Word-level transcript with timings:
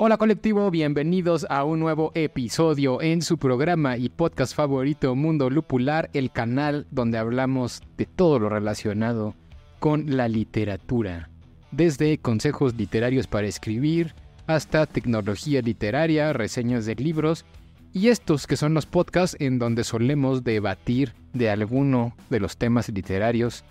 Hola 0.00 0.16
colectivo, 0.16 0.70
bienvenidos 0.70 1.44
a 1.50 1.64
un 1.64 1.80
nuevo 1.80 2.12
episodio 2.14 3.02
en 3.02 3.20
su 3.20 3.36
programa 3.36 3.96
y 3.96 4.08
podcast 4.10 4.54
favorito 4.54 5.16
Mundo 5.16 5.50
Lupular, 5.50 6.08
el 6.12 6.30
canal 6.30 6.86
donde 6.92 7.18
hablamos 7.18 7.82
de 7.96 8.06
todo 8.06 8.38
lo 8.38 8.48
relacionado 8.48 9.34
con 9.80 10.16
la 10.16 10.28
literatura, 10.28 11.30
desde 11.72 12.16
consejos 12.18 12.76
literarios 12.76 13.26
para 13.26 13.48
escribir 13.48 14.14
hasta 14.46 14.86
tecnología 14.86 15.62
literaria, 15.62 16.32
reseñas 16.32 16.86
de 16.86 16.94
libros 16.94 17.44
y 17.92 18.06
estos 18.06 18.46
que 18.46 18.56
son 18.56 18.74
los 18.74 18.86
podcasts 18.86 19.36
en 19.40 19.58
donde 19.58 19.82
solemos 19.82 20.44
debatir 20.44 21.12
de 21.32 21.50
alguno 21.50 22.14
de 22.30 22.38
los 22.38 22.56
temas 22.56 22.88
literarios 22.88 23.64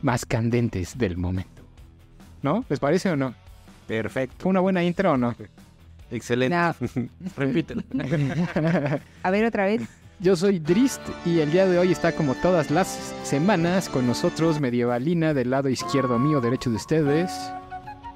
más 0.00 0.24
candentes 0.24 0.96
del 0.96 1.18
momento. 1.18 1.64
¿No? 2.40 2.64
¿Les 2.70 2.80
parece 2.80 3.10
o 3.10 3.16
no? 3.16 3.34
Perfecto. 3.86 4.36
¿Fue 4.38 4.50
una 4.50 4.60
buena 4.60 4.82
intro 4.82 5.12
o 5.12 5.16
no? 5.18 5.34
Excelente. 6.10 6.56
No. 6.56 6.74
Repítelo. 7.36 7.82
A 9.22 9.30
ver 9.30 9.44
otra 9.44 9.66
vez. 9.66 9.82
Yo 10.18 10.34
soy 10.34 10.58
Drist 10.58 11.02
y 11.26 11.40
el 11.40 11.52
día 11.52 11.66
de 11.66 11.78
hoy 11.78 11.92
está 11.92 12.12
como 12.12 12.34
todas 12.36 12.70
las 12.70 13.14
semanas 13.22 13.90
con 13.90 14.06
nosotros 14.06 14.60
Medievalina 14.60 15.34
del 15.34 15.50
lado 15.50 15.68
izquierdo 15.68 16.18
mío, 16.18 16.40
derecho 16.40 16.70
de 16.70 16.76
ustedes. 16.76 17.30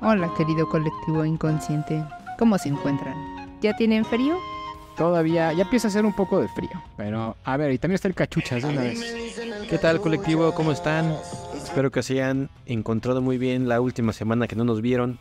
Hola, 0.00 0.32
querido 0.34 0.66
colectivo 0.66 1.26
inconsciente. 1.26 2.02
¿Cómo 2.38 2.56
se 2.56 2.70
encuentran? 2.70 3.14
¿Ya 3.60 3.76
tienen 3.76 4.06
frío? 4.06 4.38
Todavía 4.96 5.52
ya 5.52 5.64
empieza 5.64 5.88
a 5.88 5.90
hacer 5.90 6.06
un 6.06 6.14
poco 6.14 6.40
de 6.40 6.48
frío, 6.48 6.70
pero 6.96 7.36
a 7.44 7.56
ver, 7.58 7.72
y 7.72 7.78
también 7.78 7.96
está 7.96 8.08
el 8.08 8.14
cachuchas 8.14 8.62
de 8.62 8.68
una 8.70 8.80
vez. 8.80 9.02
¿Qué 9.68 9.76
tal, 9.76 10.00
colectivo? 10.00 10.52
¿Cómo 10.54 10.72
están? 10.72 11.14
Espero 11.54 11.90
que 11.90 12.02
se 12.02 12.14
hayan 12.14 12.48
encontrado 12.64 13.20
muy 13.20 13.36
bien 13.36 13.68
la 13.68 13.80
última 13.80 14.14
semana 14.14 14.48
que 14.48 14.56
no 14.56 14.64
nos 14.64 14.80
vieron. 14.80 15.18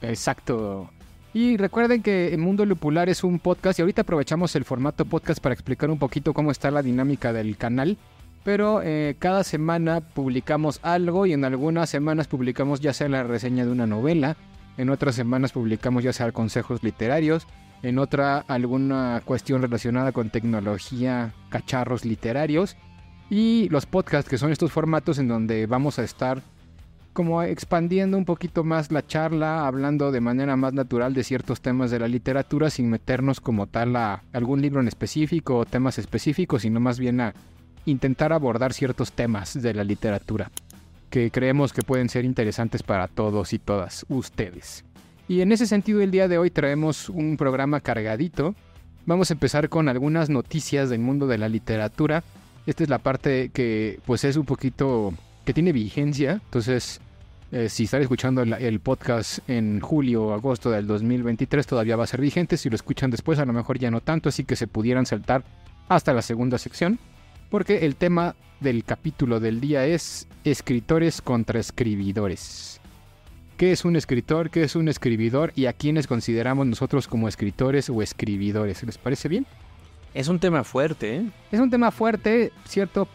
Exacto. 0.00 0.90
Y 1.34 1.56
recuerden 1.56 2.02
que 2.02 2.34
el 2.34 2.38
Mundo 2.38 2.66
Lupular 2.66 3.08
es 3.08 3.24
un 3.24 3.38
podcast 3.38 3.78
y 3.78 3.82
ahorita 3.82 4.02
aprovechamos 4.02 4.54
el 4.54 4.64
formato 4.64 5.06
podcast 5.06 5.40
para 5.40 5.54
explicar 5.54 5.90
un 5.90 5.98
poquito 5.98 6.34
cómo 6.34 6.50
está 6.50 6.70
la 6.70 6.82
dinámica 6.82 7.32
del 7.32 7.56
canal. 7.56 7.96
Pero 8.44 8.82
eh, 8.82 9.16
cada 9.18 9.42
semana 9.44 10.00
publicamos 10.00 10.80
algo 10.82 11.24
y 11.24 11.32
en 11.32 11.44
algunas 11.44 11.88
semanas 11.88 12.28
publicamos 12.28 12.80
ya 12.80 12.92
sea 12.92 13.08
la 13.08 13.22
reseña 13.22 13.64
de 13.64 13.70
una 13.70 13.86
novela, 13.86 14.36
en 14.76 14.90
otras 14.90 15.14
semanas 15.14 15.52
publicamos 15.52 16.02
ya 16.02 16.12
sea 16.12 16.32
consejos 16.32 16.82
literarios, 16.82 17.46
en 17.82 17.98
otra 17.98 18.38
alguna 18.48 19.22
cuestión 19.24 19.62
relacionada 19.62 20.12
con 20.12 20.30
tecnología, 20.30 21.32
cacharros 21.50 22.04
literarios 22.04 22.76
y 23.30 23.68
los 23.70 23.86
podcasts 23.86 24.28
que 24.28 24.38
son 24.38 24.52
estos 24.52 24.72
formatos 24.72 25.18
en 25.18 25.28
donde 25.28 25.66
vamos 25.66 25.98
a 25.98 26.04
estar 26.04 26.42
como 27.12 27.42
expandiendo 27.42 28.16
un 28.16 28.24
poquito 28.24 28.64
más 28.64 28.90
la 28.90 29.06
charla, 29.06 29.66
hablando 29.66 30.12
de 30.12 30.20
manera 30.20 30.56
más 30.56 30.72
natural 30.72 31.14
de 31.14 31.24
ciertos 31.24 31.60
temas 31.60 31.90
de 31.90 31.98
la 31.98 32.08
literatura 32.08 32.70
sin 32.70 32.88
meternos 32.88 33.40
como 33.40 33.66
tal 33.66 33.96
a 33.96 34.22
algún 34.32 34.62
libro 34.62 34.80
en 34.80 34.88
específico 34.88 35.58
o 35.58 35.66
temas 35.66 35.98
específicos, 35.98 36.62
sino 36.62 36.80
más 36.80 36.98
bien 36.98 37.20
a 37.20 37.34
intentar 37.84 38.32
abordar 38.32 38.72
ciertos 38.72 39.12
temas 39.12 39.60
de 39.60 39.74
la 39.74 39.84
literatura 39.84 40.50
que 41.12 41.30
creemos 41.30 41.74
que 41.74 41.82
pueden 41.82 42.08
ser 42.08 42.24
interesantes 42.24 42.82
para 42.82 43.06
todos 43.06 43.52
y 43.52 43.58
todas 43.58 44.06
ustedes. 44.08 44.82
Y 45.28 45.42
en 45.42 45.52
ese 45.52 45.66
sentido 45.66 46.00
el 46.00 46.10
día 46.10 46.26
de 46.26 46.38
hoy 46.38 46.50
traemos 46.50 47.10
un 47.10 47.36
programa 47.36 47.80
cargadito. 47.80 48.54
Vamos 49.04 49.30
a 49.30 49.34
empezar 49.34 49.68
con 49.68 49.90
algunas 49.90 50.30
noticias 50.30 50.88
del 50.88 51.00
mundo 51.00 51.26
de 51.26 51.36
la 51.36 51.50
literatura. 51.50 52.24
Esta 52.66 52.82
es 52.82 52.88
la 52.88 52.98
parte 52.98 53.50
que 53.50 54.00
pues 54.06 54.24
es 54.24 54.36
un 54.36 54.46
poquito 54.46 55.12
que 55.44 55.54
tiene 55.54 55.72
vigencia. 55.72 56.40
Entonces, 56.44 57.00
eh, 57.50 57.68
si 57.68 57.84
están 57.84 58.02
escuchando 58.02 58.42
el, 58.42 58.52
el 58.54 58.80
podcast 58.80 59.38
en 59.48 59.80
julio 59.80 60.24
o 60.24 60.32
agosto 60.32 60.70
del 60.70 60.86
2023, 60.86 61.66
todavía 61.66 61.96
va 61.96 62.04
a 62.04 62.06
ser 62.06 62.20
vigente. 62.20 62.56
Si 62.56 62.70
lo 62.70 62.76
escuchan 62.76 63.10
después, 63.10 63.38
a 63.38 63.44
lo 63.44 63.52
mejor 63.52 63.78
ya 63.78 63.90
no 63.90 64.00
tanto, 64.00 64.28
así 64.28 64.44
que 64.44 64.56
se 64.56 64.66
pudieran 64.66 65.06
saltar 65.06 65.44
hasta 65.88 66.12
la 66.12 66.22
segunda 66.22 66.58
sección. 66.58 66.98
Porque 67.50 67.84
el 67.84 67.96
tema 67.96 68.34
del 68.60 68.84
capítulo 68.84 69.40
del 69.40 69.60
día 69.60 69.84
es 69.84 70.28
escritores 70.44 71.20
contra 71.20 71.60
escribidores. 71.60 72.80
¿Qué 73.56 73.72
es 73.72 73.84
un 73.84 73.96
escritor? 73.96 74.50
¿Qué 74.50 74.62
es 74.62 74.74
un 74.74 74.88
escribidor? 74.88 75.52
¿Y 75.54 75.66
a 75.66 75.72
quiénes 75.72 76.06
consideramos 76.06 76.66
nosotros 76.66 77.06
como 77.06 77.28
escritores 77.28 77.90
o 77.90 78.02
escribidores? 78.02 78.82
¿Les 78.82 78.98
parece 78.98 79.28
bien? 79.28 79.46
Es 80.14 80.28
un 80.28 80.38
tema 80.38 80.64
fuerte, 80.64 81.16
¿eh? 81.16 81.30
Es 81.50 81.60
un 81.60 81.70
tema 81.70 81.90
fuerte, 81.90 82.52
cierto, 82.64 83.06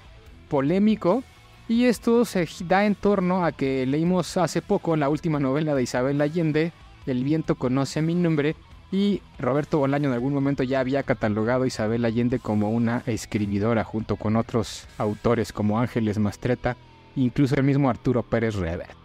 polémico, 0.48 1.24
y 1.68 1.86
esto 1.86 2.24
se 2.26 2.48
da 2.66 2.86
en 2.86 2.96
torno 2.96 3.44
a 3.44 3.52
que 3.52 3.86
leímos 3.86 4.38
hace 4.38 4.62
poco 4.62 4.96
la 4.96 5.10
última 5.10 5.40
novela 5.40 5.76
de 5.76 5.84
Isabel 5.84 6.22
Allende, 6.22 6.72
El 7.06 7.24
viento 7.24 7.56
conoce 7.56 8.02
mi 8.02 8.16
nombre, 8.16 8.56
y 8.92 9.22
Roberto 9.38 9.80
Bolaño 9.80 10.08
en 10.08 10.14
algún 10.14 10.34
momento 10.34 10.64
ya 10.64 10.80
había 10.80 11.04
catalogado 11.04 11.64
a 11.64 11.68
Isabel 11.68 12.06
Allende 12.06 12.40
como 12.40 12.70
una 12.70 13.04
escribidora 13.06 13.84
junto 13.84 14.16
con 14.16 14.38
otros 14.38 14.88
autores 14.98 15.52
como 15.52 15.80
Ángeles 15.80 16.20
Mastreta, 16.20 16.78
incluso 17.16 17.56
el 17.56 17.64
mismo 17.64 17.90
Arturo 17.90 18.24
Pérez 18.24 18.56
Revert. 18.56 18.96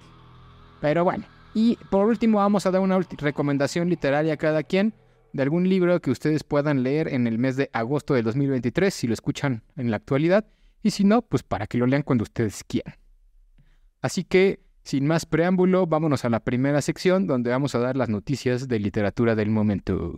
Pero 0.80 1.02
bueno, 1.02 1.24
y 1.54 1.78
por 1.90 2.06
último 2.06 2.38
vamos 2.38 2.66
a 2.66 2.70
dar 2.70 2.80
una 2.80 3.00
recomendación 3.18 3.88
literaria 3.88 4.34
a 4.34 4.36
cada 4.36 4.62
quien 4.62 4.94
de 5.32 5.42
algún 5.42 5.68
libro 5.68 6.00
que 6.00 6.10
ustedes 6.10 6.44
puedan 6.44 6.82
leer 6.82 7.08
en 7.08 7.26
el 7.26 7.38
mes 7.38 7.56
de 7.56 7.70
agosto 7.72 8.14
del 8.14 8.24
2023 8.24 8.92
si 8.92 9.06
lo 9.06 9.14
escuchan 9.14 9.62
en 9.76 9.90
la 9.90 9.96
actualidad 9.96 10.44
y 10.82 10.90
si 10.90 11.04
no, 11.04 11.22
pues 11.22 11.42
para 11.42 11.66
que 11.66 11.78
lo 11.78 11.86
lean 11.86 12.02
cuando 12.02 12.22
ustedes 12.22 12.64
quieran. 12.64 12.94
Así 14.00 14.24
que, 14.24 14.60
sin 14.82 15.06
más 15.06 15.26
preámbulo, 15.26 15.86
vámonos 15.86 16.24
a 16.24 16.28
la 16.28 16.40
primera 16.40 16.82
sección 16.82 17.26
donde 17.26 17.50
vamos 17.50 17.74
a 17.74 17.78
dar 17.78 17.96
las 17.96 18.08
noticias 18.08 18.66
de 18.66 18.78
literatura 18.80 19.34
del 19.34 19.50
momento. 19.50 20.16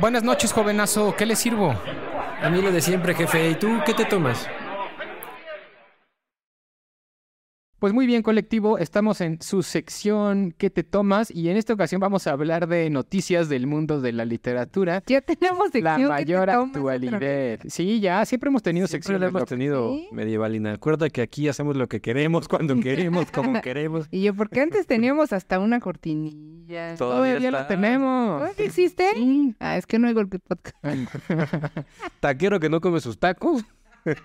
Buenas 0.00 0.24
noches, 0.24 0.52
jovenazo. 0.52 1.14
¿Qué 1.16 1.26
le 1.26 1.36
sirvo? 1.36 1.74
A 2.42 2.50
mí 2.50 2.60
lo 2.60 2.72
de 2.72 2.80
siempre, 2.80 3.14
jefe. 3.14 3.50
¿Y 3.50 3.54
tú 3.54 3.78
qué 3.86 3.94
te 3.94 4.04
tomas? 4.04 4.48
Pues 7.82 7.92
muy 7.92 8.06
bien, 8.06 8.22
colectivo, 8.22 8.78
estamos 8.78 9.20
en 9.20 9.42
su 9.42 9.64
sección 9.64 10.54
¿Qué 10.56 10.70
te 10.70 10.84
tomas? 10.84 11.32
Y 11.32 11.48
en 11.48 11.56
esta 11.56 11.74
ocasión 11.74 12.00
vamos 12.00 12.28
a 12.28 12.30
hablar 12.30 12.68
de 12.68 12.88
noticias 12.90 13.48
del 13.48 13.66
mundo 13.66 14.00
de 14.00 14.12
la 14.12 14.24
literatura. 14.24 15.02
Ya 15.04 15.20
tenemos 15.20 15.66
La 15.74 15.96
sección 15.96 16.02
te 16.02 16.06
mayor 16.06 16.48
actualidad. 16.48 17.58
Sí, 17.66 17.98
ya, 17.98 18.24
siempre 18.24 18.50
hemos 18.50 18.62
tenido 18.62 18.86
Siempre 18.86 19.02
secciones. 19.02 19.32
lo 19.32 19.36
hemos 19.36 19.48
tenido 19.48 19.94
¿Sí? 19.94 20.06
medievalina. 20.12 20.74
Acuerda 20.74 21.10
que 21.10 21.22
aquí 21.22 21.48
hacemos 21.48 21.76
lo 21.76 21.88
que 21.88 22.00
queremos, 22.00 22.46
cuando 22.46 22.76
queremos, 22.80 23.32
como 23.32 23.60
queremos. 23.60 24.06
Y 24.12 24.22
yo, 24.22 24.34
porque 24.36 24.60
antes 24.60 24.86
teníamos 24.86 25.32
hasta 25.32 25.58
una 25.58 25.80
cortinilla. 25.80 26.94
Todavía 26.96 27.32
Todavía 27.32 27.50
la 27.50 27.66
tenemos. 27.66 28.42
¿Todavía 28.42 28.64
existe? 28.64 29.08
Ah, 29.58 29.76
es 29.76 29.86
que 29.86 29.98
no 29.98 30.06
oigo 30.06 30.20
el 30.20 30.28
podcast. 30.28 30.76
Taquero 32.20 32.60
que 32.60 32.70
no 32.70 32.80
come 32.80 33.00
sus 33.00 33.18
tacos. 33.18 33.64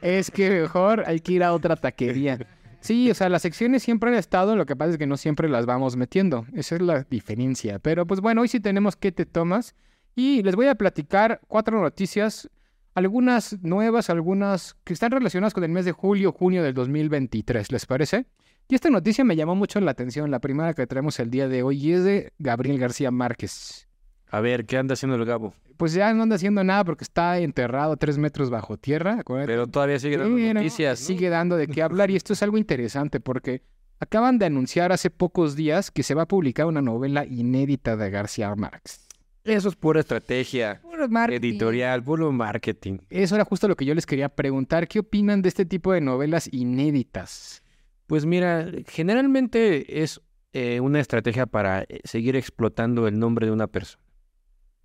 Es 0.02 0.32
que 0.32 0.50
mejor 0.62 1.04
hay 1.06 1.20
que 1.20 1.34
ir 1.34 1.44
a 1.44 1.54
otra 1.54 1.76
taquería. 1.76 2.40
Sí, 2.88 3.12
o 3.12 3.14
sea, 3.14 3.28
las 3.28 3.42
secciones 3.42 3.84
siempre 3.84 4.10
han 4.10 4.16
estado, 4.16 4.56
lo 4.56 4.66
que 4.66 4.78
pasa 4.78 4.92
es 4.92 4.98
que 4.98 5.08
no 5.08 5.18
siempre 5.18 5.50
las 5.50 5.66
vamos 5.66 5.98
metiendo. 5.98 6.46
Esa 6.54 6.76
es 6.76 6.82
la 6.82 7.04
diferencia. 7.10 7.80
Pero 7.80 8.08
pues 8.08 8.22
bueno, 8.22 8.40
hoy 8.40 8.48
sí 8.48 8.62
tenemos 8.62 8.96
qué 8.96 9.12
te 9.12 9.26
tomas. 9.26 9.76
Y 10.16 10.42
les 10.42 10.56
voy 10.56 10.68
a 10.68 10.76
platicar 10.76 11.42
cuatro 11.50 11.82
noticias, 11.82 12.50
algunas 12.96 13.62
nuevas, 13.62 14.10
algunas 14.10 14.78
que 14.86 14.94
están 14.94 15.12
relacionadas 15.12 15.54
con 15.54 15.66
el 15.66 15.70
mes 15.70 15.84
de 15.84 15.92
julio, 15.92 16.32
junio 16.32 16.64
del 16.64 16.76
2023, 16.76 17.74
¿les 17.74 17.86
parece? 17.86 18.26
Y 18.70 18.76
esta 18.76 18.90
noticia 18.90 19.26
me 19.26 19.36
llamó 19.36 19.54
mucho 19.54 19.82
la 19.82 19.92
atención, 19.92 20.32
la 20.32 20.40
primera 20.40 20.74
que 20.74 20.88
traemos 20.88 21.20
el 21.20 21.30
día 21.30 21.50
de 21.50 21.64
hoy, 21.64 21.86
y 21.86 21.92
es 21.92 22.06
de 22.06 22.32
Gabriel 22.40 22.80
García 22.80 23.12
Márquez. 23.12 23.87
A 24.30 24.40
ver, 24.42 24.66
¿qué 24.66 24.78
anda 24.78 24.94
haciendo 24.94 25.16
el 25.16 25.26
Gabo? 25.26 25.54
Pues 25.78 25.94
ya 25.94 26.12
no 26.14 26.24
anda 26.24 26.36
haciendo 26.36 26.64
nada 26.64 26.84
porque 26.84 27.04
está 27.04 27.38
enterrado 27.40 27.98
tres 27.98 28.18
metros 28.18 28.50
bajo 28.50 28.78
tierra. 28.78 29.18
acuérdate. 29.20 29.52
Pero 29.52 29.68
todavía 29.68 30.00
sigue 30.00 30.18
dando 30.18 30.38
noticias. 30.54 31.02
¿no? 31.02 31.08
Sigue 31.08 31.30
dando 31.30 31.56
de 31.56 31.68
qué 31.68 31.82
hablar 31.84 32.10
y 32.10 32.16
esto 32.16 32.34
es 32.34 32.42
algo 32.42 32.58
interesante 32.58 33.20
porque 33.20 33.62
acaban 34.00 34.40
de 34.40 34.46
anunciar 34.46 34.92
hace 34.92 35.10
pocos 35.10 35.56
días 35.56 35.92
que 35.92 36.04
se 36.04 36.16
va 36.16 36.24
a 36.24 36.28
publicar 36.28 36.66
una 36.66 36.82
novela 36.82 37.26
inédita 37.26 37.96
de 37.96 38.10
García 38.10 38.54
Márquez. 38.56 39.08
Eso 39.44 39.70
es 39.70 39.76
pura 39.76 40.02
estrategia 40.02 40.82
Puro 40.82 41.08
marketing. 41.08 41.48
editorial, 41.48 42.04
puro 42.04 42.32
marketing. 42.34 42.98
Eso 43.10 43.36
era 43.36 43.46
justo 43.46 43.68
lo 43.70 43.76
que 43.78 43.86
yo 43.86 43.96
les 43.96 44.06
quería 44.06 44.28
preguntar. 44.30 44.88
¿Qué 44.90 45.00
opinan 45.00 45.42
de 45.42 45.50
este 45.50 45.66
tipo 45.66 45.94
de 45.94 46.02
novelas 46.02 46.50
inéditas? 46.52 47.64
Pues 48.08 48.26
mira, 48.26 48.68
generalmente 48.88 50.02
es 50.04 50.22
eh, 50.54 50.80
una 50.80 51.00
estrategia 51.00 51.46
para 51.46 51.84
eh, 51.84 52.00
seguir 52.04 52.36
explotando 52.36 53.08
el 53.08 53.18
nombre 53.20 53.46
de 53.46 53.52
una 53.54 53.68
persona. 53.68 54.04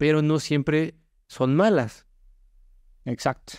Pero 0.02 0.20
no 0.20 0.40
siempre 0.40 0.96
son 1.28 1.54
malas. 1.54 2.08
Exacto. 3.04 3.52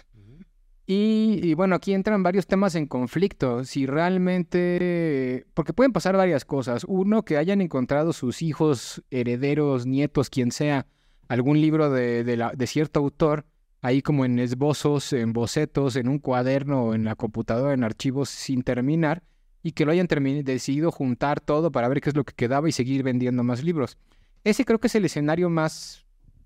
Y, 0.86 1.40
y 1.42 1.54
bueno, 1.54 1.74
aquí 1.74 1.94
entran 1.94 2.22
varios 2.22 2.48
temas 2.48 2.76
en 2.76 2.86
conflicto. 2.86 3.64
Si 3.64 3.86
realmente... 3.86 5.46
Porque 5.54 5.72
pueden 5.72 5.94
pasar 5.94 6.18
varias 6.18 6.44
cosas. 6.44 6.84
Uno, 6.86 7.24
que 7.24 7.38
hayan 7.38 7.62
encontrado 7.62 8.12
sus 8.12 8.42
hijos, 8.42 9.02
herederos, 9.10 9.86
nietos, 9.86 10.30
quien 10.30 10.52
sea, 10.52 10.86
algún 11.30 11.62
libro 11.62 11.90
de, 11.90 12.26
de 12.26 12.36
la- 12.36 12.52
de 12.52 12.68
cierto 12.68 13.00
autor, 13.00 13.46
ahí 13.82 14.02
como 14.02 14.26
en 14.26 14.38
esbozos, 14.38 15.14
en 15.14 15.32
bocetos, 15.32 15.96
en 15.96 16.10
un 16.10 16.20
cuaderno 16.20 16.94
en 16.94 17.06
la 17.06 17.16
computadora, 17.16 17.74
en 17.74 17.86
archivos 17.86 18.28
sin 18.28 18.64
terminar, 18.64 19.24
y 19.64 19.72
que 19.72 19.86
lo 19.86 19.94
hayan 19.94 20.08
decidido 20.44 20.92
juntar 20.92 21.40
todo 21.40 21.72
para 21.72 21.88
ver 21.88 22.02
qué 22.02 22.10
es 22.10 22.18
lo 22.18 22.26
que 22.26 22.34
quedaba 22.36 22.68
y 22.68 22.74
seguir 22.74 23.02
vendiendo 23.02 23.46
más 23.46 23.64
libros. 23.64 23.98
Ese 24.44 24.66
creo 24.66 24.80
que 24.82 24.88
es 24.88 24.96
el 24.96 25.06
escenario 25.06 25.50
más 25.50 26.03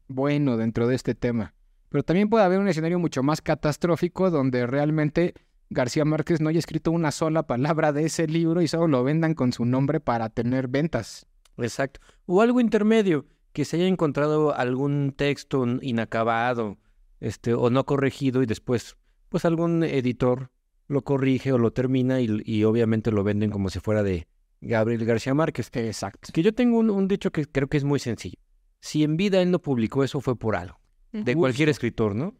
bueno 0.08 0.58
dentro 0.58 0.88
de 0.88 0.96
este 0.96 1.16
tema. 1.16 1.54
Pero 1.90 2.04
también 2.04 2.30
puede 2.30 2.44
haber 2.44 2.60
un 2.60 2.68
escenario 2.68 3.00
mucho 3.00 3.24
más 3.24 3.42
catastrófico 3.42 4.30
donde 4.30 4.68
realmente 4.68 5.34
García 5.70 6.06
Márquez 6.06 6.42
no 6.42 6.50
haya 6.50 6.60
escrito 6.60 6.92
una 6.92 7.12
sola 7.12 7.44
palabra 7.44 7.94
de 7.94 8.06
ese 8.06 8.28
libro 8.28 8.62
y 8.62 8.68
solo 8.68 8.88
lo 8.88 9.04
vendan 9.04 9.34
con 9.34 9.54
su 9.54 9.66
nombre 9.66 10.00
para 10.00 10.30
tener 10.30 10.68
ventas. 10.68 11.28
Exacto. 11.58 12.00
O 12.26 12.42
algo 12.42 12.60
intermedio, 12.60 13.26
que 13.54 13.66
se 13.66 13.78
haya 13.78 13.88
encontrado 13.88 14.56
algún 14.56 15.14
texto 15.16 15.66
inacabado, 15.82 16.78
este, 17.20 17.54
o 17.54 17.70
no 17.70 17.86
corregido, 17.86 18.44
y 18.44 18.46
después, 18.46 18.98
pues 19.30 19.46
algún 19.46 19.84
editor 19.84 20.52
lo 20.88 21.02
corrige 21.02 21.52
o 21.52 21.58
lo 21.58 21.72
termina 21.72 22.22
y, 22.22 22.42
y 22.46 22.64
obviamente 22.64 23.12
lo 23.12 23.24
venden 23.24 23.50
como 23.50 23.70
si 23.70 23.80
fuera 23.80 24.04
de 24.04 24.28
Gabriel 24.62 25.06
García 25.06 25.34
Márquez. 25.34 25.70
Exacto. 25.74 26.30
Que 26.32 26.44
yo 26.44 26.54
tengo 26.54 26.78
un, 26.78 26.90
un 26.90 27.08
dicho 27.08 27.32
que 27.32 27.46
creo 27.46 27.68
que 27.68 27.78
es 27.78 27.84
muy 27.84 28.00
sencillo. 28.00 28.38
Si 28.80 29.04
en 29.04 29.18
vida 29.18 29.42
él 29.42 29.52
no 29.52 29.60
publicó 29.60 30.04
eso 30.04 30.22
fue 30.22 30.36
por 30.38 30.56
algo. 30.56 30.78
De 31.12 31.36
cualquier 31.36 31.70
escritor, 31.70 32.16
¿no? 32.16 32.36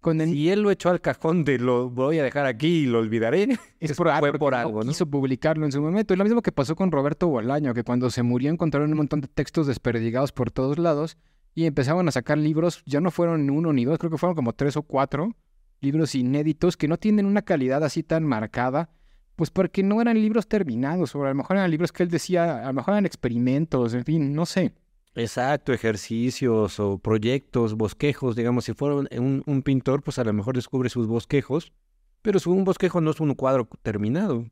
Con 0.00 0.20
el- 0.20 0.30
Si 0.30 0.50
él 0.50 0.62
lo 0.62 0.70
echó 0.70 0.90
al 0.90 1.00
cajón 1.00 1.44
de 1.44 1.58
lo 1.58 1.90
voy 1.90 2.18
a 2.18 2.24
dejar 2.24 2.46
aquí 2.46 2.66
y 2.82 2.86
lo 2.86 2.98
olvidaré, 2.98 3.42
es 3.44 3.48
es- 3.92 3.96
por, 3.96 4.08
fue 4.18 4.32
por 4.38 4.54
algo, 4.54 4.82
¿no? 4.82 4.88
Quiso 4.90 5.06
publicarlo 5.06 5.64
en 5.64 5.72
su 5.72 5.80
momento. 5.80 6.14
Y 6.14 6.16
lo 6.16 6.24
mismo 6.24 6.42
que 6.42 6.52
pasó 6.52 6.74
con 6.76 6.90
Roberto 6.90 7.28
Bolaño, 7.28 7.74
que 7.74 7.82
cuando 7.84 8.10
se 8.10 8.22
murió 8.22 8.50
encontraron 8.50 8.90
un 8.90 8.96
montón 8.96 9.20
de 9.20 9.28
textos 9.28 9.66
desperdigados 9.66 10.32
por 10.32 10.50
todos 10.50 10.78
lados 10.78 11.16
y 11.54 11.64
empezaban 11.66 12.06
a 12.08 12.12
sacar 12.12 12.38
libros. 12.38 12.82
Ya 12.86 13.00
no 13.00 13.10
fueron 13.10 13.48
uno 13.50 13.72
ni 13.72 13.84
dos, 13.84 13.98
creo 13.98 14.10
que 14.10 14.18
fueron 14.18 14.34
como 14.36 14.52
tres 14.54 14.76
o 14.76 14.82
cuatro 14.82 15.34
libros 15.80 16.14
inéditos 16.14 16.76
que 16.76 16.88
no 16.88 16.96
tienen 16.96 17.26
una 17.26 17.42
calidad 17.42 17.84
así 17.84 18.02
tan 18.02 18.24
marcada. 18.24 18.90
Pues 19.36 19.50
porque 19.50 19.82
no 19.82 20.00
eran 20.00 20.20
libros 20.20 20.48
terminados, 20.48 21.14
o 21.14 21.22
a 21.24 21.28
lo 21.28 21.34
mejor 21.34 21.56
eran 21.58 21.70
libros 21.70 21.92
que 21.92 22.02
él 22.02 22.08
decía, 22.08 22.62
a 22.62 22.66
lo 22.68 22.72
mejor 22.72 22.94
eran 22.94 23.04
experimentos, 23.06 23.92
en 23.92 24.04
fin, 24.04 24.32
no 24.32 24.46
sé. 24.46 24.72
Exacto, 25.16 25.72
ejercicios 25.72 26.78
o 26.78 26.98
proyectos, 26.98 27.74
bosquejos, 27.74 28.36
digamos, 28.36 28.66
si 28.66 28.74
fuera 28.74 28.96
un, 28.96 29.62
pintor, 29.64 30.02
pues 30.02 30.18
a 30.18 30.24
lo 30.24 30.32
mejor 30.34 30.54
descubre 30.54 30.90
sus 30.90 31.06
bosquejos, 31.06 31.72
pero 32.20 32.38
su, 32.38 32.52
un 32.52 32.64
bosquejo 32.64 33.00
no 33.00 33.12
es 33.12 33.20
un 33.20 33.34
cuadro 33.34 33.66
terminado. 33.82 34.44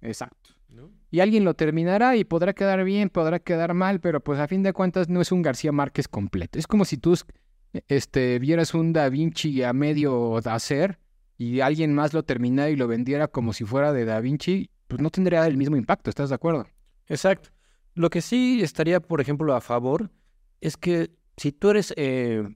Exacto. 0.00 0.50
¿no? 0.68 0.90
Y 1.10 1.18
alguien 1.18 1.44
lo 1.44 1.54
terminará 1.54 2.16
y 2.16 2.22
podrá 2.22 2.52
quedar 2.52 2.84
bien, 2.84 3.10
podrá 3.10 3.40
quedar 3.40 3.74
mal, 3.74 4.00
pero 4.00 4.20
pues 4.20 4.38
a 4.38 4.46
fin 4.46 4.62
de 4.62 4.72
cuentas 4.72 5.08
no 5.08 5.20
es 5.20 5.32
un 5.32 5.42
García 5.42 5.72
Márquez 5.72 6.06
completo. 6.06 6.60
Es 6.60 6.68
como 6.68 6.84
si 6.84 6.96
tú 6.96 7.16
este, 7.88 8.38
vieras 8.38 8.72
un 8.72 8.92
Da 8.92 9.08
Vinci 9.08 9.64
a 9.64 9.72
medio 9.72 10.36
hacer 10.36 11.00
y 11.38 11.58
alguien 11.58 11.92
más 11.92 12.14
lo 12.14 12.22
terminara 12.22 12.70
y 12.70 12.76
lo 12.76 12.86
vendiera 12.86 13.26
como 13.26 13.52
si 13.52 13.64
fuera 13.64 13.92
de 13.92 14.04
Da 14.04 14.20
Vinci, 14.20 14.70
pues 14.86 15.02
no 15.02 15.10
tendría 15.10 15.44
el 15.44 15.56
mismo 15.56 15.76
impacto, 15.76 16.08
¿estás 16.08 16.28
de 16.28 16.36
acuerdo? 16.36 16.68
Exacto. 17.08 17.50
Lo 17.94 18.10
que 18.10 18.20
sí 18.20 18.60
estaría, 18.62 19.00
por 19.00 19.20
ejemplo, 19.20 19.54
a 19.54 19.60
favor 19.60 20.10
es 20.60 20.76
que 20.76 21.10
si 21.36 21.52
tú 21.52 21.70
eres, 21.70 21.94
eh, 21.96 22.48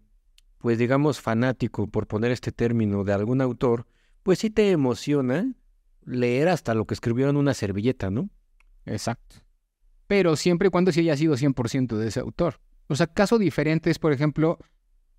pues 0.58 0.78
digamos, 0.78 1.20
fanático, 1.20 1.86
por 1.86 2.06
poner 2.06 2.32
este 2.32 2.52
término, 2.52 3.04
de 3.04 3.12
algún 3.12 3.40
autor, 3.40 3.86
pues 4.22 4.40
sí 4.40 4.50
te 4.50 4.70
emociona 4.70 5.54
leer 6.04 6.48
hasta 6.48 6.74
lo 6.74 6.86
que 6.86 6.94
escribió 6.94 7.28
en 7.28 7.36
una 7.36 7.54
servilleta, 7.54 8.10
¿no? 8.10 8.30
Exacto. 8.84 9.36
Pero 10.06 10.36
siempre 10.36 10.68
y 10.68 10.70
cuando 10.70 10.90
sí 10.90 11.00
haya 11.00 11.16
sido 11.16 11.36
100% 11.36 11.96
de 11.96 12.08
ese 12.08 12.20
autor. 12.20 12.60
O 12.88 12.96
sea, 12.96 13.06
caso 13.06 13.38
diferente 13.38 13.90
es, 13.90 13.98
por 13.98 14.12
ejemplo, 14.12 14.58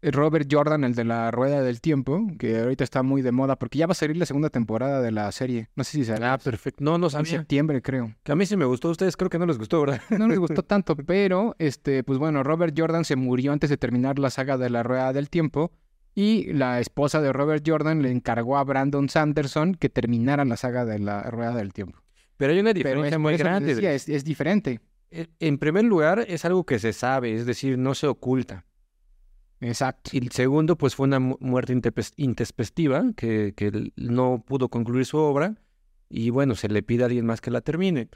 Robert 0.01 0.47
Jordan, 0.51 0.83
el 0.83 0.95
de 0.95 1.03
la 1.03 1.29
Rueda 1.31 1.61
del 1.61 1.81
Tiempo, 1.81 2.27
que 2.39 2.59
ahorita 2.59 2.83
está 2.83 3.03
muy 3.03 3.21
de 3.21 3.31
moda 3.31 3.57
porque 3.57 3.77
ya 3.79 3.87
va 3.87 3.91
a 3.91 3.95
salir 3.95 4.17
la 4.17 4.25
segunda 4.25 4.49
temporada 4.49 5.01
de 5.01 5.11
la 5.11 5.31
serie. 5.31 5.69
No 5.75 5.83
sé 5.83 5.91
si 5.91 6.05
será 6.05 6.33
Ah, 6.33 6.37
perfecto. 6.37 6.83
No, 6.83 6.97
no 6.97 7.07
en 7.07 7.11
sabía. 7.11 7.31
septiembre, 7.31 7.81
creo. 7.81 8.13
Que 8.23 8.31
a 8.31 8.35
mí 8.35 8.45
sí 8.45 8.55
me 8.55 8.65
gustó, 8.65 8.87
a 8.87 8.91
ustedes 8.91 9.17
creo 9.17 9.29
que 9.29 9.39
no 9.39 9.45
les 9.45 9.57
gustó, 9.57 9.81
¿verdad? 9.81 10.01
No 10.17 10.27
les 10.27 10.39
gustó 10.39 10.63
tanto, 10.63 10.95
pero 10.95 11.55
este, 11.59 12.03
pues 12.03 12.17
bueno, 12.19 12.43
Robert 12.43 12.73
Jordan 12.77 13.03
se 13.05 13.15
murió 13.15 13.51
antes 13.51 13.69
de 13.69 13.77
terminar 13.77 14.19
la 14.19 14.29
saga 14.29 14.57
de 14.57 14.69
la 14.69 14.83
Rueda 14.83 15.11
del 15.13 15.29
Tiempo 15.29 15.71
y 16.15 16.51
la 16.53 16.79
esposa 16.79 17.21
de 17.21 17.31
Robert 17.33 17.63
Jordan 17.67 18.01
le 18.01 18.11
encargó 18.11 18.57
a 18.57 18.63
Brandon 18.63 19.09
Sanderson 19.09 19.75
que 19.75 19.89
terminara 19.89 20.43
la 20.45 20.57
saga 20.57 20.85
de 20.85 20.99
la 20.99 21.23
Rueda 21.23 21.53
del 21.55 21.73
Tiempo. 21.73 21.99
Pero 22.37 22.53
hay 22.53 22.59
una 22.59 22.73
diferencia 22.73 23.15
es, 23.15 23.19
muy 23.19 23.35
grande. 23.37 23.75
decía, 23.75 23.93
es, 23.93 24.07
es 24.07 24.23
diferente. 24.23 24.79
Eh, 25.11 25.27
En 25.39 25.57
primer 25.57 25.83
lugar, 25.83 26.25
es 26.27 26.45
algo 26.45 26.65
que 26.65 26.79
se 26.79 26.93
sabe, 26.93 27.33
es 27.35 27.45
decir, 27.45 27.77
no 27.77 27.95
se 27.95 28.07
oculta. 28.07 28.65
Exacto. 29.61 30.11
Y 30.13 30.19
el 30.19 30.31
segundo, 30.31 30.77
pues 30.77 30.95
fue 30.95 31.07
una 31.07 31.19
mu- 31.19 31.37
muerte 31.39 31.73
intempestiva, 32.17 33.03
que, 33.15 33.53
no 33.95 34.43
pudo 34.45 34.69
concluir 34.69 35.05
su 35.05 35.17
obra, 35.17 35.55
y 36.09 36.29
bueno, 36.29 36.55
se 36.55 36.69
le 36.69 36.81
pide 36.81 37.03
a 37.03 37.05
alguien 37.07 37.25
más 37.25 37.41
que 37.41 37.51
la 37.51 37.61
termine. 37.61 38.09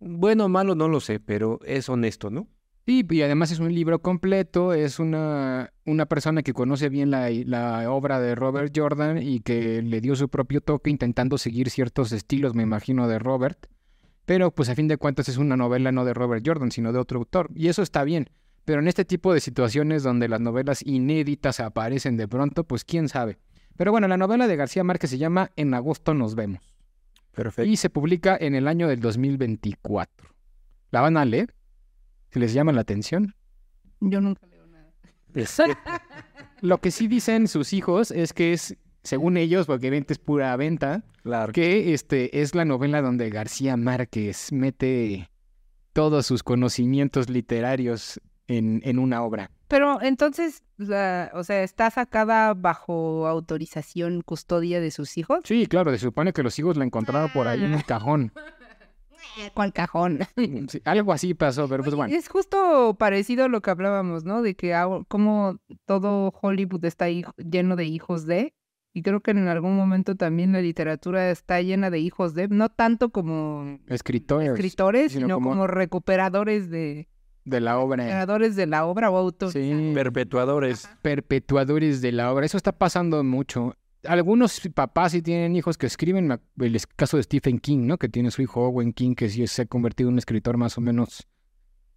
Bueno 0.00 0.46
o 0.46 0.48
malo, 0.48 0.74
no 0.74 0.88
lo 0.88 1.00
sé, 1.00 1.20
pero 1.20 1.60
es 1.64 1.88
honesto, 1.88 2.30
¿no? 2.30 2.48
Sí, 2.84 3.04
y 3.08 3.22
además 3.22 3.50
es 3.50 3.58
un 3.58 3.74
libro 3.74 4.00
completo, 4.00 4.72
es 4.72 5.00
una, 5.00 5.72
una 5.86 6.06
persona 6.06 6.42
que 6.42 6.52
conoce 6.52 6.88
bien 6.88 7.10
la, 7.10 7.30
la 7.30 7.90
obra 7.90 8.20
de 8.20 8.36
Robert 8.36 8.72
Jordan 8.76 9.20
y 9.20 9.40
que 9.40 9.82
le 9.82 10.00
dio 10.00 10.14
su 10.14 10.28
propio 10.28 10.60
toque 10.60 10.90
intentando 10.90 11.36
seguir 11.36 11.70
ciertos 11.70 12.12
estilos, 12.12 12.54
me 12.54 12.62
imagino, 12.62 13.08
de 13.08 13.18
Robert. 13.18 13.66
Pero 14.24 14.52
pues 14.52 14.68
a 14.68 14.74
fin 14.76 14.86
de 14.86 14.98
cuentas 14.98 15.28
es 15.28 15.36
una 15.36 15.56
novela 15.56 15.90
no 15.90 16.04
de 16.04 16.14
Robert 16.14 16.44
Jordan, 16.46 16.70
sino 16.70 16.92
de 16.92 16.98
otro 17.00 17.18
autor. 17.18 17.48
Y 17.54 17.68
eso 17.68 17.82
está 17.82 18.04
bien. 18.04 18.30
Pero 18.66 18.80
en 18.80 18.88
este 18.88 19.04
tipo 19.04 19.32
de 19.32 19.40
situaciones 19.40 20.02
donde 20.02 20.28
las 20.28 20.40
novelas 20.40 20.82
inéditas 20.84 21.60
aparecen 21.60 22.16
de 22.16 22.26
pronto, 22.26 22.64
pues 22.64 22.84
quién 22.84 23.08
sabe. 23.08 23.38
Pero 23.76 23.92
bueno, 23.92 24.08
la 24.08 24.16
novela 24.16 24.48
de 24.48 24.56
García 24.56 24.82
Márquez 24.82 25.08
se 25.10 25.18
llama 25.18 25.52
En 25.54 25.72
agosto 25.72 26.14
nos 26.14 26.34
vemos. 26.34 26.74
Perfecto. 27.30 27.70
Y 27.70 27.76
se 27.76 27.90
publica 27.90 28.36
en 28.38 28.56
el 28.56 28.66
año 28.66 28.88
del 28.88 28.98
2024. 29.00 30.28
¿La 30.90 31.00
van 31.00 31.16
a 31.16 31.24
leer? 31.24 31.54
¿Se 32.30 32.40
les 32.40 32.52
llama 32.54 32.72
la 32.72 32.80
atención? 32.80 33.36
Yo 34.00 34.20
nunca 34.20 34.46
leo 34.48 34.66
nada. 34.66 34.92
Lo 36.60 36.78
que 36.78 36.90
sí 36.90 37.06
dicen 37.06 37.46
sus 37.46 37.72
hijos 37.72 38.10
es 38.10 38.32
que 38.32 38.52
es, 38.52 38.76
según 39.04 39.36
ellos, 39.36 39.66
porque 39.66 39.86
obviamente 39.88 40.12
es 40.12 40.18
pura 40.18 40.56
venta, 40.56 41.04
Claro. 41.22 41.52
que 41.52 41.94
este 41.94 42.40
es 42.40 42.54
la 42.56 42.64
novela 42.64 43.00
donde 43.00 43.30
García 43.30 43.76
Márquez 43.76 44.50
mete 44.50 45.30
todos 45.92 46.26
sus 46.26 46.42
conocimientos 46.42 47.30
literarios 47.30 48.20
en, 48.48 48.80
en 48.84 48.98
una 48.98 49.22
obra. 49.22 49.50
Pero 49.68 50.00
entonces, 50.00 50.62
la, 50.76 51.30
o 51.34 51.42
sea, 51.42 51.62
¿está 51.62 51.90
sacada 51.90 52.54
bajo 52.54 53.26
autorización, 53.26 54.22
custodia 54.22 54.80
de 54.80 54.90
sus 54.90 55.18
hijos? 55.18 55.40
Sí, 55.44 55.66
claro, 55.66 55.90
se 55.90 55.98
supone 55.98 56.32
que 56.32 56.42
los 56.42 56.56
hijos 56.58 56.76
la 56.76 56.84
encontraron 56.84 57.30
por 57.32 57.48
ahí 57.48 57.64
en 57.64 57.74
un 57.74 57.80
cajón. 57.82 58.32
¿Cuál 59.54 59.72
cajón? 59.72 60.20
Sí, 60.68 60.80
algo 60.84 61.12
así 61.12 61.34
pasó, 61.34 61.68
pero 61.68 61.82
pues 61.82 61.94
bueno. 61.94 62.14
Es 62.14 62.28
justo 62.28 62.96
parecido 62.98 63.44
a 63.44 63.48
lo 63.48 63.60
que 63.60 63.70
hablábamos, 63.70 64.24
¿no? 64.24 64.40
De 64.42 64.54
que 64.54 64.74
como 65.08 65.58
todo 65.84 66.32
Hollywood 66.40 66.84
está 66.84 67.06
lleno 67.08 67.76
de 67.76 67.84
hijos 67.84 68.24
de, 68.26 68.54
y 68.94 69.02
creo 69.02 69.20
que 69.20 69.32
en 69.32 69.48
algún 69.48 69.76
momento 69.76 70.14
también 70.14 70.52
la 70.52 70.62
literatura 70.62 71.30
está 71.30 71.60
llena 71.60 71.90
de 71.90 71.98
hijos 71.98 72.34
de, 72.34 72.48
no 72.48 72.70
tanto 72.70 73.10
como 73.10 73.78
Escritores 73.88 74.50
escritores, 74.52 75.12
sino 75.12 75.26
sino 75.26 75.34
como- 75.34 75.50
como, 75.50 75.66
recuperadores 75.66 76.70
de 76.70 77.08
de 77.46 77.60
la 77.60 77.78
obra. 77.78 77.96
recuperadores 78.04 78.56
de 78.56 78.66
la 78.66 78.84
obra 78.84 79.10
o 79.10 79.16
autores. 79.16 79.54
Sí. 79.54 79.92
Perpetuadores. 79.94 80.88
perpetuadores 81.00 82.02
de 82.02 82.12
la 82.12 82.30
obra. 82.32 82.44
Eso 82.44 82.56
está 82.56 82.72
pasando 82.72 83.22
mucho. 83.24 83.74
Algunos 84.04 84.60
papás 84.74 85.12
sí 85.12 85.22
tienen 85.22 85.56
hijos 85.56 85.78
que 85.78 85.86
escriben. 85.86 86.38
El 86.58 86.80
caso 86.96 87.16
de 87.16 87.22
Stephen 87.22 87.58
King, 87.58 87.86
¿no? 87.86 87.98
Que 87.98 88.08
tiene 88.08 88.30
su 88.30 88.42
hijo 88.42 88.66
Owen 88.66 88.92
King, 88.92 89.14
que 89.14 89.28
sí 89.28 89.46
se 89.46 89.62
ha 89.62 89.66
convertido 89.66 90.08
en 90.08 90.14
un 90.14 90.18
escritor 90.18 90.56
más 90.56 90.76
o 90.76 90.80
menos, 90.80 91.26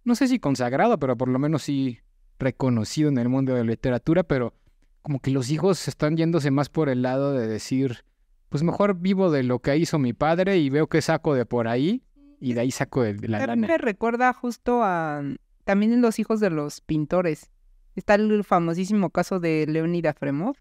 no 0.04 0.14
sé 0.14 0.28
si 0.28 0.38
consagrado, 0.38 0.98
pero 0.98 1.16
por 1.16 1.28
lo 1.28 1.38
menos 1.38 1.62
sí 1.62 1.98
reconocido 2.38 3.10
en 3.10 3.18
el 3.18 3.28
mundo 3.28 3.52
de 3.52 3.64
la 3.64 3.70
literatura. 3.70 4.22
Pero 4.22 4.54
como 5.02 5.20
que 5.20 5.30
los 5.30 5.50
hijos 5.50 5.88
están 5.88 6.16
yéndose 6.16 6.50
más 6.50 6.68
por 6.68 6.88
el 6.88 7.02
lado 7.02 7.32
de 7.32 7.46
decir, 7.48 8.04
pues 8.48 8.62
mejor 8.62 8.94
vivo 9.00 9.30
de 9.30 9.42
lo 9.42 9.58
que 9.58 9.76
hizo 9.76 9.98
mi 9.98 10.12
padre 10.12 10.58
y 10.58 10.70
veo 10.70 10.86
que 10.86 11.02
saco 11.02 11.34
de 11.34 11.44
por 11.44 11.68
ahí 11.68 12.02
y 12.40 12.54
de 12.54 12.60
ahí 12.60 12.70
saco 12.70 13.02
de, 13.02 13.14
de 13.14 13.28
la 13.28 13.38
lana. 13.46 13.66
me 13.68 13.78
recuerda 13.78 14.32
justo 14.32 14.82
a 14.82 15.22
también 15.64 15.92
en 15.92 16.00
los 16.00 16.18
hijos 16.18 16.40
de 16.40 16.50
los 16.50 16.80
pintores. 16.80 17.50
Está 17.96 18.14
el 18.14 18.42
famosísimo 18.44 19.10
caso 19.10 19.40
de 19.40 19.66
Leonid 19.68 20.06
Afremov. 20.06 20.56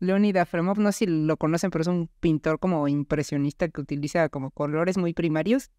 Leonid 0.00 0.36
Afremov, 0.36 0.78
no 0.78 0.92
sé 0.92 0.98
si 0.98 1.06
lo 1.06 1.36
conocen, 1.36 1.70
pero 1.70 1.82
es 1.82 1.88
un 1.88 2.08
pintor 2.20 2.58
como 2.60 2.86
impresionista 2.88 3.68
que 3.68 3.80
utiliza 3.80 4.28
como 4.28 4.50
colores 4.52 4.96
muy 4.98 5.12
primarios. 5.14 5.70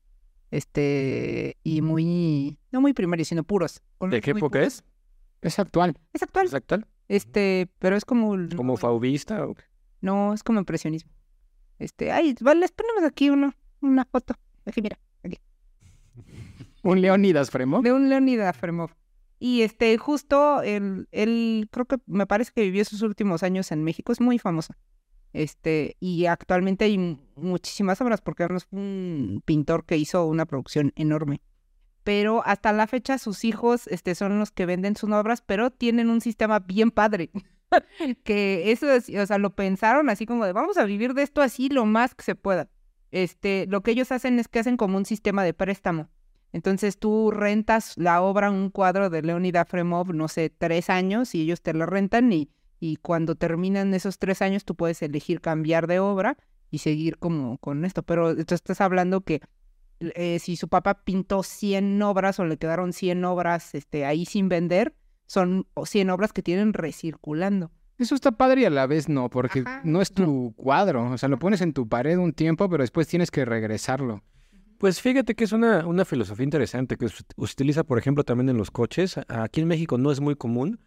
Este, 0.52 1.58
y 1.64 1.82
muy, 1.82 2.58
no 2.72 2.82
muy 2.82 2.94
primarios, 2.94 3.28
sino 3.28 3.44
puros. 3.44 3.82
¿De 4.02 4.20
qué 4.22 4.32
época 4.32 4.60
puros. 4.60 4.68
es? 4.68 4.84
Es 5.42 5.60
actual. 5.60 5.96
Es 6.14 6.24
actual. 6.24 6.48
¿Es 6.48 6.54
actual? 6.54 6.88
Este, 7.08 7.70
pero 7.80 7.96
es 7.96 8.04
como... 8.04 8.36
el- 8.36 8.56
¿Como 8.56 8.76
fauvista? 8.78 9.46
o 9.46 9.54
qué? 9.54 9.64
No, 10.02 10.34
es 10.34 10.44
como 10.44 10.60
impresionismo. 10.60 11.12
Este, 11.78 12.12
ay, 12.12 12.36
vale, 12.42 12.62
les 12.62 12.72
ponemos 12.72 13.04
aquí 13.04 13.30
uno, 13.30 13.54
una 13.82 14.06
foto. 14.06 14.34
Aquí, 14.66 14.82
mira. 14.82 15.00
Un 16.84 17.02
Leonidas 17.02 17.50
Fremont. 17.52 17.84
De 17.84 17.92
un 17.94 18.10
Leonid 18.10 18.40
Afremov. 18.42 18.92
Y 19.40 19.62
este, 19.62 19.98
justo 19.98 20.62
él, 20.62 21.08
él, 21.12 21.68
creo 21.72 21.86
que 21.86 21.98
me 22.08 22.26
parece 22.28 22.52
que 22.54 22.62
vivió 22.62 22.84
sus 22.86 23.02
últimos 23.02 23.44
años 23.44 23.72
en 23.72 23.84
México, 23.84 24.12
es 24.12 24.20
muy 24.22 24.38
famoso. 24.40 24.74
Este, 25.32 25.96
y 26.00 26.26
actualmente 26.26 26.86
hay 26.86 26.98
mu- 26.98 27.18
muchísimas 27.36 28.02
obras, 28.02 28.22
porque 28.22 28.48
fue 28.48 28.80
un 28.80 29.42
pintor 29.46 29.86
que 29.86 29.98
hizo 29.98 30.26
una 30.26 30.46
producción 30.46 30.92
enorme. 30.96 31.42
pero 32.04 32.42
hasta 32.46 32.74
la 32.74 32.88
fecha 32.88 33.18
sus 33.20 33.46
hijos 33.46 33.86
este, 33.88 34.16
son 34.16 34.40
los 34.40 34.52
que 34.52 34.66
venden 34.66 34.96
sus 34.96 35.12
obras, 35.12 35.42
pero 35.46 35.70
tienen 35.72 36.10
un 36.10 36.22
sistema 36.22 36.60
bien 36.60 36.90
padre. 36.92 37.30
que 38.24 38.72
eso 38.72 38.92
es, 38.92 39.10
o 39.10 39.26
sea, 39.28 39.38
lo 39.38 39.56
pensaron 39.56 40.10
así 40.10 40.26
como 40.26 40.46
de 40.46 40.54
vamos 40.54 40.78
a 40.78 40.86
vivir 40.86 41.14
de 41.14 41.22
esto 41.24 41.42
así 41.42 41.70
lo 41.70 41.86
más 41.86 42.16
que 42.16 42.24
se 42.24 42.36
pueda. 42.36 42.70
Este, 43.12 43.66
lo 43.68 43.82
que 43.82 43.92
ellos 43.92 44.12
hacen 44.12 44.40
es 44.40 44.48
que 44.48 44.60
hacen 44.60 44.78
como 44.78 44.98
un 44.98 45.06
sistema 45.06 45.44
de 45.44 45.54
préstamo. 45.54 46.10
Entonces 46.52 46.98
tú 46.98 47.32
rentas 47.32 47.94
la 47.98 48.22
obra, 48.22 48.50
un 48.50 48.70
cuadro 48.70 49.10
de 49.10 49.22
Leonid 49.22 49.56
Afremov, 49.56 50.14
no 50.14 50.28
sé, 50.28 50.50
tres 50.50 50.90
años 50.90 51.36
y 51.36 51.42
ellos 51.42 51.62
te 51.62 51.74
lo 51.74 51.86
rentan 51.86 52.32
y, 52.34 52.50
y 52.80 52.98
cuando 52.98 53.36
terminan 53.36 53.94
esos 53.94 54.18
tres 54.18 54.42
años 54.42 54.66
tú 54.66 54.76
puedes 54.76 55.02
elegir 55.02 55.42
cambiar 55.42 55.86
de 55.88 56.00
obra 56.00 56.38
y 56.72 56.80
seguir 56.80 57.18
como 57.18 57.58
con 57.60 57.86
esto. 57.86 58.04
Pero 58.04 58.36
tú 58.46 58.56
estás 58.56 58.82
hablando 58.82 59.22
que 59.22 59.42
eh, 60.00 60.40
si 60.40 60.56
su 60.56 60.70
papá 60.70 61.04
pintó 61.04 61.44
100 61.44 62.02
obras 62.02 62.40
o 62.40 62.46
le 62.46 62.58
quedaron 62.58 62.94
100 62.94 63.26
obras 63.26 63.76
este, 63.76 64.06
ahí 64.06 64.26
sin 64.26 64.50
vender, 64.50 64.96
son 65.28 65.68
100 65.84 66.10
obras 66.10 66.34
que 66.34 66.42
tienen 66.42 66.74
recirculando. 66.74 67.72
Eso 68.00 68.16
está 68.16 68.32
padre 68.32 68.62
y 68.62 68.66
a 68.66 68.70
la 68.70 68.88
vez 68.88 69.10
no, 69.10 69.30
porque 69.30 69.60
Ajá. 69.60 69.82
no 69.84 70.02
es 70.02 70.14
tu 70.14 70.54
cuadro. 70.56 71.12
O 71.12 71.18
sea, 71.18 71.28
lo 71.28 71.38
pones 71.38 71.60
en 71.60 71.74
tu 71.74 71.88
pared 71.88 72.18
un 72.18 72.32
tiempo, 72.32 72.70
pero 72.70 72.82
después 72.82 73.08
tienes 73.08 73.30
que 73.30 73.44
regresarlo. 73.44 74.24
Pues 74.78 75.02
fíjate 75.02 75.36
que 75.36 75.44
es 75.44 75.52
una, 75.52 75.86
una 75.86 76.06
filosofía 76.06 76.46
interesante 76.46 76.96
que 76.96 77.10
se 77.10 77.24
utiliza, 77.36 77.84
por 77.84 78.00
ejemplo, 78.00 78.24
también 78.24 78.48
en 78.48 78.56
los 78.56 78.72
coches. 78.72 79.20
Aquí 79.28 79.60
en 79.60 79.68
México 79.68 79.98
no 79.98 80.10
es 80.12 80.22
muy 80.22 80.36
común, 80.36 80.80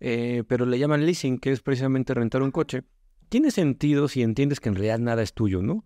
eh, 0.00 0.44
pero 0.48 0.64
le 0.64 0.78
llaman 0.78 1.04
leasing, 1.04 1.38
que 1.38 1.52
es 1.52 1.60
precisamente 1.60 2.14
rentar 2.14 2.42
un 2.42 2.50
coche. 2.50 2.84
Tiene 3.28 3.50
sentido 3.50 4.08
si 4.08 4.22
entiendes 4.22 4.60
que 4.60 4.70
en 4.70 4.76
realidad 4.76 4.98
nada 4.98 5.22
es 5.22 5.34
tuyo, 5.34 5.60
¿no? 5.60 5.84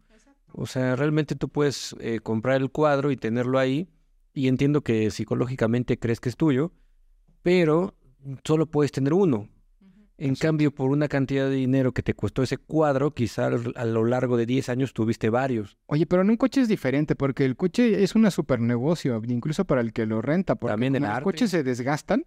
O 0.53 0.67
sea, 0.67 0.95
realmente 0.95 1.35
tú 1.35 1.49
puedes 1.49 1.97
eh, 1.99 2.21
comprar 2.21 2.61
el 2.61 2.71
cuadro 2.71 3.11
y 3.11 3.17
tenerlo 3.17 3.59
ahí, 3.59 3.89
y 4.33 4.47
entiendo 4.47 4.83
que 4.83 5.11
psicológicamente 5.11 5.99
crees 5.99 6.21
que 6.21 6.29
es 6.29 6.37
tuyo, 6.37 6.73
pero 7.43 7.97
solo 8.45 8.67
puedes 8.67 8.93
tener 8.93 9.15
uno. 9.15 9.49
En 10.21 10.35
cambio, 10.35 10.73
por 10.75 10.91
una 10.91 11.07
cantidad 11.07 11.49
de 11.49 11.55
dinero 11.55 11.93
que 11.93 12.03
te 12.03 12.13
costó 12.13 12.43
ese 12.43 12.59
cuadro, 12.59 13.13
quizá 13.15 13.47
a 13.77 13.85
lo 13.85 14.05
largo 14.05 14.37
de 14.37 14.47
10 14.47 14.69
años 14.69 14.93
tuviste 14.93 15.31
varios. 15.31 15.79
Oye, 15.87 16.07
pero 16.07 16.23
en 16.23 16.31
un 16.31 16.37
coche 16.37 16.61
es 16.61 16.67
diferente, 16.69 17.15
porque 17.15 17.45
el 17.45 17.55
coche 17.55 18.03
es 18.03 18.17
un 18.17 18.29
super 18.33 18.59
negocio, 18.61 19.23
incluso 19.29 19.65
para 19.65 19.81
el 19.81 19.93
que 19.93 20.07
lo 20.07 20.21
renta. 20.21 20.57
Porque 20.57 20.73
También 20.73 20.97
el 20.97 21.03
como 21.03 21.09
los 21.11 21.17
arte. 21.19 21.25
coches 21.25 21.51
se 21.51 21.63
desgastan, 21.63 22.25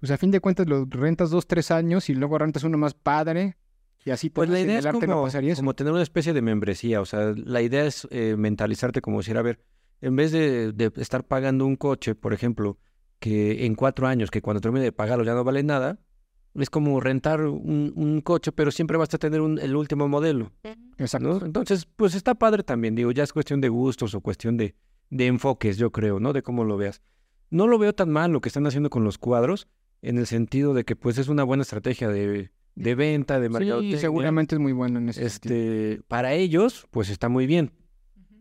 pues 0.00 0.12
a 0.12 0.18
fin 0.18 0.30
de 0.30 0.40
cuentas 0.40 0.66
lo 0.68 0.84
rentas 0.84 1.30
dos, 1.30 1.46
tres 1.46 1.70
años 1.70 2.10
y 2.10 2.14
luego 2.14 2.36
rentas 2.36 2.62
uno 2.62 2.76
más 2.76 2.92
padre. 2.92 3.56
Y 4.04 4.10
así 4.10 4.28
te 4.28 4.34
Pues 4.34 4.50
la 4.50 4.60
en 4.60 4.66
idea 4.66 4.78
es 4.80 4.84
arte 4.86 5.06
no 5.06 5.14
como, 5.14 5.28
eso. 5.28 5.40
como 5.56 5.74
tener 5.74 5.94
una 5.94 6.02
especie 6.02 6.34
de 6.34 6.42
membresía, 6.42 7.00
o 7.00 7.06
sea, 7.06 7.32
la 7.34 7.62
idea 7.62 7.86
es 7.86 8.06
eh, 8.10 8.34
mentalizarte 8.36 9.00
como 9.00 9.16
decir, 9.18 9.38
a 9.38 9.42
ver, 9.42 9.60
en 10.02 10.14
vez 10.14 10.30
de, 10.30 10.72
de 10.72 10.92
estar 10.96 11.24
pagando 11.24 11.64
un 11.64 11.76
coche, 11.76 12.14
por 12.14 12.34
ejemplo, 12.34 12.76
que 13.18 13.64
en 13.64 13.74
cuatro 13.74 14.06
años, 14.06 14.30
que 14.30 14.42
cuando 14.42 14.60
termine 14.60 14.84
de 14.84 14.92
pagarlo 14.92 15.24
ya 15.24 15.32
no 15.32 15.42
vale 15.42 15.62
nada, 15.62 16.00
es 16.54 16.70
como 16.70 17.00
rentar 17.00 17.40
un, 17.46 17.92
un 17.96 18.20
coche, 18.20 18.52
pero 18.52 18.70
siempre 18.70 18.96
vas 18.96 19.12
a 19.14 19.18
tener 19.18 19.40
un- 19.40 19.58
el 19.58 19.74
último 19.76 20.06
modelo, 20.08 20.52
Exacto. 20.98 21.28
¿no? 21.40 21.44
Entonces, 21.46 21.86
pues 21.96 22.14
está 22.14 22.34
padre 22.34 22.62
también, 22.62 22.94
digo, 22.94 23.10
ya 23.12 23.22
es 23.24 23.32
cuestión 23.32 23.60
de 23.60 23.68
gustos 23.68 24.14
o 24.14 24.20
cuestión 24.20 24.56
de, 24.56 24.74
de 25.10 25.26
enfoques, 25.26 25.76
yo 25.78 25.90
creo, 25.90 26.20
¿no? 26.20 26.32
De 26.32 26.42
cómo 26.42 26.64
lo 26.64 26.76
veas. 26.76 27.02
No 27.50 27.66
lo 27.66 27.78
veo 27.78 27.92
tan 27.94 28.10
mal 28.10 28.30
lo 28.32 28.40
que 28.40 28.48
están 28.48 28.66
haciendo 28.66 28.90
con 28.90 29.04
los 29.04 29.18
cuadros, 29.18 29.66
en 30.02 30.18
el 30.18 30.26
sentido 30.26 30.74
de 30.74 30.84
que 30.84 30.96
pues 30.96 31.18
es 31.18 31.28
una 31.28 31.44
buena 31.44 31.62
estrategia 31.62 32.08
de, 32.08 32.50
de 32.74 32.94
venta, 32.94 33.40
de 33.40 33.46
Sí, 33.48 33.52
mercadotecnia. 33.52 33.98
seguramente 33.98 34.54
es 34.54 34.60
muy 34.60 34.72
bueno 34.72 34.98
en 34.98 35.08
ese 35.08 35.28
sentido. 35.28 35.54
Este, 35.56 36.02
para 36.08 36.34
ellos, 36.34 36.86
pues 36.90 37.08
está 37.10 37.28
muy 37.28 37.46
bien, 37.46 37.72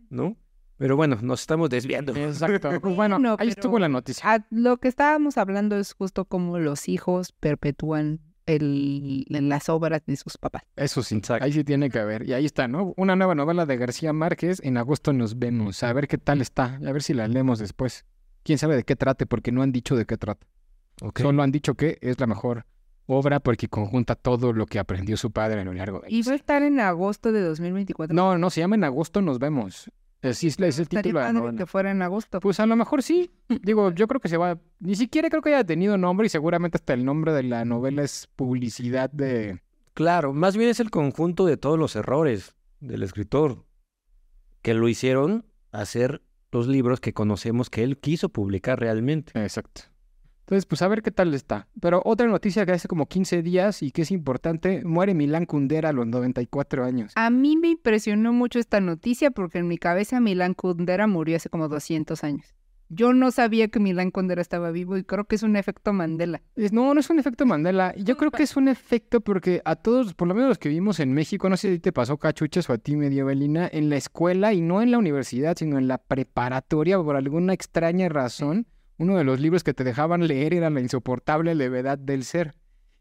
¿no? 0.09 0.37
Pero 0.83 0.97
bueno, 0.97 1.17
nos 1.21 1.39
estamos 1.39 1.69
desviando. 1.69 2.13
Exacto. 2.13 2.69
Pues 2.81 2.93
bueno, 2.93 3.15
Bueno, 3.15 3.37
ahí 3.39 3.47
estuvo 3.47 3.79
la 3.79 3.87
noticia. 3.87 4.21
Ah, 4.25 4.45
lo 4.49 4.75
que 4.75 4.89
estábamos 4.89 5.37
hablando 5.37 5.77
es 5.77 5.93
justo 5.93 6.25
cómo 6.25 6.59
los 6.59 6.89
hijos 6.89 7.31
perpetúan 7.31 8.19
el, 8.45 9.23
las 9.29 9.69
obras 9.69 10.01
de 10.05 10.17
sus 10.17 10.37
papás. 10.37 10.63
Eso 10.75 11.01
sí, 11.01 11.15
Exacto. 11.15 11.45
ahí 11.45 11.53
sí 11.53 11.63
tiene 11.63 11.89
que 11.89 11.99
haber. 11.99 12.27
Y 12.27 12.33
ahí 12.33 12.43
está, 12.43 12.67
¿no? 12.67 12.93
Una 12.97 13.15
nueva 13.15 13.33
novela 13.33 13.65
de 13.65 13.77
García 13.77 14.11
Márquez. 14.11 14.59
En 14.61 14.75
agosto 14.75 15.13
nos 15.13 15.39
vemos. 15.39 15.81
A 15.83 15.93
ver 15.93 16.09
qué 16.09 16.17
tal 16.17 16.41
está. 16.41 16.77
A 16.85 16.91
ver 16.91 17.01
si 17.01 17.13
la 17.13 17.29
leemos 17.29 17.59
después. 17.59 18.03
Quién 18.43 18.57
sabe 18.57 18.75
de 18.75 18.83
qué 18.83 18.97
trate, 18.97 19.25
porque 19.25 19.53
no 19.53 19.61
han 19.61 19.71
dicho 19.71 19.95
de 19.95 20.05
qué 20.05 20.17
trata. 20.17 20.45
Solo 21.15 21.43
han 21.43 21.53
dicho 21.53 21.75
que 21.75 21.97
es 22.01 22.19
la 22.19 22.27
mejor 22.27 22.65
obra 23.05 23.39
porque 23.39 23.69
conjunta 23.69 24.15
todo 24.15 24.51
lo 24.51 24.65
que 24.65 24.79
aprendió 24.79 25.15
su 25.15 25.31
padre 25.31 25.61
a 25.61 25.63
lo 25.63 25.73
largo 25.73 26.01
de 26.01 26.07
Y 26.09 26.23
va 26.23 26.33
a 26.33 26.35
estar 26.35 26.61
en 26.61 26.81
agosto 26.81 27.31
de 27.31 27.39
2024. 27.39 28.13
No, 28.13 28.37
no, 28.37 28.49
se 28.49 28.59
llama 28.59 28.75
En 28.75 28.83
agosto 28.83 29.21
nos 29.21 29.39
vemos. 29.39 29.89
Así 30.23 30.47
es, 30.47 30.59
es 30.59 30.79
el 30.79 30.87
título 30.87 31.03
de 31.03 31.13
la 31.13 31.19
padre 31.21 31.33
novela. 31.33 31.57
que 31.57 31.65
fuera 31.65 31.91
en 31.91 32.01
agosto. 32.01 32.39
Pues 32.39 32.59
a 32.59 32.65
lo 32.65 32.75
mejor 32.75 33.03
sí. 33.03 33.29
Digo, 33.61 33.91
yo 33.91 34.07
creo 34.07 34.21
que 34.21 34.29
se 34.29 34.37
va. 34.37 34.57
Ni 34.79 34.95
siquiera 34.95 35.29
creo 35.29 35.41
que 35.41 35.53
haya 35.53 35.65
tenido 35.65 35.97
nombre 35.97 36.27
y 36.27 36.29
seguramente 36.29 36.77
hasta 36.77 36.93
el 36.93 37.03
nombre 37.03 37.33
de 37.33 37.43
la 37.43 37.65
novela 37.65 38.03
es 38.03 38.27
publicidad 38.35 39.09
de. 39.09 39.61
Claro, 39.93 40.33
más 40.33 40.55
bien 40.55 40.69
es 40.69 40.79
el 40.79 40.89
conjunto 40.89 41.45
de 41.45 41.57
todos 41.57 41.77
los 41.77 41.95
errores 41.95 42.55
del 42.79 43.03
escritor 43.03 43.65
que 44.61 44.73
lo 44.73 44.87
hicieron 44.87 45.45
hacer 45.71 46.23
los 46.51 46.67
libros 46.67 46.99
que 46.99 47.13
conocemos 47.13 47.69
que 47.69 47.83
él 47.83 47.99
quiso 47.99 48.29
publicar 48.29 48.79
realmente. 48.79 49.39
Exacto. 49.39 49.92
Entonces, 50.43 50.65
pues 50.65 50.81
a 50.81 50.87
ver 50.87 51.01
qué 51.01 51.11
tal 51.11 51.33
está. 51.33 51.67
Pero 51.79 52.01
otra 52.05 52.27
noticia 52.27 52.65
que 52.65 52.73
hace 52.73 52.87
como 52.87 53.07
15 53.07 53.41
días 53.41 53.81
y 53.81 53.91
que 53.91 54.01
es 54.03 54.11
importante: 54.11 54.83
muere 54.85 55.13
Milán 55.13 55.45
Kundera 55.45 55.89
a 55.89 55.93
los 55.93 56.05
94 56.07 56.83
años. 56.83 57.13
A 57.15 57.29
mí 57.29 57.55
me 57.57 57.69
impresionó 57.69 58.33
mucho 58.33 58.59
esta 58.59 58.79
noticia 58.81 59.31
porque 59.31 59.59
en 59.59 59.67
mi 59.67 59.77
cabeza 59.77 60.19
Milán 60.19 60.53
Kundera 60.53 61.07
murió 61.07 61.37
hace 61.37 61.49
como 61.49 61.69
200 61.69 62.23
años. 62.23 62.53
Yo 62.89 63.11
no 63.13 63.31
sabía 63.31 63.69
que 63.69 63.79
Milán 63.79 64.11
Kundera 64.11 64.41
estaba 64.41 64.69
vivo 64.69 64.97
y 64.97 65.03
creo 65.03 65.23
que 65.25 65.35
es 65.35 65.41
un 65.41 65.55
efecto 65.55 65.93
Mandela. 65.93 66.43
Es- 66.55 66.73
no, 66.73 66.93
no 66.93 66.99
es 66.99 67.09
un 67.09 67.17
efecto 67.17 67.45
Mandela. 67.45 67.95
Yo 67.97 68.17
creo 68.17 68.29
que 68.29 68.43
es 68.43 68.55
un 68.55 68.67
efecto 68.67 69.21
porque 69.21 69.61
a 69.65 69.75
todos, 69.77 70.13
por 70.13 70.27
lo 70.27 70.35
menos 70.35 70.49
los 70.49 70.57
que 70.59 70.69
vivimos 70.69 70.99
en 70.99 71.11
México, 71.13 71.49
no 71.49 71.57
sé 71.57 71.71
si 71.73 71.79
te 71.79 71.91
pasó 71.91 72.17
cachuchas 72.17 72.69
o 72.69 72.73
a 72.73 72.77
ti 72.77 72.95
medio 72.95 73.25
Belina, 73.25 73.67
en 73.71 73.89
la 73.89 73.95
escuela 73.95 74.53
y 74.53 74.61
no 74.61 74.81
en 74.83 74.91
la 74.91 74.99
universidad, 74.99 75.55
sino 75.57 75.79
en 75.79 75.87
la 75.87 75.97
preparatoria, 75.97 77.01
por 77.01 77.15
alguna 77.15 77.53
extraña 77.53 78.09
razón, 78.09 78.67
uno 78.97 79.17
de 79.17 79.23
los 79.23 79.39
libros 79.39 79.63
que 79.63 79.73
te 79.73 79.83
dejaban 79.83 80.27
leer 80.27 80.53
era 80.53 80.69
La 80.69 80.79
insoportable 80.79 81.55
levedad 81.55 81.97
del 81.97 82.23
ser. 82.23 82.53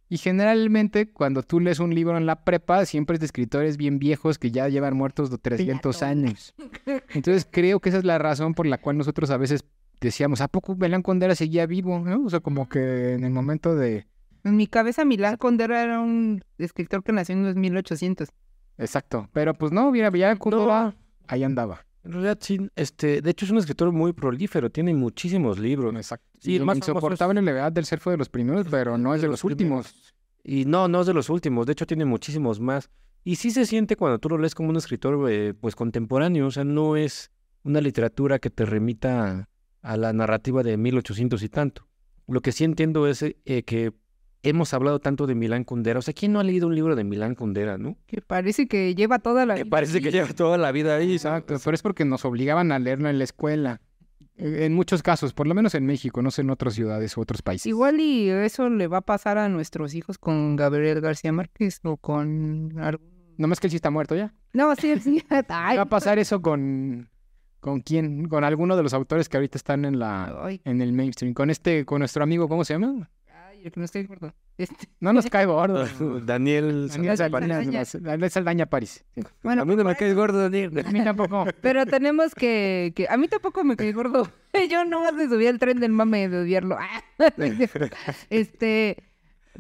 Y 0.09 0.19
generalmente 0.19 1.11
cuando 1.11 1.43
tú 1.43 1.59
lees 1.59 1.79
un 1.79 1.95
libro 1.95 2.19
en 2.19 2.27
la 2.27 2.45
prepa, 2.45 2.85
siempre 2.85 3.15
es 3.15 3.21
de 3.21 3.27
escritores 3.27 3.79
bien 3.79 3.99
viejos 3.99 4.39
que 4.39 4.51
ya 4.51 4.69
llevan 4.69 4.95
muertos 4.95 5.31
de 5.31 5.39
300 5.39 5.97
Platón. 5.97 6.19
años. 6.19 6.55
Entonces 7.15 7.49
creo 7.51 7.81
que 7.81 7.89
esa 7.89 7.99
es 7.99 8.05
la 8.05 8.19
razón 8.19 8.53
por 8.53 8.67
la 8.67 8.77
cual 8.77 8.99
nosotros 8.99 9.31
a 9.31 9.39
veces 9.39 9.65
decíamos, 10.03 10.43
¿a 10.43 10.49
poco 10.49 10.77
Belán 10.77 11.03
Condera 11.03 11.35
seguía 11.35 11.65
vivo? 11.65 11.99
¿no? 12.01 12.27
O 12.27 12.31
sea, 12.31 12.41
como 12.41 12.69
que 12.69 13.15
en 13.15 13.25
el 13.25 13.31
momento 13.31 13.75
de... 13.75 14.07
En 14.45 14.57
mi 14.57 14.67
cabeza 14.67 15.05
Milán 15.05 15.37
Kundera 15.37 15.83
era 15.83 16.01
un 16.01 16.43
escritor 16.59 17.03
que 17.05 17.13
nació 17.13 17.35
en 17.35 17.45
los 17.45 17.57
1800. 17.57 18.29
Exacto. 18.77 19.31
Pero 19.33 19.55
pues 19.55 19.73
no, 19.73 19.91
mira, 19.91 20.11
Belán 20.11 20.37
Condera 20.37 20.95
ahí 21.27 21.43
andaba. 21.43 21.87
En 22.05 22.13
realidad 22.13 22.39
sí, 22.41 22.59
este, 22.75 23.23
de 23.23 23.31
hecho 23.31 23.45
es 23.45 23.51
un 23.51 23.59
escritor 23.59 23.93
muy 23.93 24.13
prolífero, 24.13 24.71
tiene 24.71 24.93
muchísimos 24.95 25.59
libros. 25.59 25.95
Exacto. 25.95 26.27
Sí, 26.41 26.57
el 26.57 26.65
más 26.65 26.75
famoso 26.79 26.85
es- 26.85 26.89
insoportable 26.97 27.43
levedad 27.43 27.71
del 27.73 27.85
ser 27.85 28.01
fue 28.01 28.13
de 28.15 28.17
los 28.19 28.29
primeros, 28.29 28.67
pero 28.71 28.99
no 28.99 29.15
es 29.15 29.23
de 29.23 29.29
los 29.29 29.45
últimos. 29.45 29.95
Y 30.45 30.65
no, 30.65 30.89
no 30.89 31.03
es 31.03 31.07
de 31.07 31.15
los 31.15 31.31
últimos, 31.31 31.67
de 31.67 31.73
hecho 31.73 31.87
tiene 31.87 32.05
muchísimos 32.05 32.59
más. 32.59 32.91
Y 33.25 33.37
sí 33.37 33.53
se 33.53 33.67
siente 33.67 33.95
cuando 33.95 34.19
tú 34.19 34.29
lo 34.29 34.39
lees 34.39 34.55
como 34.57 34.71
un 34.71 34.77
escritor 34.77 35.31
eh, 35.31 35.55
pues 35.61 35.77
contemporáneo, 35.77 36.49
o 36.49 36.51
sea, 36.51 36.65
no 36.65 36.97
es 36.97 37.31
una 37.63 37.81
literatura 37.81 38.41
que 38.41 38.51
te 38.51 38.65
remita 38.65 39.49
a, 39.83 39.93
a 39.93 39.97
la 39.97 40.13
narrativa 40.13 40.65
de 40.65 40.77
1800 40.77 41.41
y 41.45 41.49
tanto. 41.49 41.87
Lo 42.27 42.41
que 42.41 42.51
sí 42.51 42.65
entiendo 42.65 43.07
es 43.07 43.23
eh, 43.23 43.63
que 43.65 43.93
hemos 44.43 44.75
hablado 44.75 44.99
tanto 44.99 45.27
de 45.27 45.35
Milán 45.35 45.65
Kundera, 45.65 45.99
o 45.99 46.03
sea, 46.03 46.15
¿quién 46.15 46.33
no 46.33 46.41
ha 46.41 46.45
leído 46.45 46.67
un 46.67 46.75
libro 46.75 46.97
de 46.97 47.05
Milán 47.05 47.35
Kundera, 47.35 47.79
no? 47.79 47.97
Que 48.07 48.21
parece 48.21 48.67
que 48.67 48.95
lleva 48.95 49.19
toda 49.19 49.47
la 49.47 49.55
vida 49.55 49.65
parece 49.69 50.01
que 50.01 50.11
lleva 50.11 50.29
toda 50.29 50.59
la 50.59 50.73
vida 50.73 50.97
ahí. 50.97 51.09
¿no? 51.09 51.13
Exacto, 51.15 51.57
pero 51.65 51.75
es 51.75 51.83
porque 51.83 52.05
nos 52.05 52.25
obligaban 52.25 52.73
a 52.73 52.79
leerlo 52.79 53.09
en 53.09 53.19
la 53.19 53.25
escuela. 53.25 53.81
Eh, 54.37 54.65
En 54.65 54.75
muchos 54.75 55.03
casos, 55.03 55.33
por 55.35 55.47
lo 55.47 55.55
menos 55.55 55.75
en 55.75 55.85
México, 55.87 56.23
no 56.23 56.31
sé 56.31 56.41
en 56.43 56.51
otras 56.51 56.75
ciudades 56.75 57.17
u 57.17 57.21
otros 57.21 57.43
países. 57.43 57.67
Igual 57.67 58.01
y 58.01 58.31
eso 58.31 58.69
le 58.69 58.87
va 58.89 58.99
a 58.99 59.03
pasar 59.03 59.39
a 59.39 59.49
nuestros 59.49 59.95
hijos 59.95 60.19
con 60.19 60.57
Gabriel 60.57 61.01
García 61.01 61.33
Márquez 61.33 61.81
o 61.85 61.97
con... 61.97 62.73
algún- 62.81 63.13
Nomás 63.39 63.61
que 63.61 63.67
él 63.67 63.71
sí 63.71 63.77
está 63.77 63.91
muerto 63.91 64.15
ya. 64.15 64.35
No, 64.53 64.75
sí, 64.77 64.99
sí. 65.01 65.23
Ay, 65.49 65.77
Va 65.77 65.83
a 65.83 65.87
pasar 65.89 66.19
eso 66.19 66.41
con... 66.43 67.09
¿Con 67.61 67.81
quién? 67.81 68.27
Con 68.29 68.43
alguno 68.43 68.77
de 68.77 68.83
los 68.83 68.93
autores 68.93 69.29
que 69.29 69.37
ahorita 69.37 69.57
están 69.57 69.85
en 69.85 69.99
la... 70.01 70.35
ay, 70.45 70.61
En 70.65 70.81
el 70.81 70.93
mainstream. 70.93 71.33
Con 71.33 71.49
este, 71.49 71.85
con 71.85 72.01
nuestro 72.01 72.25
amigo, 72.25 72.49
¿cómo 72.49 72.65
se 72.65 72.75
llama? 72.75 73.09
El 73.65 73.73
que 73.73 73.81
no 73.81 73.85
estoy 73.85 74.03
de 74.03 74.05
acuerdo. 74.07 74.35
Este, 74.59 74.87
No 75.01 75.13
nos 75.15 75.27
cae 75.27 75.47
gordo. 75.47 75.87
Daniel 76.27 76.89
Daniel 76.89 77.17
Saldaña. 77.17 77.65
Saldaña, 77.65 77.85
Daniel 78.01 78.31
Saldaña 78.31 78.67
París. 78.67 79.05
Sí. 79.15 79.23
bueno, 79.43 79.63
a 79.63 79.65
mí 79.65 79.75
no 79.75 79.83
me 79.83 79.97
caes 79.97 80.15
gordo, 80.15 80.43
Daniel. 80.43 80.85
A 80.87 80.91
mí 80.91 81.03
tampoco. 81.03 81.47
pero 81.63 81.87
tenemos 81.87 82.35
que, 82.35 82.93
que... 82.95 83.07
A 83.09 83.17
mí 83.17 83.29
tampoco 83.29 83.65
me 83.65 83.77
caí 83.77 83.93
gordo. 83.93 84.31
Yo 84.71 84.85
no 84.85 85.11
me 85.13 85.27
subí 85.29 85.47
al 85.47 85.59
tren 85.59 85.81
del 85.81 85.93
mame 85.93 86.29
de 86.29 86.43
odiarlo. 86.43 86.77
Este... 88.31 89.03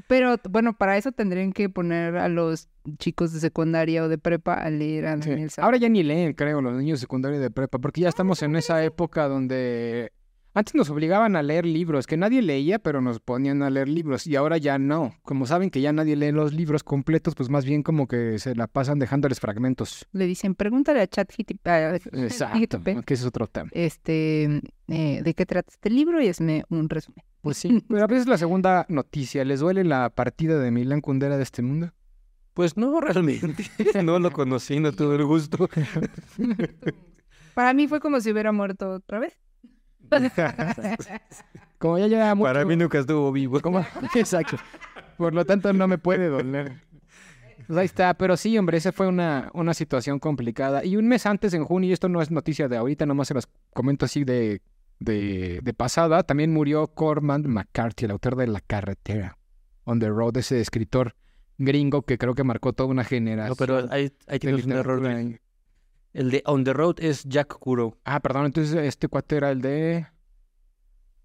Pero 0.06 0.36
bueno, 0.48 0.72
para 0.72 0.96
eso 0.96 1.12
tendrían 1.12 1.52
que 1.52 1.68
poner 1.68 2.16
a 2.16 2.28
los 2.28 2.68
chicos 2.98 3.32
de 3.32 3.40
secundaria 3.40 4.02
o 4.02 4.08
de 4.08 4.16
prepa 4.16 4.54
a 4.54 4.70
leer 4.70 5.06
a 5.06 5.20
Sí. 5.20 5.28
Daniel 5.30 5.50
Saldaña. 5.50 5.66
Ahora 5.66 5.76
ya 5.78 5.88
ni 5.90 6.02
leen, 6.02 6.32
creo, 6.32 6.62
los 6.62 6.74
niños 6.74 6.98
secundarios 7.00 7.42
de 7.42 7.50
prepa, 7.50 7.78
porque 7.78 8.00
ya 8.00 8.08
estamos 8.08 8.42
en 8.42 8.56
esa 8.56 8.82
época 8.84 9.28
donde 9.28 10.12
Antes 10.54 10.74
nos 10.74 10.90
obligaban 10.90 11.34
a 11.34 11.42
leer 11.42 11.64
libros, 11.64 12.06
que 12.06 12.18
nadie 12.18 12.42
leía, 12.42 12.78
pero 12.78 13.00
nos 13.00 13.20
ponían 13.20 13.62
a 13.62 13.70
leer 13.70 13.88
libros. 13.88 14.26
Y 14.26 14.36
ahora 14.36 14.58
ya 14.58 14.78
no. 14.78 15.14
Como 15.22 15.46
saben 15.46 15.70
que 15.70 15.80
ya 15.80 15.92
nadie 15.94 16.14
lee 16.14 16.30
los 16.30 16.52
libros 16.52 16.84
completos, 16.84 17.34
pues 17.34 17.48
más 17.48 17.64
bien 17.64 17.82
como 17.82 18.06
que 18.06 18.38
se 18.38 18.54
la 18.54 18.66
pasan 18.66 18.98
dejándoles 18.98 19.40
fragmentos. 19.40 20.06
Le 20.12 20.26
dicen, 20.26 20.54
pregúntale 20.54 21.00
a 21.00 21.06
ChatGPT. 21.06 21.66
a- 21.68 21.94
Exacto. 21.96 22.82
Que 22.82 23.14
ese 23.14 23.22
es 23.22 23.26
otro 23.26 23.46
tema. 23.46 23.70
Este, 23.72 24.60
eh, 24.88 25.22
¿de 25.22 25.34
qué 25.34 25.46
trata 25.46 25.70
este 25.72 25.88
libro? 25.88 26.20
Y 26.20 26.28
hazme 26.28 26.64
un 26.68 26.90
resumen. 26.90 27.24
Pues 27.40 27.56
sí. 27.56 27.82
Pero 27.88 28.04
a 28.04 28.06
veces 28.06 28.26
la 28.26 28.36
segunda 28.36 28.84
noticia. 28.90 29.44
¿Les 29.46 29.60
duele 29.60 29.84
la 29.84 30.10
partida 30.10 30.58
de 30.60 30.70
Milán 30.70 31.00
Kundera 31.00 31.38
de 31.38 31.44
este 31.44 31.62
mundo? 31.62 31.92
Pues 32.52 32.76
no, 32.76 33.00
realmente. 33.00 33.64
no 34.02 34.18
lo 34.18 34.30
conocí, 34.30 34.78
no 34.80 34.92
tuve 34.92 35.16
el 35.16 35.24
gusto. 35.24 35.66
Para 37.54 37.72
mí 37.74 37.88
fue 37.88 38.00
como 38.00 38.20
si 38.20 38.30
hubiera 38.32 38.52
muerto 38.52 38.90
otra 38.90 39.18
vez. 39.18 39.38
Como 41.78 41.98
ya 41.98 42.06
lleva 42.06 42.34
mucho... 42.34 42.52
Para 42.52 42.64
mí 42.64 42.76
nunca 42.76 42.98
estuvo 42.98 43.32
vivo. 43.32 43.60
¿Cómo? 43.60 43.84
Exacto. 44.14 44.56
Por 45.16 45.34
lo 45.34 45.44
tanto, 45.44 45.72
no 45.72 45.88
me 45.88 45.98
puede 45.98 46.28
doler. 46.28 46.72
Pues 47.66 47.78
ahí 47.78 47.86
está, 47.86 48.14
pero 48.14 48.36
sí, 48.36 48.56
hombre, 48.58 48.78
esa 48.78 48.92
fue 48.92 49.06
una, 49.06 49.50
una 49.54 49.74
situación 49.74 50.18
complicada. 50.18 50.84
Y 50.84 50.96
un 50.96 51.08
mes 51.08 51.26
antes, 51.26 51.54
en 51.54 51.64
junio, 51.64 51.90
y 51.90 51.92
esto 51.92 52.08
no 52.08 52.20
es 52.20 52.30
noticia 52.30 52.68
de 52.68 52.76
ahorita, 52.76 53.06
nomás 53.06 53.28
se 53.28 53.34
los 53.34 53.48
comento 53.72 54.04
así 54.04 54.24
de, 54.24 54.62
de, 54.98 55.60
de 55.62 55.74
pasada, 55.74 56.22
también 56.22 56.52
murió 56.52 56.88
Corman 56.88 57.48
McCarthy, 57.48 58.06
el 58.06 58.10
autor 58.12 58.36
de 58.36 58.48
La 58.48 58.60
Carretera, 58.60 59.38
On 59.84 59.98
the 59.98 60.08
Road, 60.08 60.36
ese 60.36 60.60
escritor 60.60 61.14
gringo 61.58 62.02
que 62.02 62.18
creo 62.18 62.34
que 62.34 62.44
marcó 62.44 62.72
toda 62.72 62.88
una 62.88 63.04
generación. 63.04 63.50
No, 63.50 63.56
pero 63.56 63.92
ahí, 63.92 64.12
ahí 64.26 64.38
tienes 64.38 64.64
un 64.64 64.72
error. 64.72 65.00
El 66.12 66.30
de 66.30 66.42
On 66.46 66.62
the 66.64 66.72
Road 66.72 66.96
es 66.98 67.24
Jack 67.24 67.58
Kuro. 67.58 67.96
Ah, 68.04 68.20
perdón, 68.20 68.46
entonces 68.46 68.74
este 68.74 69.08
cuate 69.08 69.36
era 69.36 69.50
el 69.50 69.60
de... 69.62 70.06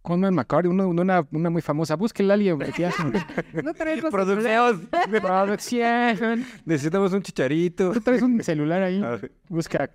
Corman 0.01 0.33
McCarthy, 0.33 0.69
uno- 0.69 0.87
una, 0.87 1.27
una 1.31 1.49
muy 1.49 1.61
famosa. 1.61 1.97
Búsquenla 1.97 2.35
alguien. 2.35 2.57
No 3.63 3.73
traemos 3.73 4.09
Producción. 4.09 4.89
Producción. 5.21 6.45
Necesitamos 6.63 7.11
un 7.11 7.21
chicharito. 7.21 7.91
Tú 7.91 7.99
traes 7.99 8.21
un 8.21 8.41
celular 8.41 8.83
ahí. 8.83 9.03
A 9.03 9.09
ver. 9.17 9.31
Busca. 9.49 9.89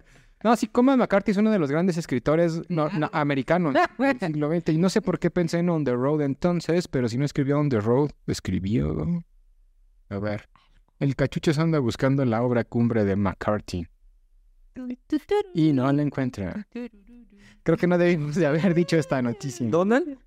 No, 0.44 0.54
sí, 0.56 0.66
Cormac 0.66 0.98
McCarthy 0.98 1.30
es 1.30 1.36
uno 1.38 1.50
de 1.50 1.58
los 1.58 1.70
grandes 1.70 1.96
escritores 1.96 2.60
no- 2.68 2.90
no- 2.90 3.08
americanos 3.14 3.74
del 3.98 4.18
siglo 4.20 4.50
XX. 4.54 4.68
Y 4.70 4.78
no 4.78 4.90
sé 4.90 5.00
por 5.00 5.18
qué 5.18 5.30
pensé 5.30 5.60
en 5.60 5.70
On 5.70 5.82
the 5.84 5.94
Road 5.94 6.20
entonces, 6.20 6.88
pero 6.88 7.08
si 7.08 7.16
no 7.16 7.24
escribió 7.24 7.58
On 7.58 7.70
the 7.70 7.80
Road, 7.80 8.10
escribió. 8.26 9.24
A 10.10 10.18
ver. 10.18 10.48
El 10.98 11.16
cachucho 11.16 11.54
se 11.54 11.60
anda 11.62 11.78
buscando 11.78 12.22
la 12.26 12.42
obra 12.42 12.64
cumbre 12.64 13.04
de 13.06 13.16
McCarthy. 13.16 13.86
Y 15.54 15.72
no 15.72 15.92
la 15.92 16.02
encuentra. 16.02 16.66
Creo 17.62 17.76
que 17.76 17.86
no 17.86 17.98
debimos 17.98 18.34
de 18.34 18.46
haber 18.46 18.74
dicho 18.74 18.96
esta 18.96 19.20
noticia. 19.22 19.66
¿Donald? 19.68 20.18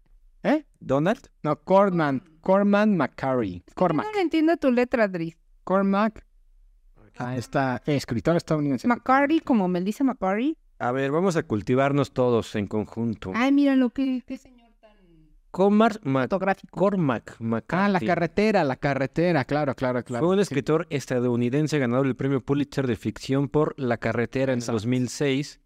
¿Eh? 0.44 0.66
¿Donald? 0.80 1.30
No, 1.44 1.60
Corman. 1.62 2.24
Corman 2.42 2.96
McCarthy. 2.96 3.64
Cormac. 3.76 4.08
No 4.14 4.20
entiendo 4.20 4.56
tu 4.58 4.72
letra, 4.72 5.08
Dries. 5.08 5.38
Cormac. 5.64 6.26
Ah, 7.18 7.36
está 7.38 7.82
escritor 7.86 8.36
estadounidense. 8.36 8.88
McCarty, 8.88 9.40
como 9.40 9.68
Melissa 9.68 10.04
McCarty. 10.04 10.58
A 10.80 10.92
ver, 10.92 11.12
vamos 11.12 11.38
a 11.38 11.44
cultivarnos 11.44 12.12
todos 12.12 12.56
en 12.56 12.68
conjunto. 12.68 13.32
Ay, 13.34 13.52
míralo, 13.52 13.90
qué, 13.90 14.22
qué 14.28 14.38
señor 14.38 14.55
tan 14.55 14.55
Cormac, 15.56 16.00
Mac- 16.04 16.24
fotográfico. 16.26 16.78
Cormac 16.78 17.36
McCarthy. 17.40 17.86
Ah, 17.86 17.90
la 17.90 18.00
carretera, 18.02 18.64
la 18.66 18.76
carretera, 18.76 19.46
claro, 19.46 19.74
claro, 19.74 20.04
claro. 20.04 20.26
Fue 20.26 20.36
un 20.36 20.40
Sí. 20.40 20.44
escritor 20.44 20.86
estadounidense 20.90 21.80
ganador 21.80 22.06
del 22.08 22.16
premio 22.18 22.42
Pulitzer 22.42 22.88
de 22.88 22.98
ficción 22.98 23.48
por 23.48 23.74
La 23.80 23.98
carretera 23.98 24.52
en 24.52 24.60
Exacto. 24.60 24.74
2006 24.74 25.62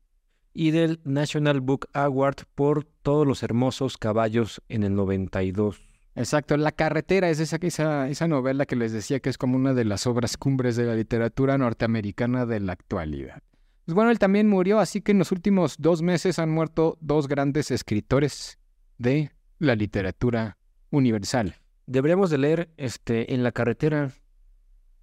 y 0.53 0.71
del 0.71 0.99
National 1.05 1.61
Book 1.61 1.87
Award 1.93 2.45
por 2.53 2.85
Todos 3.01 3.25
los 3.25 3.41
hermosos 3.41 3.97
caballos 3.97 4.61
en 4.69 4.83
el 4.83 4.93
92. 4.93 5.81
Exacto, 6.15 6.55
La 6.57 6.71
carretera 6.73 7.29
es 7.29 7.39
esa, 7.39 7.57
esa, 7.61 8.09
esa 8.09 8.27
novela 8.27 8.65
que 8.67 8.75
les 8.75 8.91
decía 8.91 9.19
que 9.21 9.29
es 9.29 9.37
como 9.39 9.55
una 9.55 9.73
de 9.73 9.85
las 9.85 10.05
obras 10.05 10.37
cumbres 10.37 10.75
de 10.75 10.85
la 10.85 10.93
literatura 10.95 11.57
norteamericana 11.57 12.45
de 12.45 12.59
la 12.59 12.73
actualidad. 12.73 13.41
Pues 13.85 13.95
bueno, 13.95 14.11
él 14.11 14.19
también 14.19 14.47
murió, 14.47 14.79
así 14.79 15.01
que 15.01 15.13
en 15.13 15.17
los 15.19 15.31
últimos 15.31 15.77
dos 15.79 16.03
meses 16.03 16.37
han 16.37 16.51
muerto 16.51 16.97
dos 17.01 17.27
grandes 17.27 17.71
escritores 17.71 18.59
de 18.97 19.31
la 19.59 19.75
literatura 19.75 20.57
universal. 20.89 21.55
Deberíamos 21.85 22.29
de 22.29 22.37
leer 22.37 22.69
este 22.77 23.33
en 23.33 23.43
La 23.43 23.51
carretera 23.51 24.11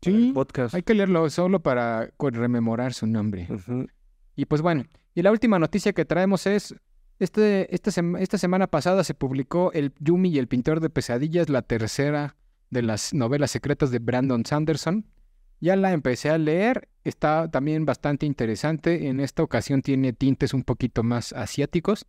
Sí, 0.02 0.28
el 0.28 0.32
podcast. 0.34 0.74
hay 0.74 0.82
que 0.82 0.94
leerlo 0.94 1.28
solo 1.30 1.60
para 1.62 2.10
rememorar 2.18 2.92
su 2.92 3.06
nombre. 3.06 3.48
Y 4.34 4.44
pues 4.46 4.62
bueno, 4.62 4.84
y 5.14 5.22
la 5.22 5.30
última 5.32 5.58
noticia 5.58 5.92
que 5.92 6.04
traemos 6.04 6.46
es, 6.46 6.74
este, 7.18 7.74
esta, 7.74 7.90
sema- 7.90 8.20
esta 8.20 8.38
semana 8.38 8.66
pasada 8.66 9.02
se 9.04 9.14
publicó 9.14 9.72
el 9.72 9.92
Yumi 9.98 10.28
y 10.30 10.38
el 10.38 10.48
pintor 10.48 10.80
de 10.80 10.90
pesadillas, 10.90 11.48
la 11.48 11.62
tercera 11.62 12.36
de 12.70 12.82
las 12.82 13.14
novelas 13.14 13.50
secretas 13.50 13.90
de 13.90 13.98
Brandon 13.98 14.44
Sanderson. 14.44 15.06
Ya 15.60 15.74
la 15.76 15.92
empecé 15.92 16.28
a 16.28 16.36
leer, 16.36 16.88
está 17.02 17.50
también 17.50 17.86
bastante 17.86 18.26
interesante, 18.26 19.08
en 19.08 19.20
esta 19.20 19.42
ocasión 19.42 19.80
tiene 19.80 20.12
tintes 20.12 20.52
un 20.52 20.62
poquito 20.62 21.02
más 21.02 21.32
asiáticos 21.32 22.04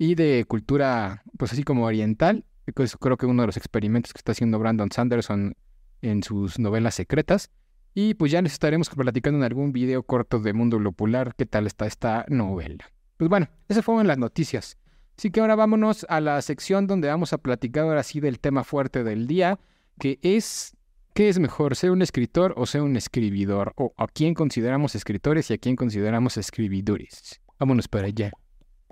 y 0.00 0.14
de 0.14 0.46
cultura, 0.48 1.22
pues 1.36 1.52
así 1.52 1.62
como 1.62 1.84
oriental, 1.84 2.46
que 2.74 2.82
es 2.82 2.96
creo 2.96 3.18
que 3.18 3.26
uno 3.26 3.42
de 3.42 3.48
los 3.48 3.58
experimentos 3.58 4.14
que 4.14 4.18
está 4.18 4.32
haciendo 4.32 4.58
Brandon 4.58 4.90
Sanderson 4.90 5.54
en 6.00 6.22
sus 6.22 6.58
novelas 6.58 6.94
secretas. 6.94 7.50
Y 7.92 8.14
pues 8.14 8.32
ya 8.32 8.40
les 8.40 8.54
estaremos 8.54 8.88
platicando 8.88 9.38
en 9.38 9.44
algún 9.44 9.72
video 9.72 10.02
corto 10.02 10.38
de 10.38 10.54
Mundo 10.54 10.78
Lopular 10.78 11.34
qué 11.36 11.44
tal 11.44 11.66
está 11.66 11.84
esta 11.84 12.24
novela. 12.30 12.90
Pues 13.18 13.28
bueno, 13.28 13.50
esas 13.68 13.84
fueron 13.84 14.06
las 14.06 14.16
noticias. 14.16 14.78
Así 15.18 15.30
que 15.30 15.40
ahora 15.40 15.54
vámonos 15.54 16.06
a 16.08 16.22
la 16.22 16.40
sección 16.40 16.86
donde 16.86 17.08
vamos 17.08 17.34
a 17.34 17.38
platicar 17.38 17.84
ahora 17.84 18.02
sí 18.02 18.20
del 18.20 18.40
tema 18.40 18.64
fuerte 18.64 19.04
del 19.04 19.26
día, 19.26 19.60
que 19.98 20.18
es 20.22 20.78
¿qué 21.12 21.28
es 21.28 21.38
mejor, 21.38 21.76
ser 21.76 21.90
un 21.90 22.00
escritor 22.00 22.54
o 22.56 22.64
ser 22.64 22.80
un 22.80 22.96
escribidor? 22.96 23.74
O 23.76 23.92
a 23.98 24.06
quién 24.06 24.32
consideramos 24.32 24.94
escritores 24.94 25.50
y 25.50 25.54
a 25.54 25.58
quién 25.58 25.76
consideramos 25.76 26.38
escribidores. 26.38 27.42
Vámonos 27.58 27.86
para 27.86 28.06
allá. 28.06 28.32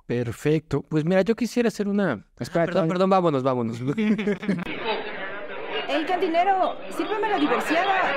Perfecto. 0.09 0.81
Pues 0.89 1.05
mira, 1.05 1.21
yo 1.21 1.37
quisiera 1.37 1.69
hacer 1.69 1.87
una... 1.87 2.25
Espera, 2.39 2.65
Perdón, 2.65 2.89
todavía- 2.89 2.93
perdón, 2.95 3.11
vámonos, 3.11 3.43
vámonos. 3.43 3.79
¡Ey, 3.99 4.17
cantinero! 6.07 6.77
¡Sírveme 6.97 7.29
la 7.29 7.39
divorciada! 7.39 8.13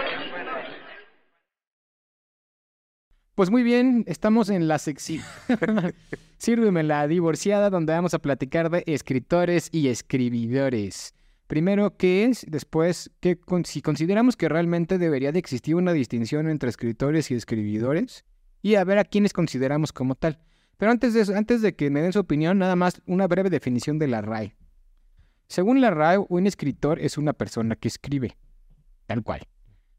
Pues 3.36 3.50
muy 3.50 3.64
bien, 3.64 4.04
estamos 4.08 4.50
en 4.50 4.68
la 4.68 4.78
sección 4.78 5.24
Sírveme 6.38 6.84
la 6.84 7.08
divorciada 7.08 7.70
donde 7.70 7.94
vamos 7.94 8.14
a 8.14 8.20
platicar 8.20 8.70
de 8.70 8.84
escritores 8.88 9.68
y 9.74 9.90
escribidores. 9.90 11.14
Primero, 11.48 11.98
¿qué 11.98 12.24
es? 12.26 12.46
Después, 12.48 13.12
¿qué 13.20 13.36
con- 13.38 13.66
si 13.66 13.82
consideramos 13.82 14.38
que 14.38 14.48
realmente 14.48 14.98
debería 14.98 15.34
de 15.34 15.40
existir 15.40 15.76
una 15.76 15.92
distinción 15.92 16.48
entre 16.50 16.70
escritores 16.70 17.30
y 17.32 17.36
escribidores? 17.36 18.24
Y 18.62 18.76
a 18.76 18.84
ver 18.86 18.98
a 18.98 19.04
quiénes 19.04 19.34
consideramos 19.34 19.92
como 19.92 20.16
tal. 20.16 20.40
Pero 20.82 20.94
antes 20.94 21.14
de 21.14 21.22
eso, 21.22 21.36
antes 21.36 21.62
de 21.62 21.76
que 21.76 21.92
me 21.92 22.02
den 22.02 22.12
su 22.12 22.18
opinión, 22.18 22.58
nada 22.58 22.76
más 22.76 23.04
una 23.06 23.28
breve 23.28 23.52
definición 23.52 24.00
de 24.00 24.08
la 24.08 24.22
RAE. 24.22 24.56
Según 25.48 25.80
la 25.80 25.92
RAE, 25.92 26.26
un 26.28 26.48
escritor 26.48 27.00
es 27.00 27.20
una 27.20 27.34
persona 27.34 27.76
que 27.76 27.88
escribe, 27.88 28.36
tal 29.06 29.22
cual. 29.22 29.42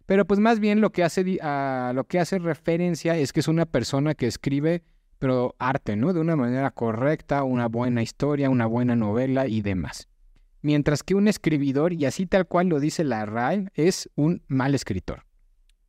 Pero 0.06 0.26
pues 0.26 0.40
más 0.40 0.58
bien 0.58 0.80
lo 0.80 0.90
que 0.90 1.04
hace 1.04 1.38
a 1.40 1.92
lo 1.94 2.02
que 2.08 2.18
hace 2.18 2.40
referencia 2.40 3.16
es 3.16 3.32
que 3.32 3.38
es 3.38 3.46
una 3.46 3.64
persona 3.64 4.16
que 4.16 4.26
escribe 4.26 4.82
pero 5.20 5.54
arte, 5.60 5.94
¿no? 5.94 6.12
De 6.12 6.18
una 6.18 6.34
manera 6.34 6.72
correcta, 6.72 7.44
una 7.44 7.68
buena 7.68 8.02
historia, 8.02 8.50
una 8.50 8.66
buena 8.66 8.96
novela 8.96 9.46
y 9.46 9.62
demás. 9.62 10.08
Mientras 10.62 11.04
que 11.04 11.14
un 11.14 11.28
escribidor, 11.28 11.92
y 11.92 12.06
así 12.06 12.26
tal 12.26 12.48
cual 12.48 12.66
lo 12.66 12.80
dice 12.80 13.04
la 13.04 13.24
RAE, 13.24 13.68
es 13.74 14.10
un 14.16 14.42
mal 14.48 14.74
escritor. 14.74 15.26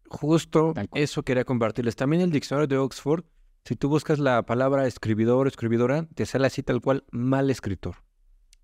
Justo 0.07 0.75
eso 0.93 1.23
quería 1.23 1.45
compartirles. 1.45 1.95
También 1.95 2.21
el 2.21 2.31
diccionario 2.31 2.67
de 2.67 2.77
Oxford, 2.77 3.25
si 3.65 3.75
tú 3.75 3.89
buscas 3.89 4.19
la 4.19 4.43
palabra 4.45 4.87
escribidor 4.87 5.45
o 5.45 5.49
escribidora, 5.49 6.07
te 6.15 6.25
sale 6.25 6.47
así 6.47 6.63
tal 6.63 6.81
cual 6.81 7.05
mal 7.11 7.49
escritor. 7.49 7.95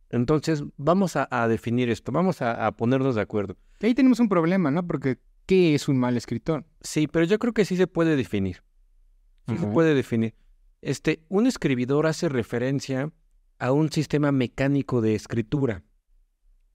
Entonces, 0.09 0.63
vamos 0.77 1.15
a, 1.15 1.27
a 1.29 1.47
definir 1.47 1.89
esto, 1.89 2.11
vamos 2.11 2.41
a, 2.41 2.65
a 2.65 2.71
ponernos 2.75 3.15
de 3.15 3.21
acuerdo. 3.21 3.57
Y 3.79 3.85
ahí 3.85 3.93
tenemos 3.93 4.19
un 4.19 4.27
problema, 4.27 4.71
¿no? 4.71 4.85
Porque 4.85 5.19
¿qué 5.45 5.75
es 5.75 5.87
un 5.87 5.97
mal 5.97 6.17
escritor? 6.17 6.65
Sí, 6.81 7.07
pero 7.07 7.25
yo 7.25 7.39
creo 7.39 7.53
que 7.53 7.65
sí 7.65 7.77
se 7.77 7.87
puede 7.87 8.15
definir. 8.15 8.63
Sí 9.47 9.57
se 9.57 9.67
puede 9.67 9.95
definir. 9.95 10.35
Este, 10.81 11.25
un 11.27 11.47
escribidor 11.47 12.05
hace 12.05 12.29
referencia 12.29 13.11
a 13.57 13.71
un 13.71 13.91
sistema 13.91 14.31
mecánico 14.31 15.01
de 15.01 15.15
escritura, 15.15 15.83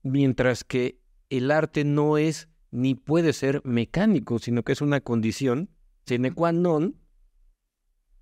mientras 0.03 0.63
que 0.63 0.99
el 1.29 1.51
arte 1.51 1.85
no 1.85 2.17
es 2.17 2.49
ni 2.71 2.95
puede 2.95 3.33
ser 3.33 3.61
mecánico, 3.63 4.39
sino 4.39 4.63
que 4.63 4.73
es 4.73 4.81
una 4.81 4.99
condición 4.99 5.69
sine 6.05 6.33
qua 6.33 6.51
non, 6.51 6.97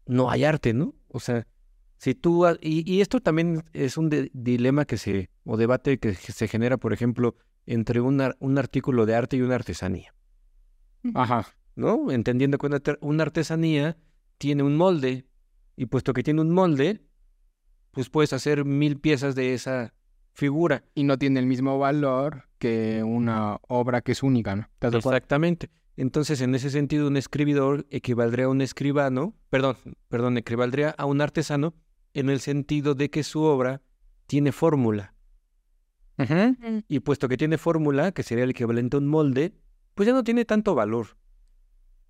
no 0.06 0.30
hay 0.30 0.44
arte, 0.44 0.74
¿no? 0.74 0.94
O 1.08 1.20
sea, 1.20 1.48
si 1.98 2.16
tú... 2.16 2.46
Y, 2.62 2.90
y 2.92 3.02
esto 3.02 3.20
también 3.22 3.64
es 3.74 3.98
un 3.98 4.10
de- 4.10 4.30
dilema 4.34 4.86
que 4.86 4.98
se... 4.98 5.30
o 5.46 5.58
debate 5.58 6.00
que 6.00 6.14
se 6.14 6.48
genera, 6.48 6.78
por 6.78 6.94
ejemplo, 6.94 7.36
entre 7.66 8.02
un, 8.02 8.20
ar- 8.22 8.36
un 8.40 8.58
artículo 8.58 9.06
de 9.06 9.16
arte 9.16 9.38
y 9.38 9.42
una 9.42 9.56
artesanía. 9.56 10.14
Ajá. 11.14 11.48
¿no? 11.76 12.12
Entendiendo 12.12 12.58
que 12.58 12.66
una, 12.68 12.78
arte- 12.78 12.98
una 13.02 13.24
artesanía 13.24 13.98
tiene 14.38 14.64
un 14.64 14.76
molde 14.76 15.26
y 15.76 15.86
puesto 15.88 16.14
que 16.14 16.24
tiene 16.24 16.42
un 16.42 16.52
molde, 16.52 17.02
pues 17.92 18.10
puedes 18.10 18.34
hacer 18.34 18.66
mil 18.66 19.00
piezas 19.00 19.36
de 19.36 19.54
esa 19.54 19.94
figura. 20.34 20.84
Y 20.94 21.04
no 21.04 21.18
tiene 21.18 21.40
el 21.40 21.46
mismo 21.46 21.78
valor 21.80 22.50
que 22.58 23.04
una 23.04 23.60
obra 23.68 24.02
que 24.02 24.12
es 24.14 24.24
única, 24.24 24.56
¿no? 24.56 24.70
Exactamente. 25.16 25.70
Entonces, 25.96 26.42
en 26.42 26.56
ese 26.56 26.70
sentido, 26.70 27.08
un 27.08 27.18
escribidor 27.18 27.86
equivaldría 27.92 28.46
a 28.46 28.50
un 28.50 28.62
escribano, 28.62 29.36
perdón, 29.50 29.78
perdón, 30.10 30.38
equivaldría 30.38 30.90
a 30.98 31.06
un 31.06 31.22
artesano 31.22 31.74
en 32.14 32.30
el 32.30 32.40
sentido 32.40 32.96
de 32.96 33.10
que 33.10 33.24
su 33.24 33.42
obra 33.44 33.82
tiene 34.28 34.52
fórmula. 34.52 35.14
Y 36.88 37.00
puesto 37.00 37.28
que 37.28 37.38
tiene 37.38 37.58
fórmula, 37.58 38.12
que 38.12 38.24
sería 38.24 38.44
el 38.44 38.52
equivalente 38.52 38.98
a 38.98 39.00
un 39.00 39.08
molde, 39.08 39.54
pues 39.96 40.08
ya 40.08 40.14
no 40.14 40.24
tiene 40.24 40.46
tanto 40.46 40.74
valor. 40.76 41.18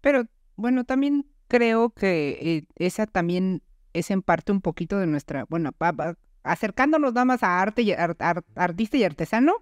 Pero 0.02 0.26
bueno, 0.56 0.84
también 0.84 1.26
creo 1.48 1.90
que 1.92 2.38
eh, 2.42 2.66
esa 2.76 3.06
también 3.06 3.64
es 3.94 4.12
en 4.12 4.22
parte 4.22 4.52
un 4.52 4.62
poquito 4.62 4.98
de 5.00 5.08
nuestra, 5.08 5.46
bueno, 5.50 5.72
pa- 5.72 5.94
pa- 5.94 6.18
acercándonos 6.44 7.14
nada 7.14 7.26
más 7.26 7.44
a 7.44 7.62
arte 7.62 7.82
y 7.84 7.92
ar- 7.92 8.16
ar- 8.20 8.44
artista 8.56 8.98
y 8.98 9.04
artesano, 9.04 9.54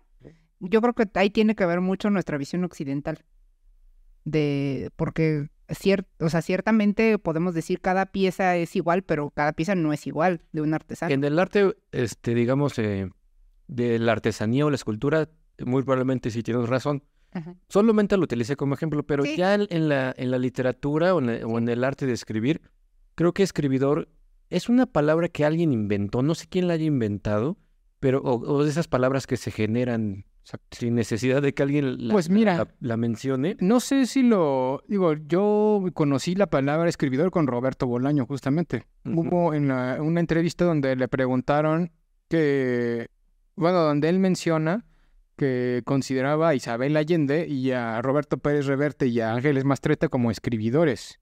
yo 0.59 0.81
creo 0.81 0.93
que 0.93 1.09
ahí 1.15 1.29
tiene 1.29 1.55
que 1.55 1.65
ver 1.65 1.81
mucho 1.81 2.09
nuestra 2.09 2.37
visión 2.37 2.63
occidental. 2.63 3.23
De, 4.23 4.91
porque 4.95 5.49
cier- 5.69 6.05
o 6.19 6.29
sea, 6.29 6.41
ciertamente 6.41 7.17
podemos 7.17 7.53
decir 7.53 7.81
cada 7.81 8.05
pieza 8.07 8.55
es 8.57 8.75
igual, 8.75 9.03
pero 9.03 9.31
cada 9.31 9.53
pieza 9.53 9.73
no 9.75 9.93
es 9.93 10.05
igual 10.07 10.41
de 10.51 10.61
un 10.61 10.73
artesano. 10.73 11.13
En 11.13 11.23
el 11.23 11.39
arte, 11.39 11.75
este, 11.91 12.35
digamos, 12.35 12.77
eh, 12.79 13.09
de 13.67 13.97
la 13.99 14.11
artesanía 14.11 14.65
o 14.65 14.69
la 14.69 14.75
escultura, 14.75 15.29
muy 15.65 15.83
probablemente 15.83 16.29
sí 16.31 16.43
tienes 16.43 16.67
razón. 16.69 17.03
Ajá. 17.33 17.55
Solamente 17.69 18.17
lo 18.17 18.23
utilicé 18.23 18.55
como 18.57 18.73
ejemplo, 18.75 19.03
pero 19.03 19.23
Sí. 19.23 19.37
ya 19.37 19.55
en 19.55 19.87
la, 19.89 20.13
en 20.17 20.31
la 20.31 20.37
literatura 20.37 21.15
o 21.15 21.19
en, 21.19 21.29
el- 21.29 21.43
o 21.45 21.57
en 21.57 21.69
el 21.69 21.83
arte 21.83 22.05
de 22.05 22.13
escribir, 22.13 22.61
creo 23.15 23.33
que 23.33 23.43
escribidor 23.43 24.09
es 24.49 24.67
una 24.67 24.85
palabra 24.85 25.29
que 25.29 25.45
alguien 25.45 25.71
inventó, 25.71 26.21
no 26.23 26.35
sé 26.35 26.47
quién 26.49 26.67
la 26.67 26.73
haya 26.73 26.83
inventado, 26.85 27.57
pero 28.01 28.19
o, 28.21 28.33
o 28.37 28.63
de 28.65 28.69
esas 28.69 28.87
palabras 28.89 29.27
que 29.27 29.37
se 29.37 29.49
generan 29.51 30.25
sin 30.71 30.95
necesidad 30.95 31.41
de 31.41 31.53
que 31.53 31.63
alguien 31.63 32.07
la, 32.07 32.13
Pues 32.13 32.29
mira. 32.29 32.57
la- 32.57 32.67
la 32.79 32.97
mencione. 32.97 33.55
No 33.59 33.79
sé 33.79 34.05
si 34.05 34.23
lo... 34.23 34.83
Digo, 34.87 35.13
yo 35.13 35.83
conocí 35.93 36.35
la 36.35 36.47
palabra 36.47 36.89
escribidor 36.89 37.31
con 37.31 37.47
Roberto 37.47 37.87
Bolaño, 37.87 38.25
justamente. 38.25 38.85
Hubo 39.05 39.53
en 39.53 39.67
la- 39.67 39.97
una 40.01 40.19
entrevista 40.19 40.65
donde 40.65 40.95
le 40.95 41.07
preguntaron 41.07 41.91
que... 42.29 43.07
Bueno, 43.55 43.79
donde 43.81 44.09
él 44.09 44.19
menciona 44.19 44.85
que 45.37 45.81
consideraba 45.85 46.49
a 46.49 46.55
Isabel 46.55 46.95
Allende 46.97 47.47
y 47.47 47.71
a 47.71 48.01
Roberto 48.01 48.37
Pérez 48.37 48.65
Reverte 48.65 49.07
y 49.07 49.19
a 49.21 49.33
Ángeles 49.33 49.65
Mastreta 49.65 50.07
como 50.07 50.31
escribidores, 50.31 51.19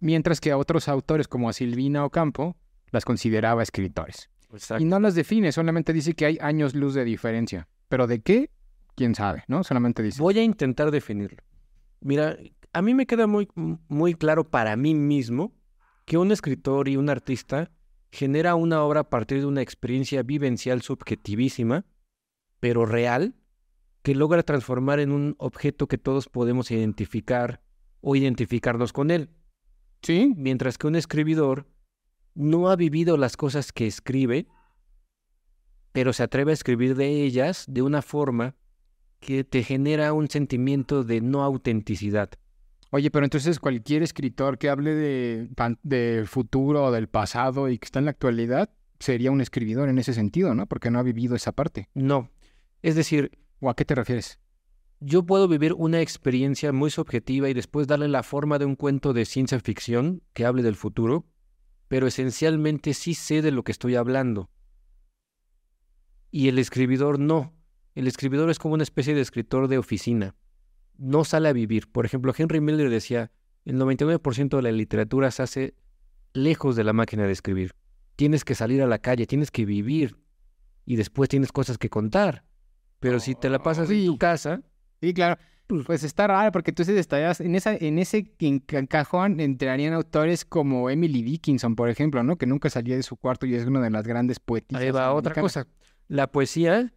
mientras 0.00 0.40
que 0.40 0.50
a 0.50 0.56
otros 0.58 0.88
autores 0.88 1.28
como 1.28 1.48
a 1.48 1.52
Silvina 1.52 2.04
Ocampo 2.04 2.56
las 2.90 3.04
consideraba 3.04 3.62
escritores. 3.62 4.28
Exacto. 4.52 4.82
Y 4.82 4.86
no 4.86 4.98
las 4.98 5.14
define, 5.14 5.52
solamente 5.52 5.92
dice 5.92 6.14
que 6.14 6.26
hay 6.26 6.38
años 6.40 6.74
luz 6.74 6.94
de 6.94 7.04
diferencia. 7.04 7.68
¿Pero 7.88 8.06
de 8.06 8.20
qué? 8.20 8.50
¿Quién 8.94 9.14
sabe? 9.14 9.44
¿No? 9.48 9.64
Solamente 9.64 10.02
dice. 10.02 10.20
Voy 10.20 10.38
a 10.38 10.42
intentar 10.42 10.90
definirlo. 10.90 11.42
Mira, 12.00 12.36
a 12.72 12.82
mí 12.82 12.94
me 12.94 13.06
queda 13.06 13.26
muy, 13.26 13.48
muy 13.54 14.14
claro 14.14 14.44
para 14.44 14.76
mí 14.76 14.94
mismo 14.94 15.52
que 16.04 16.18
un 16.18 16.32
escritor 16.32 16.88
y 16.88 16.96
un 16.96 17.10
artista 17.10 17.70
genera 18.10 18.54
una 18.54 18.82
obra 18.82 19.00
a 19.00 19.10
partir 19.10 19.40
de 19.40 19.46
una 19.46 19.62
experiencia 19.62 20.22
vivencial 20.22 20.82
subjetivísima, 20.82 21.84
pero 22.60 22.86
real, 22.86 23.34
que 24.02 24.14
logra 24.14 24.42
transformar 24.42 25.00
en 25.00 25.12
un 25.12 25.34
objeto 25.38 25.86
que 25.86 25.98
todos 25.98 26.28
podemos 26.28 26.70
identificar 26.70 27.60
o 28.00 28.16
identificarnos 28.16 28.92
con 28.92 29.10
él. 29.10 29.30
Sí, 30.02 30.32
Mientras 30.36 30.78
que 30.78 30.86
un 30.86 30.96
escribidor 30.96 31.66
no 32.34 32.70
ha 32.70 32.76
vivido 32.76 33.16
las 33.16 33.36
cosas 33.36 33.72
que 33.72 33.86
escribe, 33.86 34.46
pero 35.98 36.12
se 36.12 36.22
atreve 36.22 36.52
a 36.52 36.54
escribir 36.54 36.94
de 36.94 37.24
ellas 37.24 37.64
de 37.66 37.82
una 37.82 38.02
forma 38.02 38.54
que 39.18 39.42
te 39.42 39.64
genera 39.64 40.12
un 40.12 40.30
sentimiento 40.30 41.02
de 41.02 41.20
no 41.20 41.42
autenticidad. 41.42 42.30
Oye, 42.90 43.10
pero 43.10 43.26
entonces 43.26 43.58
cualquier 43.58 44.04
escritor 44.04 44.58
que 44.58 44.68
hable 44.68 44.94
de, 44.94 45.48
del 45.82 46.28
futuro 46.28 46.84
o 46.84 46.92
del 46.92 47.08
pasado 47.08 47.68
y 47.68 47.78
que 47.78 47.86
está 47.86 47.98
en 47.98 48.04
la 48.04 48.12
actualidad 48.12 48.70
sería 49.00 49.32
un 49.32 49.40
escribidor 49.40 49.88
en 49.88 49.98
ese 49.98 50.14
sentido, 50.14 50.54
¿no? 50.54 50.66
Porque 50.68 50.88
no 50.88 51.00
ha 51.00 51.02
vivido 51.02 51.34
esa 51.34 51.50
parte. 51.50 51.88
No. 51.94 52.30
Es 52.80 52.94
decir, 52.94 53.32
¿O 53.58 53.68
a 53.68 53.74
qué 53.74 53.84
te 53.84 53.96
refieres? 53.96 54.38
yo 55.00 55.26
puedo 55.26 55.48
vivir 55.48 55.72
una 55.72 56.00
experiencia 56.00 56.72
muy 56.72 56.92
subjetiva 56.92 57.48
y 57.48 57.54
después 57.54 57.88
darle 57.88 58.06
la 58.06 58.22
forma 58.22 58.60
de 58.60 58.66
un 58.66 58.76
cuento 58.76 59.12
de 59.14 59.24
ciencia 59.24 59.58
ficción 59.58 60.22
que 60.32 60.46
hable 60.46 60.62
del 60.62 60.76
futuro, 60.76 61.26
pero 61.88 62.06
esencialmente 62.06 62.94
sí 62.94 63.14
sé 63.14 63.42
de 63.42 63.50
lo 63.50 63.64
que 63.64 63.72
estoy 63.72 63.96
hablando. 63.96 64.48
Y 66.30 66.48
el 66.48 66.58
escribidor 66.58 67.18
no. 67.18 67.54
El 67.94 68.06
escribidor 68.06 68.50
es 68.50 68.58
como 68.58 68.74
una 68.74 68.82
especie 68.82 69.14
de 69.14 69.20
escritor 69.20 69.68
de 69.68 69.78
oficina. 69.78 70.34
No 70.96 71.24
sale 71.24 71.48
a 71.48 71.52
vivir. 71.52 71.90
Por 71.90 72.04
ejemplo, 72.06 72.32
Henry 72.36 72.60
Miller 72.60 72.90
decía, 72.90 73.30
el 73.64 73.76
99% 73.76 74.56
de 74.56 74.62
la 74.62 74.72
literatura 74.72 75.30
se 75.30 75.42
hace 75.42 75.74
lejos 76.32 76.76
de 76.76 76.84
la 76.84 76.92
máquina 76.92 77.24
de 77.24 77.32
escribir. 77.32 77.74
Tienes 78.16 78.44
que 78.44 78.54
salir 78.54 78.82
a 78.82 78.86
la 78.86 78.98
calle, 78.98 79.26
tienes 79.26 79.50
que 79.50 79.64
vivir 79.64 80.16
y 80.84 80.96
después 80.96 81.28
tienes 81.28 81.52
cosas 81.52 81.78
que 81.78 81.88
contar. 81.88 82.44
Pero 83.00 83.20
si 83.20 83.34
te 83.34 83.48
la 83.48 83.60
pasas 83.60 83.90
en 83.90 84.06
tu 84.06 84.18
casa, 84.18 84.62
Sí, 85.00 85.14
claro. 85.14 85.38
Pues 85.84 86.02
está 86.02 86.26
raro 86.26 86.50
porque 86.50 86.70
entonces 86.70 86.96
estarías 86.96 87.42
en 87.42 87.54
esa 87.54 87.74
en 87.74 87.98
ese 87.98 88.32
cajón 88.88 89.38
entrarían 89.38 89.92
autores 89.92 90.46
como 90.46 90.88
Emily 90.88 91.20
Dickinson, 91.22 91.76
por 91.76 91.90
ejemplo, 91.90 92.22
¿no? 92.22 92.36
Que 92.36 92.46
nunca 92.46 92.70
salía 92.70 92.96
de 92.96 93.02
su 93.02 93.16
cuarto 93.16 93.44
y 93.44 93.54
es 93.54 93.66
una 93.66 93.82
de 93.82 93.90
las 93.90 94.06
grandes 94.06 94.40
poetisas. 94.40 94.82
Ahí 94.82 94.90
va 94.90 95.12
otra 95.12 95.34
cosa. 95.34 95.66
La 96.08 96.32
poesía 96.32 96.92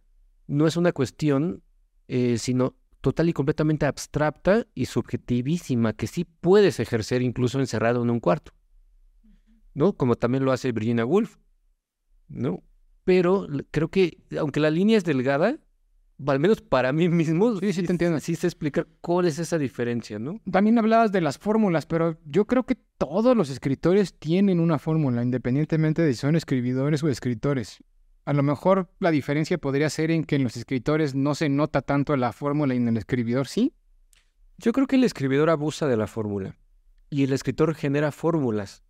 no 0.46 0.66
es 0.66 0.76
una 0.76 0.92
cuestión, 0.92 1.62
eh, 2.08 2.38
sino 2.38 2.74
total 3.00 3.28
y 3.28 3.32
completamente 3.32 3.86
abstracta 3.86 4.66
y 4.74 4.86
subjetivísima, 4.86 5.92
que 5.92 6.06
sí 6.06 6.24
puedes 6.24 6.80
ejercer 6.80 7.22
incluso 7.22 7.60
encerrado 7.60 8.02
en 8.02 8.10
un 8.10 8.20
cuarto, 8.20 8.52
¿no? 9.74 9.92
Como 9.94 10.16
también 10.16 10.44
lo 10.44 10.52
hace 10.52 10.72
Virginia 10.72 11.04
Woolf, 11.04 11.36
¿no? 12.28 12.62
Pero 13.04 13.48
creo 13.70 13.88
que, 13.88 14.18
aunque 14.38 14.60
la 14.60 14.70
línea 14.70 14.96
es 14.96 15.04
delgada, 15.04 15.58
al 16.26 16.38
menos 16.38 16.60
para 16.60 16.92
mí 16.92 17.08
mismo, 17.08 17.56
Sí, 17.58 17.72
sí, 17.72 17.82
te 17.82 17.92
entiendo. 17.92 18.20
Sí 18.20 18.36
sé 18.36 18.46
explicar 18.46 18.86
cuál 19.00 19.26
es 19.26 19.38
esa 19.38 19.58
diferencia, 19.58 20.18
¿no? 20.18 20.40
También 20.50 20.78
hablabas 20.78 21.10
de 21.10 21.20
las 21.20 21.38
fórmulas, 21.38 21.86
pero 21.86 22.18
yo 22.24 22.46
creo 22.46 22.64
que 22.64 22.76
todos 22.98 23.36
los 23.36 23.50
escritores 23.50 24.14
tienen 24.18 24.60
una 24.60 24.78
fórmula, 24.78 25.22
independientemente 25.22 26.02
de 26.02 26.12
si 26.12 26.20
son 26.20 26.36
escribidores 26.36 27.02
o 27.02 27.08
escritores. 27.08 27.82
A 28.24 28.32
lo 28.32 28.42
mejor 28.42 28.88
la 29.00 29.10
diferencia 29.10 29.58
podría 29.58 29.90
ser 29.90 30.10
en 30.10 30.24
que 30.24 30.36
en 30.36 30.44
los 30.44 30.56
escritores 30.56 31.14
no 31.14 31.34
se 31.34 31.48
nota 31.48 31.82
tanto 31.82 32.16
la 32.16 32.32
fórmula 32.32 32.74
y 32.74 32.76
en 32.76 32.88
el 32.88 32.96
escribidor 32.96 33.48
sí. 33.48 33.74
Yo 34.58 34.72
creo 34.72 34.86
que 34.86 34.96
el 34.96 35.04
escribidor 35.04 35.50
abusa 35.50 35.88
de 35.88 35.96
la 35.96 36.06
fórmula 36.06 36.56
y 37.10 37.24
el 37.24 37.32
escritor 37.32 37.74
genera 37.74 38.12
fórmulas 38.12 38.82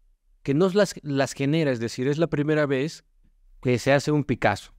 que 0.42 0.54
no 0.54 0.68
las, 0.70 0.94
las 1.02 1.32
genera, 1.32 1.70
es 1.70 1.80
decir, 1.80 2.08
es 2.08 2.18
la 2.18 2.26
primera 2.26 2.66
vez 2.66 3.04
que 3.62 3.78
se 3.78 3.92
hace 3.92 4.10
un 4.12 4.24
Picasso. 4.24 4.72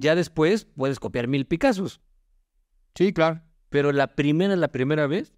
Ya 0.00 0.16
después 0.16 0.64
puedes 0.64 0.98
copiar 0.98 1.28
mil 1.28 1.46
Picassos, 1.46 2.00
Sí, 2.96 3.12
claro. 3.12 3.42
pero 3.68 3.92
la 3.92 4.16
primera, 4.16 4.56
la 4.56 4.68
primera 4.72 5.06
vez 5.06 5.34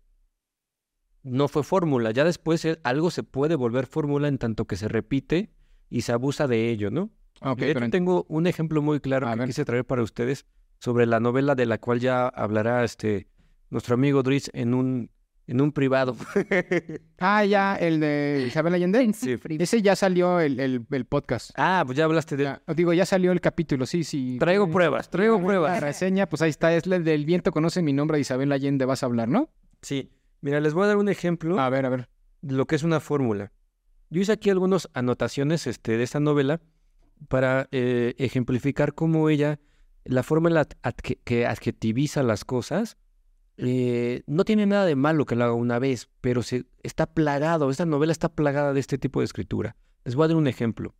no 1.23 1.47
fue 1.49 1.63
fórmula. 1.63 2.11
Ya 2.11 2.25
después 2.25 2.65
eh, 2.65 2.81
algo 2.85 3.11
se 3.11 3.23
puede 3.23 3.55
volver 3.55 3.87
fórmula 3.87 4.29
en 4.29 4.39
tanto 4.39 4.67
que 4.67 4.77
se 4.77 4.89
repite 4.89 5.53
y 5.91 6.03
se 6.03 6.13
abusa 6.13 6.47
de 6.49 6.71
ello, 6.71 6.91
¿no? 6.91 7.11
Ok, 7.40 7.59
de 7.59 7.66
hecho, 7.66 7.75
pero 7.75 7.85
en- 7.87 7.90
tengo 7.90 8.25
un 8.29 8.47
ejemplo 8.47 8.83
muy 8.83 9.01
claro 9.01 9.27
A 9.29 9.33
que 9.33 9.38
ver. 9.40 9.49
quise 9.49 9.64
traer 9.64 9.85
para 9.85 10.03
ustedes 10.03 10.47
sobre 10.79 11.07
la 11.07 11.20
novela 11.20 11.55
de 11.55 11.66
la 11.66 11.79
cual 11.79 12.01
ya 12.01 12.29
hablará 12.29 12.85
este 12.85 13.29
nuestro 13.70 13.94
amigo 13.94 14.23
Dries 14.23 14.51
en 14.55 14.75
un 14.75 15.11
en 15.47 15.61
un 15.61 15.73
privado. 15.73 16.16
Ah, 17.18 17.44
ya, 17.44 17.77
el 17.77 18.01
de 18.01 18.44
Isabel 18.49 18.75
Allende. 18.75 19.12
Sí. 19.12 19.37
Ese 19.59 19.83
ya 19.83 19.94
salió 19.97 20.40
el, 20.40 20.59
el- 20.61 20.87
el 20.90 21.05
podcast. 21.07 21.51
ah, 21.57 21.83
pues 21.87 21.97
ya 21.99 22.05
hablaste 22.05 22.37
de 22.37 22.44
Ya, 22.44 22.62
digo, 22.75 22.92
ya 22.92 23.05
salió 23.07 23.31
el 23.33 23.40
capítulo, 23.40 23.85
sí, 23.87 24.05
sí. 24.05 24.37
Traigo 24.40 24.70
pruebas, 24.70 25.11
traigo 25.11 25.38
La 25.38 25.44
pruebas. 25.44 25.81
reseña, 25.83 26.29
pues 26.29 26.40
ahí 26.42 26.51
está, 26.51 26.75
es 26.75 26.87
el 26.87 27.05
del 27.05 27.25
viento 27.27 27.53
conoce 27.53 27.83
mi 27.83 27.92
nombre 27.92 28.16
de 28.16 28.23
Isabel 28.23 28.53
Allende, 28.53 28.85
vas 28.85 29.03
a 29.03 29.07
hablar, 29.07 29.29
¿no? 29.29 29.51
Sí. 29.83 30.11
Mira, 30.40 30.61
les 30.61 30.75
voy 30.75 30.85
a 30.85 30.88
dar 30.88 30.97
un 30.99 31.09
ejemplo 31.09 31.59
A 31.59 31.68
ver, 31.70 31.87
a 31.87 31.88
ver. 31.90 32.09
de 32.42 32.55
lo 32.55 32.66
que 32.66 32.77
es 32.77 32.83
una 32.83 33.01
fórmula. 33.01 33.53
Yo 34.11 34.20
hice 34.20 34.33
aquí 34.33 34.51
algunas 34.51 34.88
anotaciones 34.94 35.66
este, 35.66 35.97
de 35.97 36.03
esta 36.05 36.20
novela 36.20 36.61
para 37.29 37.69
eh, 37.73 38.15
ejemplificar 38.19 38.95
cómo 38.95 39.29
ella, 39.29 39.61
la 40.05 40.23
forma 40.23 40.49
en 40.49 40.55
la 40.55 40.65
que 41.25 41.47
adjetiviza 41.47 42.23
las 42.23 42.45
cosas, 42.45 42.97
eh, 43.57 44.23
no 44.27 44.45
tiene 44.45 44.67
nada 44.67 44.85
de 44.85 44.97
malo 44.97 45.27
que 45.27 45.37
lo 45.37 45.45
haga 45.45 45.53
una 45.53 45.79
vez, 45.79 46.09
pero 46.21 46.43
se, 46.43 46.67
está 46.83 47.07
plagado, 47.07 47.71
esta 47.71 47.87
novela 47.87 48.13
está 48.13 48.29
plagada 48.29 48.73
de 48.73 48.81
este 48.81 48.99
tipo 48.99 49.21
de 49.21 49.27
escritura. 49.27 49.77
Les 50.05 50.15
voy 50.15 50.25
a 50.25 50.29
dar 50.29 50.37
un 50.37 50.49
ejemplo. 50.49 50.95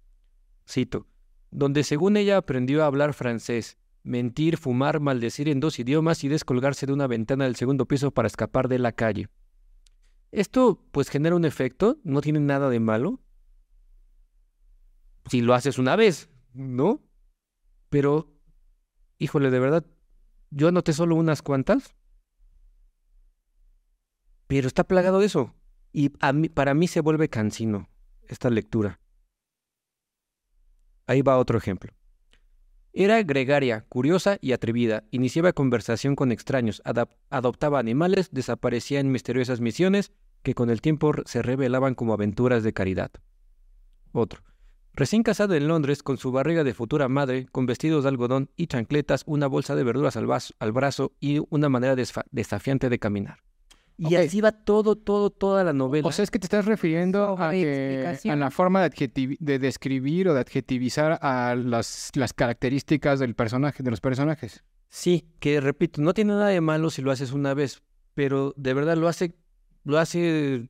Cito, 0.69 1.07
donde 1.51 1.85
según 1.85 2.17
ella 2.17 2.37
aprendió 2.37 2.83
a 2.83 2.87
hablar 2.87 3.13
francés, 3.13 3.77
mentir, 4.03 4.57
fumar, 4.57 5.01
maldecir 5.01 5.49
en 5.49 5.61
dos 5.61 5.79
idiomas 5.79 6.23
y 6.25 6.29
descolgarse 6.29 6.87
de 6.87 6.93
una 6.93 7.07
ventana 7.07 7.45
del 7.45 7.57
segundo 7.57 7.87
piso 7.87 8.13
para 8.13 8.29
escapar 8.29 8.69
de 8.69 8.79
la 8.79 8.93
calle. 8.93 9.29
Esto 10.31 10.83
pues 10.91 11.11
genera 11.11 11.37
un 11.37 11.45
efecto, 11.45 11.99
no 12.05 12.21
tiene 12.21 12.41
nada 12.41 12.69
de 12.69 12.81
malo, 12.81 13.21
si 15.27 15.41
lo 15.41 15.55
haces 15.55 15.79
una 15.79 15.97
vez, 15.97 16.31
¿no? 16.53 17.03
Pero, 17.89 18.33
híjole, 19.19 19.51
de 19.51 19.59
verdad, 19.59 19.87
yo 20.51 20.69
anoté 20.69 20.93
solo 20.93 21.17
unas 21.17 21.43
cuantas, 21.43 21.95
pero 24.47 24.69
está 24.69 24.85
plagado 24.85 25.21
de 25.21 25.27
eso. 25.27 25.55
Y 25.93 26.09
para 26.11 26.75
mí 26.75 26.89
se 26.89 27.01
vuelve 27.01 27.29
cansino 27.29 27.89
esta 28.27 28.51
lectura. 28.51 29.01
Ahí 31.07 31.23
va 31.23 31.39
otro 31.39 31.57
ejemplo. 31.57 31.93
Era 32.93 33.23
gregaria, 33.23 33.85
curiosa 33.89 34.39
y 34.41 34.53
atrevida, 34.53 35.05
iniciaba 35.11 35.53
conversación 35.53 36.15
con 36.15 36.31
extraños, 36.31 36.83
adoptaba 37.29 37.79
animales, 37.79 38.31
desaparecía 38.31 39.01
en 39.01 39.11
misteriosas 39.11 39.61
misiones 39.61 40.13
que 40.43 40.55
con 40.55 40.71
el 40.71 40.81
tiempo 40.81 41.13
se 41.27 41.43
revelaban 41.43 41.95
como 41.95 42.13
aventuras 42.13 42.63
de 42.63 42.73
caridad. 42.73 43.11
Otro. 44.13 44.43
Recién 44.97 45.25
casada 45.25 45.57
en 45.57 45.67
Londres, 45.67 46.05
con 46.05 46.19
su 46.19 46.31
barriga 46.31 46.63
de 46.63 46.73
futura 46.73 47.09
madre, 47.09 47.47
con 47.51 47.67
vestidos 47.67 48.05
de 48.05 48.11
algodón 48.11 48.51
y 48.57 48.69
chancletas, 48.69 49.25
una 49.27 49.49
bolsa 49.49 49.75
de 49.75 49.83
verduras 49.83 50.17
al, 50.17 50.29
al 50.31 50.73
brazo 50.73 51.13
y 51.19 51.41
una 51.51 51.69
manera 51.69 51.97
desafiante 52.31 52.89
de 52.89 52.99
caminar. 53.01 53.41
Y 53.97 54.15
así 54.17 54.41
va 54.41 54.53
todo, 54.53 54.97
todo, 54.97 55.31
toda 55.31 55.65
la 55.65 55.73
novela. 55.73 56.07
O 56.07 56.13
sea, 56.13 56.23
es 56.23 56.31
que 56.31 56.39
te 56.39 56.47
estás 56.47 56.65
refiriendo 56.65 57.37
a, 57.39 57.53
la 57.53 58.51
forma 58.51 58.89
de, 58.89 59.37
de, 59.39 59.59
describir 59.59 60.29
o 60.29 60.35
de 60.35 60.41
adjetivizar 60.41 61.19
a 61.23 61.57
las, 61.57 62.11
las 62.15 62.33
características 62.33 63.19
del 63.19 63.35
personaje, 63.35 63.83
de 63.83 63.91
los 63.91 64.01
personajes. 64.01 64.65
Sí, 64.89 65.27
que 65.41 65.61
repito, 65.61 66.03
no 66.03 66.15
tiene 66.15 66.35
nada 66.35 66.49
de 66.49 66.61
malo 66.61 66.91
si 66.91 67.03
lo 67.03 67.11
haces 67.11 67.33
una 67.33 67.55
vez, 67.55 67.83
pero 68.15 68.53
de 68.57 68.75
verdad 68.75 68.97
lo 68.97 69.09
hace, 69.09 69.35
lo 69.85 69.99
hace 69.99 70.69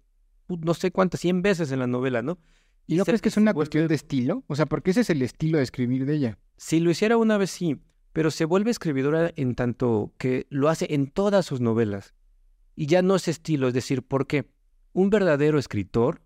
no 0.48 0.74
sé 0.74 0.90
cuántas, 0.90 1.20
cien 1.20 1.42
veces 1.42 1.72
en 1.72 1.78
la 1.78 1.86
novela, 1.86 2.22
¿no? 2.22 2.38
¿Y 2.86 2.96
no 2.96 3.04
crees 3.04 3.22
que 3.22 3.28
es 3.28 3.36
una 3.36 3.54
cuestión 3.54 3.86
de 3.88 3.94
estilo? 3.94 4.44
O 4.46 4.56
sea, 4.56 4.66
porque 4.66 4.90
ese 4.90 5.00
es 5.00 5.10
el 5.10 5.22
estilo 5.22 5.58
de 5.58 5.64
escribir 5.64 6.04
de 6.04 6.14
ella. 6.14 6.38
Si 6.56 6.80
lo 6.80 6.90
hiciera 6.90 7.16
una 7.16 7.38
vez 7.38 7.50
sí, 7.50 7.80
pero 8.12 8.30
se 8.30 8.44
vuelve 8.44 8.70
escribidora 8.70 9.32
en 9.36 9.54
tanto 9.54 10.12
que 10.18 10.46
lo 10.50 10.68
hace 10.68 10.94
en 10.94 11.08
todas 11.08 11.46
sus 11.46 11.60
novelas. 11.60 12.14
Y 12.76 12.86
ya 12.86 13.02
no 13.02 13.16
es 13.16 13.28
estilo, 13.28 13.68
es 13.68 13.74
decir, 13.74 14.02
porque 14.02 14.50
un 14.92 15.10
verdadero 15.10 15.58
escritor 15.58 16.22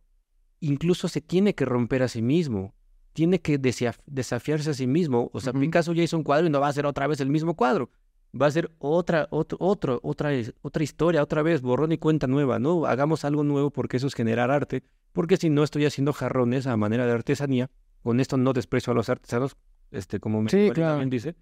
incluso 0.61 1.09
se 1.09 1.21
tiene 1.21 1.55
que 1.55 1.65
romper 1.65 2.03
a 2.03 2.09
sí 2.09 2.23
mismo, 2.23 2.75
tiene 3.13 3.41
que 3.41 3.59
desafiarse 3.59 4.71
a 4.71 4.75
sí 4.75 4.87
mismo. 4.87 5.31
O 5.33 5.41
sea, 5.41 5.53
Picasso 5.53 5.93
ya 5.93 6.03
hizo 6.03 6.17
un 6.17 6.25
cuadro 6.25 6.47
y 6.47 6.51
no 6.51 6.61
va 6.61 6.67
a 6.67 6.71
hacer 6.71 6.87
otra 6.87 7.07
vez 7.07 7.21
el 7.21 7.31
mismo 7.31 7.55
cuadro. 7.55 7.91
Va 8.39 8.47
a 8.47 8.51
ser 8.51 8.71
otra, 8.79 9.27
otro, 9.31 9.57
otro, 9.61 10.01
otra, 10.03 10.31
otra 10.63 10.83
historia, 10.83 11.23
otra 11.23 11.43
vez, 11.43 11.63
borrón 11.63 11.93
y 11.93 11.99
cuenta 11.99 12.27
nueva, 12.27 12.59
¿no? 12.59 12.85
Hagamos 12.85 13.25
algo 13.25 13.43
nuevo 13.43 13.71
porque 13.71 13.97
eso 13.97 14.07
es 14.07 14.15
generar 14.15 14.51
arte, 14.51 14.83
porque 15.13 15.39
si 15.39 15.49
no 15.49 15.63
estoy 15.63 15.87
haciendo 15.87 16.13
jarrones 16.13 16.67
a 16.67 16.77
manera 16.77 17.07
de 17.07 17.13
artesanía, 17.13 17.71
con 18.03 18.21
esto 18.21 18.37
no 18.37 18.53
desprecio 18.53 18.93
a 18.93 18.95
los 18.95 19.09
artesanos, 19.09 19.57
este, 19.91 20.21
como 20.21 20.43
me 20.43 20.51
sí, 20.51 20.71
dice, 21.07 21.37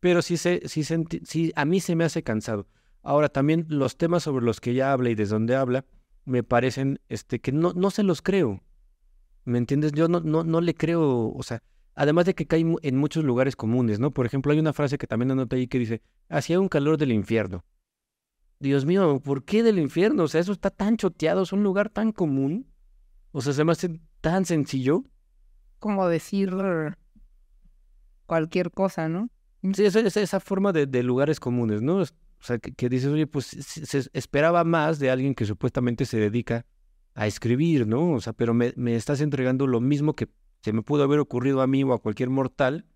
pero 0.00 0.22
sí, 0.22 0.36
se, 0.36 0.68
sí, 0.68 0.82
sí, 1.24 1.52
a 1.54 1.64
mí 1.64 1.80
se 1.80 1.94
me 1.94 2.04
hace 2.04 2.22
cansado. 2.22 2.66
Ahora, 3.02 3.28
también 3.28 3.66
los 3.68 3.96
temas 3.96 4.22
sobre 4.24 4.44
los 4.44 4.60
que 4.60 4.72
ella 4.72 4.92
habla 4.92 5.10
y 5.10 5.14
desde 5.14 5.34
donde 5.34 5.54
habla, 5.54 5.84
me 6.24 6.42
parecen 6.42 7.00
este, 7.08 7.40
que 7.40 7.52
no, 7.52 7.72
no 7.74 7.90
se 7.90 8.02
los 8.02 8.22
creo. 8.22 8.60
¿Me 9.44 9.58
entiendes? 9.58 9.92
Yo 9.92 10.08
no, 10.08 10.20
no, 10.20 10.42
no 10.42 10.60
le 10.60 10.74
creo, 10.74 11.32
o 11.32 11.42
sea, 11.42 11.62
además 11.94 12.26
de 12.26 12.34
que 12.34 12.46
cae 12.46 12.64
en 12.82 12.96
muchos 12.96 13.24
lugares 13.24 13.56
comunes, 13.56 13.98
¿no? 13.98 14.10
Por 14.10 14.26
ejemplo, 14.26 14.52
hay 14.52 14.58
una 14.58 14.72
frase 14.72 14.98
que 14.98 15.06
también 15.06 15.30
anoté 15.30 15.56
ahí 15.56 15.66
que 15.66 15.78
dice, 15.78 16.02
hacía 16.28 16.60
un 16.60 16.68
calor 16.68 16.98
del 16.98 17.12
infierno. 17.12 17.64
Dios 18.60 18.84
mío, 18.84 19.20
¿por 19.20 19.44
qué 19.44 19.62
del 19.62 19.78
infierno? 19.78 20.24
O 20.24 20.28
sea, 20.28 20.40
eso 20.40 20.52
está 20.52 20.70
tan 20.70 20.96
choteado, 20.96 21.42
es 21.42 21.52
un 21.52 21.62
lugar 21.62 21.90
tan 21.90 22.12
común. 22.12 22.66
O 23.32 23.40
sea, 23.42 23.52
se 23.52 23.64
me 23.64 23.72
hace 23.72 24.00
tan 24.20 24.44
sencillo. 24.44 25.04
Como 25.78 26.08
decir 26.08 26.52
cualquier 28.26 28.70
cosa, 28.70 29.08
¿no? 29.08 29.28
Sí, 29.74 29.84
esa, 29.84 30.00
esa 30.00 30.40
forma 30.40 30.72
de, 30.72 30.86
de 30.86 31.02
lugares 31.02 31.40
comunes, 31.40 31.82
¿no? 31.82 31.98
O 31.98 32.06
sea, 32.46 32.58
que, 32.58 32.88
dices, 32.88 33.10
oye, 33.10 33.26
pues 33.26 33.46
se, 33.46 34.10
esperaba 34.12 34.64
más 34.64 34.98
de 34.98 35.10
alguien 35.10 35.34
que 35.34 35.46
supuestamente 35.46 36.04
se 36.04 36.18
dedica 36.18 36.66
a 37.14 37.26
escribir, 37.26 37.86
¿no? 37.86 38.12
O 38.12 38.20
sea, 38.20 38.34
pero 38.34 38.52
me, 38.52 38.74
me, 38.76 38.96
estás 38.96 39.20
entregando 39.20 39.66
lo 39.66 39.80
mismo 39.80 40.14
que 40.14 40.28
se 40.64 40.72
me 40.72 40.80
pudo 40.80 41.04
haber 41.04 41.18
ocurrido 41.18 41.60
a 41.60 41.66
mí 41.66 41.84
o 41.84 41.92
a 41.92 41.98
cualquier 41.98 42.30
mortal. 42.30 42.86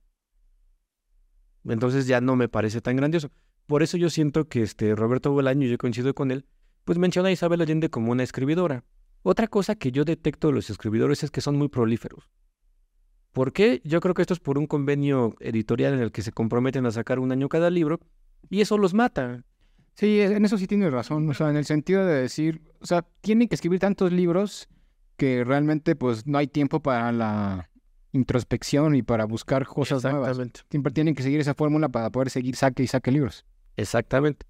Entonces 1.67 2.07
ya 2.07 2.23
no 2.23 2.35
me 2.35 2.49
parece 2.49 2.81
tan 2.81 2.97
grandioso. 2.97 3.31
Por 3.67 3.83
eso 3.83 3.99
yo 3.99 4.09
siento 4.09 4.49
que 4.49 4.63
este 4.63 4.95
Roberto 4.95 5.33
Bolaño, 5.33 5.67
yo 5.67 5.77
coincido 5.77 6.15
con 6.15 6.31
él, 6.31 6.47
pues 6.87 6.97
menciona 6.97 7.29
a 7.29 7.33
Isabel 7.33 7.61
Allende 7.61 7.91
como 7.91 8.11
una 8.11 8.23
escribidora. 8.23 8.85
Otra 9.23 9.49
cosa 9.49 9.75
que 9.75 9.93
yo 9.93 10.07
detecto 10.07 10.49
de 10.49 10.55
los 10.55 10.71
escribidores 10.71 11.23
es 11.25 11.31
que 11.31 11.43
son 11.43 11.59
muy 11.59 11.69
prolíferos. 11.69 12.31
¿Por 13.33 13.53
qué? 13.53 13.83
Yo 13.85 14.01
creo 14.01 14.15
que 14.15 14.23
esto 14.23 14.33
es 14.33 14.41
por 14.41 14.57
un 14.57 14.67
convenio 14.67 15.35
editorial 15.39 15.93
en 15.93 16.01
el 16.01 16.11
que 16.11 16.23
se 16.23 16.33
comprometen 16.33 16.87
a 16.87 16.91
sacar 16.91 17.19
un 17.19 17.33
año 17.33 17.51
cada 17.51 17.69
libro 17.69 18.01
y 18.49 18.63
eso 18.63 18.79
los 18.79 18.95
mata. 18.95 19.45
Sí, 19.93 20.23
en 20.23 20.43
eso 20.43 20.57
sí 20.57 20.67
tienes 20.67 20.91
razón. 20.91 21.29
O 21.29 21.35
sea, 21.35 21.51
en 21.51 21.57
el 21.57 21.67
sentido 21.67 22.07
de 22.07 22.15
decir, 22.15 22.63
o 22.81 22.87
sea, 22.87 23.03
tienen 23.21 23.47
que 23.47 23.57
escribir 23.57 23.79
tantos 23.79 24.11
libros 24.11 24.71
que 25.19 25.45
realmente 25.45 25.95
pues 25.95 26.27
no 26.27 26.39
hay 26.39 26.47
tiempo 26.47 26.81
para 26.81 27.13
la 27.13 27.69
introspección 28.13 28.95
y 28.95 29.03
para 29.03 29.27
buscar 29.27 29.67
cosas 29.67 30.03
nuevas. 30.05 30.39
Siempre 30.71 30.93
tienen 30.93 31.15
que 31.15 31.23
seguir 31.23 31.41
esa 31.41 31.53
fórmula 31.53 31.91
para 31.91 32.09
poder 32.09 32.31
seguir 32.31 32.57
saque 32.57 32.83
y 32.83 32.87
saque 32.87 33.13
libros. 33.13 33.45
Exactamente. 33.77 34.47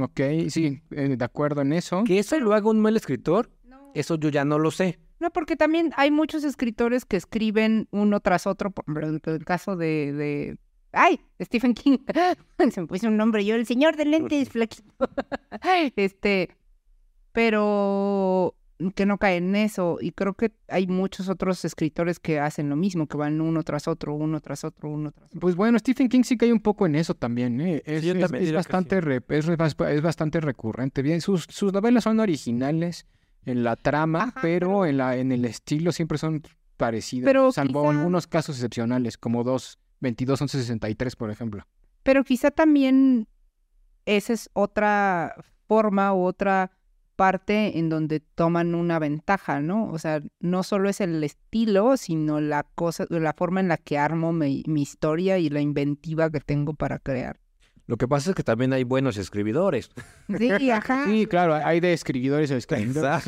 Ok, 0.00 0.20
sí, 0.48 0.82
eh, 0.90 1.16
de 1.16 1.24
acuerdo 1.24 1.60
en 1.60 1.72
eso. 1.72 2.02
¿Que 2.04 2.18
eso 2.18 2.38
lo 2.40 2.54
haga 2.54 2.68
un 2.68 2.80
mal 2.80 2.96
escritor? 2.96 3.50
Eso 3.94 4.16
yo 4.16 4.30
ya 4.30 4.44
no 4.44 4.58
lo 4.58 4.72
sé. 4.72 4.98
No, 5.20 5.30
porque 5.30 5.54
también 5.54 5.92
hay 5.96 6.10
muchos 6.10 6.42
escritores 6.42 7.04
que 7.04 7.16
escriben 7.16 7.86
uno 7.92 8.18
tras 8.18 8.48
otro. 8.48 8.72
Por 8.72 8.84
ejemplo, 9.04 9.32
el 9.34 9.44
caso 9.44 9.76
de 9.76 10.58
¡Ay! 10.92 11.20
Stephen 11.40 11.74
King. 11.74 11.98
Se 12.70 12.80
me 12.80 12.86
puso 12.86 13.08
un 13.08 13.16
nombre 13.16 13.44
yo, 13.44 13.54
el 13.54 13.66
señor 13.66 13.96
de 13.96 14.04
lentes 14.04 14.50
flaquito. 14.50 14.92
este, 15.96 16.50
pero 17.32 18.54
que 18.90 19.06
no 19.06 19.18
cae 19.18 19.36
en 19.36 19.54
eso. 19.54 19.98
Y 20.00 20.12
creo 20.12 20.34
que 20.34 20.52
hay 20.68 20.86
muchos 20.86 21.28
otros 21.28 21.64
escritores 21.64 22.18
que 22.18 22.40
hacen 22.40 22.68
lo 22.68 22.76
mismo, 22.76 23.06
que 23.06 23.16
van 23.16 23.40
uno 23.40 23.62
tras 23.62 23.88
otro, 23.88 24.14
uno 24.14 24.40
tras 24.40 24.64
otro, 24.64 24.90
uno 24.90 25.12
tras 25.12 25.28
otro. 25.28 25.40
Pues 25.40 25.54
bueno, 25.54 25.78
Stephen 25.78 26.08
King 26.08 26.22
sí 26.24 26.36
cae 26.36 26.52
un 26.52 26.60
poco 26.60 26.86
en 26.86 26.94
eso 26.94 27.14
también. 27.14 27.60
¿eh? 27.60 27.82
Es, 27.84 28.04
bastante 28.52 29.00
es, 29.28 30.02
bastante 30.02 30.40
recurrente. 30.40 31.02
Bien, 31.02 31.20
sus, 31.20 31.46
sus 31.48 31.72
novelas 31.72 32.04
son 32.04 32.20
originales 32.20 33.06
en 33.44 33.64
la 33.64 33.76
trama, 33.76 34.34
pero, 34.42 34.86
en, 34.86 34.98
la, 34.98 35.16
en 35.16 35.32
el 35.32 35.44
estilo 35.44 35.92
siempre 35.92 36.18
son 36.18 36.42
parecidas, 36.76 37.24
pero 37.24 37.52
salvo 37.52 37.90
algunos 37.90 38.26
casos 38.26 38.56
excepcionales, 38.56 39.18
como 39.18 39.44
dos 39.44 39.78
22 40.00 40.38
63, 40.38 41.16
por 41.16 41.30
ejemplo. 41.30 41.66
Pero 42.02 42.24
quizá 42.24 42.50
también 42.50 43.28
esa 44.06 44.32
es 44.32 44.50
otra 44.52 45.34
forma 45.68 46.12
u 46.14 46.24
otra 46.24 46.70
parte 47.16 47.78
en 47.78 47.88
donde 47.88 48.20
toman 48.20 48.74
una 48.74 48.98
ventaja, 48.98 49.60
¿no? 49.60 49.90
O 49.90 49.98
sea, 49.98 50.22
no 50.40 50.62
solo 50.62 50.88
es 50.88 51.00
el 51.00 51.22
estilo, 51.22 51.96
sino 51.96 52.40
la 52.40 52.64
cosa, 52.74 53.06
la 53.08 53.32
forma 53.32 53.60
en 53.60 53.68
la 53.68 53.76
que 53.76 53.98
armo 53.98 54.32
mi, 54.32 54.62
historia 54.66 55.38
y 55.38 55.48
la 55.48 55.60
inventiva 55.60 56.30
que 56.30 56.40
tengo 56.40 56.74
para 56.74 56.98
crear. 56.98 57.38
Lo 57.86 57.96
que 57.96 58.08
pasa 58.08 58.30
es 58.30 58.36
que 58.36 58.42
también 58.42 58.72
hay 58.72 58.84
buenos 58.84 59.16
escribidores. 59.16 59.90
Sí, 60.38 60.70
ajá. 60.70 61.04
Sí, 61.04 61.26
claro, 61.26 61.54
hay 61.54 61.80
de 61.80 61.92
escribidores 61.92 62.50
a 62.50 62.56
escribidores. 62.56 63.24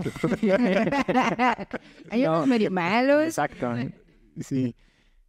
hay 2.11 2.27
unos 2.27 2.47
medio 2.47 2.70
malos. 2.70 3.25
Exacto. 3.25 3.75
Sí. 4.40 4.75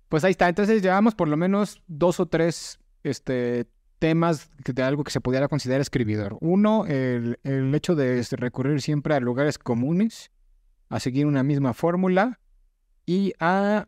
Pues 0.09 0.23
ahí 0.23 0.31
está. 0.31 0.49
Entonces 0.49 0.81
llevamos 0.81 1.13
por 1.13 1.27
lo 1.27 1.37
menos 1.37 1.83
dos 1.85 2.19
o 2.19 2.25
tres 2.25 2.79
este, 3.03 3.67
temas 4.05 4.51
de 4.63 4.83
algo 4.83 5.03
que 5.03 5.09
se 5.09 5.19
pudiera 5.19 5.47
considerar 5.47 5.81
escribidor. 5.81 6.37
Uno, 6.39 6.85
el, 6.85 7.39
hecho 7.73 7.95
de 7.95 8.21
recurrir 8.33 8.79
siempre 8.79 9.15
a 9.15 9.19
lugares 9.19 9.57
comunes, 9.57 10.29
a 10.89 10.99
seguir 10.99 11.25
una 11.25 11.41
misma 11.41 11.73
fórmula 11.73 12.39
y 13.07 13.33
a 13.39 13.87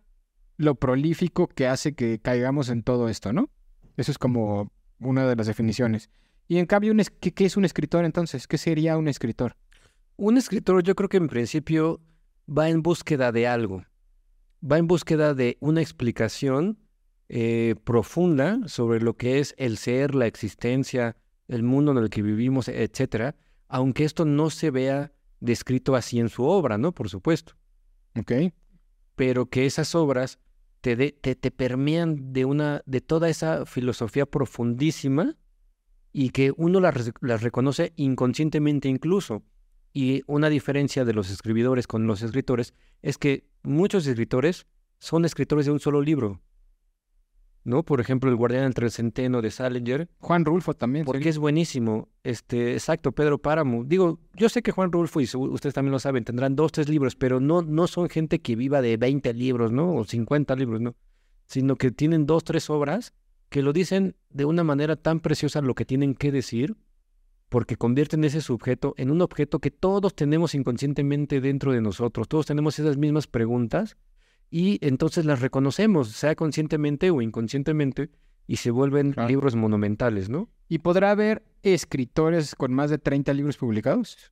lo 0.57 0.73
prolífico 0.73 1.47
que 1.47 1.67
hace 1.67 1.93
que 1.93 2.17
caigamos 2.17 2.69
en 2.69 2.81
todo 2.81 3.09
esto, 3.09 3.31
¿no? 3.31 3.51
Eso 3.95 4.09
es 4.11 4.17
como 4.17 4.71
una 4.99 5.27
de 5.27 5.35
las 5.35 5.45
definiciones. 5.45 6.09
Y 6.47 6.57
en 6.57 6.65
cambio, 6.65 6.95
¿qué, 7.19 7.31
¿qué, 7.31 7.45
es 7.45 7.55
un 7.55 7.63
escritor 7.63 8.03
entonces? 8.03 8.47
¿Qué 8.47 8.57
sería 8.57 8.97
un 8.97 9.07
escritor? 9.07 9.55
Un 10.15 10.37
escritor 10.37 10.81
yo 10.81 10.95
creo 10.95 11.09
que 11.09 11.17
en 11.17 11.27
principio 11.27 12.01
va 12.49 12.69
en 12.69 12.81
búsqueda 12.81 13.31
de 13.31 13.45
algo 13.45 13.83
va 14.59 14.79
en 14.79 14.87
búsqueda 14.87 15.35
de 15.35 15.57
una 15.59 15.81
explicación 15.81 16.79
eh, 17.29 17.75
profunda 17.83 18.59
sobre 18.67 19.01
lo 19.01 19.15
que 19.17 19.39
es 19.39 19.53
el 19.57 19.77
ser, 19.77 20.15
la 20.15 20.27
existencia, 20.27 21.17
el 21.47 21.63
mundo 21.63 21.91
en 21.91 21.97
el 21.97 22.09
que 22.09 22.21
vivimos, 22.21 22.67
etcétera, 22.67 23.35
aunque 23.67 24.05
esto 24.05 24.25
no 24.25 24.49
se 24.49 24.71
vea 24.71 25.11
descrito 25.39 25.95
así 25.95 26.19
en 26.19 26.29
su 26.29 26.43
obra, 26.43 26.77
¿no? 26.77 26.93
Por 26.93 27.09
supuesto. 27.09 27.53
Ok. 28.17 28.31
Pero 29.15 29.47
que 29.47 29.65
esas 29.65 29.93
obras 29.95 30.39
te, 30.81 30.95
te, 31.11 31.35
te 31.35 31.51
permean 31.51 32.33
de, 32.33 32.45
una, 32.45 32.81
de 32.85 33.01
toda 33.01 33.29
esa 33.29 33.65
filosofía 33.65 34.25
profundísima 34.25 35.35
y 36.13 36.29
que 36.29 36.53
uno 36.55 36.79
las, 36.79 37.11
las 37.21 37.41
reconoce 37.41 37.93
inconscientemente 37.95 38.87
incluso. 38.87 39.43
Y 39.93 40.21
una 40.27 40.49
diferencia 40.49 41.05
de 41.05 41.13
los 41.13 41.29
escribidores 41.29 41.87
con 41.87 42.07
los 42.07 42.21
escritores 42.21 42.73
es 43.01 43.17
que 43.17 43.47
muchos 43.63 44.05
escritores 44.05 44.67
son 44.99 45.25
escritores 45.25 45.65
de 45.65 45.71
un 45.71 45.79
solo 45.79 46.01
libro. 46.01 46.41
¿No? 47.67 47.83
Por 47.83 47.99
ejemplo, 47.99 48.29
El 48.29 48.37
Guardián 48.37 48.63
entre 48.63 48.85
el 48.85 48.91
Centeno 48.91 49.41
de 49.41 49.51
Salinger, 49.51 50.07
Juan 50.19 50.45
Rulfo 50.45 50.73
también. 50.73 51.03
porque 51.03 51.27
es 51.27 51.37
buenísimo. 51.37 52.07
Este, 52.23 52.71
exacto, 52.71 53.11
Pedro 53.11 53.39
Páramo. 53.39 53.83
Digo, 53.83 54.21
yo 54.35 54.47
sé 54.47 54.61
que 54.61 54.71
Juan 54.71 54.89
Rulfo, 54.89 55.19
y 55.19 55.25
ustedes 55.25 55.73
también 55.73 55.91
lo 55.91 55.99
saben, 55.99 56.23
tendrán 56.23 56.55
dos, 56.55 56.71
tres 56.71 56.87
libros, 56.87 57.17
pero 57.17 57.41
no, 57.41 57.61
no 57.61 57.87
son 57.87 58.07
gente 58.07 58.39
que 58.39 58.55
viva 58.55 58.81
de 58.81 58.95
20 58.95 59.33
libros, 59.33 59.73
¿no? 59.73 59.93
O 59.95 60.05
50 60.05 60.55
libros, 60.55 60.79
¿no? 60.79 60.95
Sino 61.45 61.75
que 61.75 61.91
tienen 61.91 62.25
dos, 62.25 62.45
tres 62.45 62.69
obras 62.69 63.13
que 63.49 63.61
lo 63.61 63.73
dicen 63.73 64.15
de 64.29 64.45
una 64.45 64.63
manera 64.63 64.95
tan 64.95 65.19
preciosa 65.19 65.59
lo 65.59 65.75
que 65.75 65.83
tienen 65.83 66.15
que 66.15 66.31
decir, 66.31 66.77
porque 67.49 67.75
convierten 67.75 68.23
ese 68.23 68.39
sujeto 68.39 68.93
en 68.95 69.11
un 69.11 69.21
objeto 69.21 69.59
que 69.59 69.71
todos 69.71 70.15
tenemos 70.15 70.55
inconscientemente 70.55 71.41
dentro 71.41 71.73
de 71.73 71.81
nosotros. 71.81 72.29
Todos 72.29 72.45
tenemos 72.45 72.79
esas 72.79 72.95
mismas 72.95 73.27
preguntas 73.27 73.97
y 74.49 74.77
entonces 74.85 75.25
las 75.25 75.41
reconocemos, 75.41 76.09
sea 76.09 76.35
conscientemente 76.35 77.11
o 77.11 77.21
inconscientemente, 77.21 78.09
y 78.47 78.57
se 78.57 78.71
vuelven 78.71 79.11
Claro. 79.11 79.27
libros 79.27 79.55
monumentales, 79.55 80.29
¿no? 80.29 80.49
¿Y 80.69 80.79
podrá 80.79 81.11
haber 81.11 81.43
escritores 81.63 82.55
con 82.55 82.73
más 82.73 82.89
de 82.89 82.97
30 82.97 83.33
libros 83.33 83.57
publicados? 83.57 84.31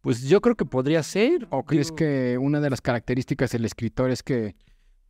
Pues 0.00 0.22
yo 0.24 0.40
creo 0.40 0.56
que 0.56 0.64
podría 0.64 1.02
ser. 1.04 1.46
¿O 1.50 1.64
crees 1.64 1.92
que 1.92 2.36
una 2.40 2.60
de 2.60 2.70
las 2.70 2.80
características 2.80 3.52
del 3.52 3.64
escritor 3.64 4.10
es 4.10 4.22
que 4.22 4.56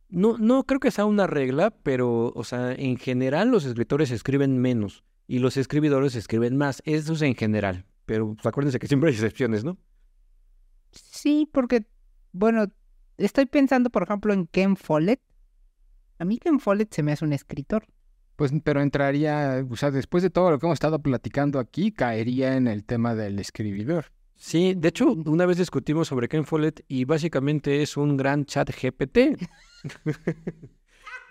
No, 0.09 0.37
no 0.37 0.65
creo 0.65 0.79
que 0.79 0.91
sea 0.91 1.05
una 1.05 1.25
regla, 1.25 1.71
pero, 1.71 2.31
o 2.35 2.43
sea, 2.43 2.73
en 2.73 2.97
general 2.97 3.49
los 3.49 3.65
escritores 3.65 4.11
escriben 4.11 4.59
menos 4.59 5.03
y 5.25 5.39
los 5.39 5.57
escribidores 5.57 6.13
escriben 6.15 6.55
más. 6.55 6.83
Eso 6.85 7.13
es 7.13 7.23
en 7.23 7.33
general. 7.33 7.85
Pero 8.05 8.35
pues, 8.35 8.45
acuérdense 8.45 8.77
que 8.77 8.85
siempre 8.87 9.09
hay 9.09 9.15
excepciones, 9.15 9.63
¿no? 9.63 9.79
Sí, 10.91 11.49
porque, 11.51 11.87
bueno, 12.31 12.67
estoy 13.25 13.45
pensando, 13.45 13.89
por 13.89 14.03
ejemplo, 14.03 14.33
en 14.33 14.47
Ken 14.47 14.75
Follett. 14.75 15.21
A 16.19 16.25
mí 16.25 16.37
Ken 16.37 16.59
Follett 16.59 16.93
se 16.93 17.03
me 17.03 17.11
hace 17.11 17.25
un 17.25 17.33
escritor. 17.33 17.85
Pues, 18.35 18.51
pero 18.63 18.81
entraría, 18.81 19.65
o 19.69 19.75
sea, 19.75 19.91
después 19.91 20.23
de 20.23 20.29
todo 20.29 20.49
lo 20.51 20.59
que 20.59 20.65
hemos 20.65 20.75
estado 20.75 20.99
platicando 20.99 21.59
aquí, 21.59 21.91
caería 21.91 22.55
en 22.55 22.67
el 22.67 22.83
tema 22.83 23.15
del 23.15 23.39
escribidor. 23.39 24.05
Sí, 24.35 24.73
de 24.75 24.89
hecho, 24.89 25.11
una 25.11 25.45
vez 25.45 25.57
discutimos 25.57 26.07
sobre 26.07 26.27
Ken 26.27 26.45
Follett 26.45 26.83
y 26.87 27.05
básicamente 27.05 27.81
es 27.81 27.95
un 27.95 28.17
gran 28.17 28.45
chat 28.45 28.69
GPT. 28.69 29.37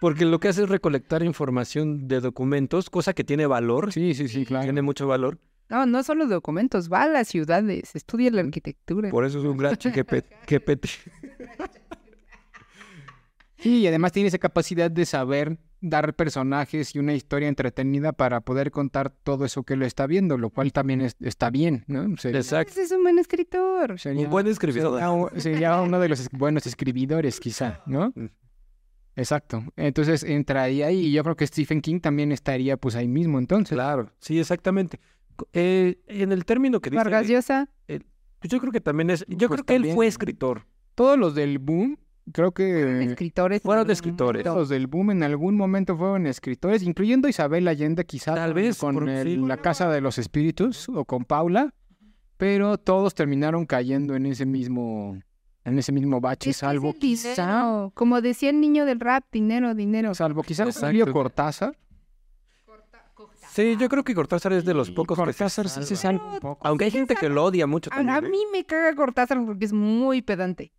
Porque 0.00 0.24
lo 0.24 0.40
que 0.40 0.48
hace 0.48 0.62
es 0.64 0.68
recolectar 0.68 1.22
información 1.22 2.08
de 2.08 2.20
documentos, 2.20 2.90
cosa 2.90 3.12
que 3.12 3.24
tiene 3.24 3.46
valor, 3.46 3.92
Sí, 3.92 4.14
sí, 4.14 4.28
sí, 4.28 4.44
claro. 4.44 4.64
tiene 4.64 4.82
mucho 4.82 5.06
valor. 5.06 5.38
No, 5.68 5.86
no 5.86 6.02
solo 6.02 6.26
documentos, 6.26 6.92
va 6.92 7.04
a 7.04 7.08
las 7.08 7.28
ciudades, 7.28 7.94
estudia 7.94 8.30
la 8.30 8.42
arquitectura. 8.42 9.10
Por 9.10 9.24
eso 9.24 9.38
es 9.38 9.44
un 9.44 9.56
gran 9.56 9.76
chat 9.76 9.94
GPT. 9.94 10.86
Sí, 13.62 13.78
y 13.80 13.86
además 13.86 14.12
tiene 14.12 14.28
esa 14.28 14.38
capacidad 14.38 14.90
de 14.90 15.06
saber 15.06 15.56
dar 15.80 16.14
personajes 16.14 16.94
y 16.94 16.98
una 16.98 17.14
historia 17.14 17.48
entretenida 17.48 18.12
para 18.12 18.40
poder 18.40 18.70
contar 18.70 19.10
todo 19.10 19.44
eso 19.44 19.62
que 19.62 19.76
lo 19.76 19.86
está 19.86 20.06
viendo, 20.06 20.36
lo 20.36 20.50
cual 20.50 20.72
también 20.72 21.00
es- 21.00 21.16
está 21.20 21.48
bien, 21.50 21.84
¿no? 21.86 22.16
Sería, 22.16 22.40
Exacto. 22.40 22.80
Es 22.80 22.90
un 22.92 23.02
buen 23.02 23.18
escritor. 23.18 23.98
sería- 23.98 24.24
Un 24.24 24.30
buen 24.30 24.46
escribidor. 24.48 25.00
sería 25.40 25.80
uno 25.80 25.98
de 26.00 26.08
los 26.08 26.20
es- 26.20 26.28
buenos 26.30 26.66
escribidores, 26.66 27.40
quizá, 27.40 27.82
¿no? 27.86 28.12
Mm. 28.16 28.26
Exacto. 29.16 29.62
Entonces 29.76 30.22
entraría 30.24 30.86
ahí 30.86 31.06
y 31.06 31.12
yo 31.12 31.22
creo 31.22 31.36
que 31.36 31.46
Stephen 31.46 31.82
King 31.82 32.00
también 32.00 32.32
estaría 32.32 32.76
pues 32.76 32.94
ahí 32.96 33.08
mismo 33.08 33.38
entonces. 33.38 33.74
Claro, 33.76 34.10
sí, 34.18 34.38
exactamente. 34.40 34.98
Eh, 35.52 35.98
en 36.06 36.32
el 36.32 36.44
término 36.44 36.80
que 36.80 36.90
dice, 36.90 37.02
Vargas 37.02 37.28
Llosa. 37.28 37.68
pues 37.86 38.50
yo 38.50 38.58
creo 38.60 38.72
que 38.72 38.80
también 38.80 39.10
es, 39.10 39.24
yo 39.28 39.48
Pues 39.48 39.62
creo 39.62 39.64
que 39.66 39.76
él 39.88 39.94
fue 39.94 40.06
escritor. 40.06 40.66
Todos 40.94 41.18
los 41.18 41.34
del 41.34 41.58
boom, 41.58 41.98
creo 42.32 42.52
que 42.52 43.02
escritores. 43.04 43.62
fueron 43.62 43.86
de 43.86 43.92
escritores. 43.94 44.44
los 44.44 44.68
del 44.68 44.86
boom 44.86 45.10
en 45.10 45.22
algún 45.22 45.56
momento 45.56 45.96
fueron 45.96 46.26
escritores, 46.26 46.82
incluyendo 46.82 47.28
Isabel 47.28 47.66
Allende 47.68 48.04
quizá 48.04 48.34
Tal 48.34 48.50
con- 48.52 48.54
vez, 48.62 48.78
con 48.78 48.94
por- 48.94 49.08
el- 49.08 49.26
sí. 49.28 49.36
la 49.36 49.56
Casa 49.56 49.88
de 49.90 50.00
los 50.00 50.18
Espíritus 50.18 50.88
o 50.88 51.04
con 51.04 51.24
Paula, 51.24 51.74
pero 52.36 52.78
todos 52.78 53.14
terminaron 53.14 53.66
cayendo 53.66 54.14
en 54.14 54.26
ese 54.26 54.46
mismo 54.46 55.18
en 55.64 55.78
ese 55.78 55.92
mismo 55.92 56.20
bache, 56.20 56.50
Es 56.50 56.56
que 56.56 56.66
es 56.66 56.70
salvo 56.70 56.92
quizá 56.98 57.30
dinero. 57.36 57.92
Como 57.94 58.20
decía 58.20 58.50
el 58.50 58.60
niño 58.60 58.84
del 58.84 58.98
rap, 58.98 59.24
dinero, 59.30 59.74
dinero. 59.76 60.12
salvo 60.12 60.42
quizá. 60.42 60.64
Julio 60.72 61.12
Cortázar. 61.12 61.76
Sí, 63.50 63.76
yo 63.78 63.88
creo 63.88 64.02
que 64.02 64.14
Cortázar 64.14 64.54
es 64.54 64.64
de 64.64 64.72
los 64.74 64.90
pocos 64.90 65.16
que 65.18 65.22
se 65.22 65.26
Cortázar 65.26 65.68
sí 65.68 65.82
se 65.84 65.94
salva. 65.96 66.38
poco. 66.40 66.66
Aunque 66.66 66.86
hay 66.86 66.90
gente 66.90 67.14
que 67.14 67.28
lo 67.28 67.44
odia 67.44 67.66
mucho 67.66 67.90
A, 67.92 67.96
también. 67.96 68.16
a 68.24 68.26
¿eh? 68.26 68.30
mí 68.30 68.38
me 68.50 68.64
caga 68.64 68.94
Cortázar 68.94 69.44
porque 69.44 69.66
es 69.66 69.72
muy 69.72 70.22
pedante. 70.22 70.72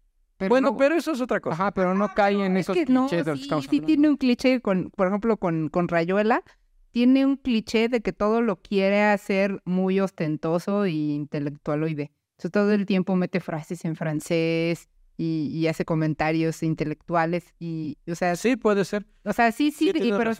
Pero 0.45 0.49
Bueno, 0.49 0.71
no- 0.71 0.77
pero 0.77 0.95
eso 0.95 1.11
es 1.11 1.21
otra 1.21 1.39
cosa. 1.39 1.53
Ajá, 1.55 1.71
pero 1.73 1.93
no 1.93 2.13
cae 2.13 2.45
en 2.45 2.57
es 2.57 2.61
esos 2.69 2.75
que 2.77 2.85
no, 2.85 3.07
clichés 3.07 3.25
de 3.25 3.31
los 3.31 3.39
que 3.39 3.43
sí, 3.43 3.43
estamos 3.45 3.63
sí 3.65 3.69
hablando. 3.69 3.85
tiene 3.87 4.09
un 4.09 4.17
cliché 4.17 4.61
con, 4.61 4.89
por 4.91 5.07
ejemplo, 5.07 5.37
con, 5.37 5.69
con 5.69 5.87
Rayuela, 5.87 6.43
tiene 6.91 7.25
un 7.25 7.37
cliché 7.37 7.89
de 7.89 8.01
que 8.01 8.13
todo 8.13 8.41
lo 8.41 8.57
quiere 8.61 9.01
hacer 9.03 9.61
muy 9.65 9.99
ostentoso 9.99 10.85
y 10.85 11.13
intelectualoide. 11.13 12.11
Entonces 12.37 12.51
todo 12.51 12.71
el 12.71 12.85
tiempo 12.85 13.15
mete 13.15 13.39
frases 13.39 13.83
en 13.85 13.95
francés 13.95 14.89
y, 15.17 15.49
y 15.53 15.67
hace 15.67 15.85
comentarios 15.85 16.61
intelectuales 16.63 17.53
y, 17.59 17.97
o 18.07 18.15
sea, 18.15 18.35
Sí, 18.35 18.55
puede 18.55 18.85
ser. 18.85 19.05
o 19.23 19.33
sea, 19.33 19.51
sí, 19.51 19.71
sí, 19.71 19.85
Sí, 19.85 19.89
y- 19.89 19.93
tienes 19.93 20.17
pero 20.17 20.33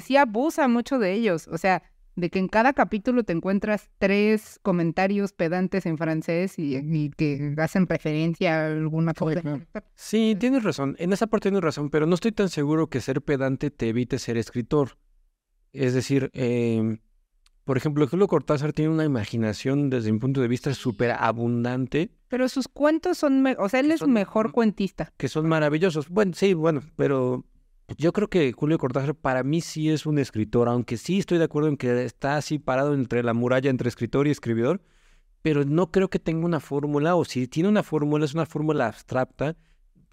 sí 0.00 0.16
abusa 0.16 0.68
mucho 0.68 0.98
de 0.98 1.12
ellos. 1.12 1.48
O 1.48 1.58
sea, 1.58 1.82
de 2.20 2.30
que 2.30 2.38
en 2.38 2.48
cada 2.48 2.72
capítulo 2.72 3.24
te 3.24 3.32
encuentras 3.32 3.90
tres 3.98 4.58
comentarios 4.62 5.32
pedantes 5.32 5.86
en 5.86 5.98
francés 5.98 6.58
y, 6.58 6.76
y 6.76 7.10
que 7.10 7.54
hacen 7.58 7.86
referencia 7.86 8.60
a 8.62 8.66
alguna 8.68 9.14
cosa. 9.14 9.42
Sí, 9.94 10.36
tienes 10.38 10.62
razón. 10.62 10.94
En 10.98 11.12
esa 11.12 11.26
parte 11.26 11.48
tienes 11.50 11.62
razón, 11.64 11.90
pero 11.90 12.06
no 12.06 12.14
estoy 12.14 12.32
tan 12.32 12.48
seguro 12.48 12.88
que 12.88 13.00
ser 13.00 13.22
pedante 13.22 13.70
te 13.70 13.88
evite 13.88 14.18
ser 14.18 14.36
escritor. 14.36 14.98
Es 15.72 15.94
decir, 15.94 16.30
em, 16.32 16.98
por 17.64 17.76
ejemplo, 17.76 18.06
Julio 18.08 18.26
Cortázar 18.26 18.72
tiene 18.72 18.92
una 18.92 19.04
imaginación 19.04 19.90
desde 19.90 20.10
mi 20.12 20.18
punto 20.18 20.40
de 20.40 20.48
vista 20.48 20.74
súper 20.74 21.12
abundante, 21.12 22.10
Pero 22.28 22.48
sus 22.48 22.68
cuentos 22.68 23.18
son, 23.18 23.44
o 23.58 23.68
sea, 23.68 23.80
él 23.80 23.90
es 23.92 24.00
son- 24.00 24.12
mejor 24.12 24.50
cuentista. 24.52 25.12
que 25.16 25.28
son 25.28 25.48
maravillosos. 25.48 26.08
Bueno, 26.08 26.32
sí, 26.34 26.54
bueno, 26.54 26.82
pero 26.96 27.44
yo 27.96 28.12
creo 28.12 28.28
que 28.28 28.52
Julio 28.52 28.78
Cortázar 28.78 29.14
para 29.14 29.42
mí 29.42 29.60
sí 29.60 29.90
es 29.90 30.06
un 30.06 30.18
escritor, 30.18 30.68
aunque 30.68 30.96
sí 30.96 31.18
estoy 31.18 31.38
de 31.38 31.44
acuerdo 31.44 31.68
en 31.68 31.76
que 31.76 32.04
está 32.04 32.36
así 32.36 32.58
parado 32.58 32.94
entre 32.94 33.22
la 33.22 33.34
muralla 33.34 33.70
entre 33.70 33.88
escritor 33.88 34.26
y 34.26 34.30
escribidor, 34.30 34.82
pero 35.42 35.64
no 35.64 35.90
creo 35.90 36.08
que 36.08 36.18
tenga 36.18 36.46
una 36.46 36.60
fórmula, 36.60 37.16
o 37.16 37.24
si 37.24 37.48
tiene 37.48 37.68
una 37.68 37.82
fórmula, 37.82 38.24
es 38.24 38.34
una 38.34 38.46
fórmula 38.46 38.86
abstracta 38.86 39.56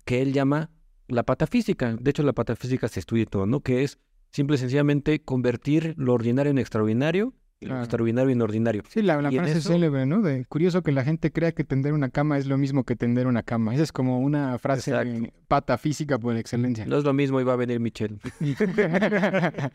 que 0.05 0.21
él 0.21 0.33
llama 0.33 0.71
la 1.07 1.23
patafísica. 1.23 1.95
De 1.99 2.11
hecho, 2.11 2.23
la 2.23 2.33
patafísica 2.33 2.87
se 2.87 2.99
estudia 2.99 3.25
todo, 3.25 3.45
¿no? 3.45 3.61
Que 3.61 3.83
es 3.83 3.99
simple 4.31 4.55
y 4.55 4.59
sencillamente 4.59 5.21
convertir 5.21 5.93
lo 5.97 6.13
ordinario 6.13 6.51
en 6.51 6.57
extraordinario 6.57 7.33
y 7.59 7.65
lo 7.65 7.69
Claro. 7.69 7.83
extraordinario 7.83 8.31
en 8.31 8.41
ordinario. 8.41 8.83
Sí, 8.89 9.01
la, 9.01 9.19
Y 9.31 9.37
frase 9.37 9.57
eso- 9.57 9.69
célebre, 9.69 10.05
¿no? 10.05 10.21
De 10.21 10.45
curioso 10.45 10.83
que 10.83 10.91
la 10.91 11.03
gente 11.03 11.31
crea 11.31 11.51
que 11.53 11.63
tender 11.63 11.93
una 11.93 12.09
cama 12.09 12.37
es 12.37 12.45
lo 12.45 12.57
mismo 12.57 12.83
que 12.83 12.95
tender 12.95 13.25
una 13.27 13.43
cama. 13.43 13.73
Esa 13.73 13.83
es 13.83 13.91
como 13.91 14.19
una 14.19 14.57
frase 14.59 14.91
Exacto. 14.91 15.33
patafísica 15.47 16.19
por 16.19 16.35
excelencia. 16.37 16.85
No 16.85 16.97
es 16.97 17.03
lo 17.03 17.13
mismo, 17.13 17.41
iba 17.41 17.53
a 17.53 17.55
venir 17.55 17.79
Michelle. 17.79 18.17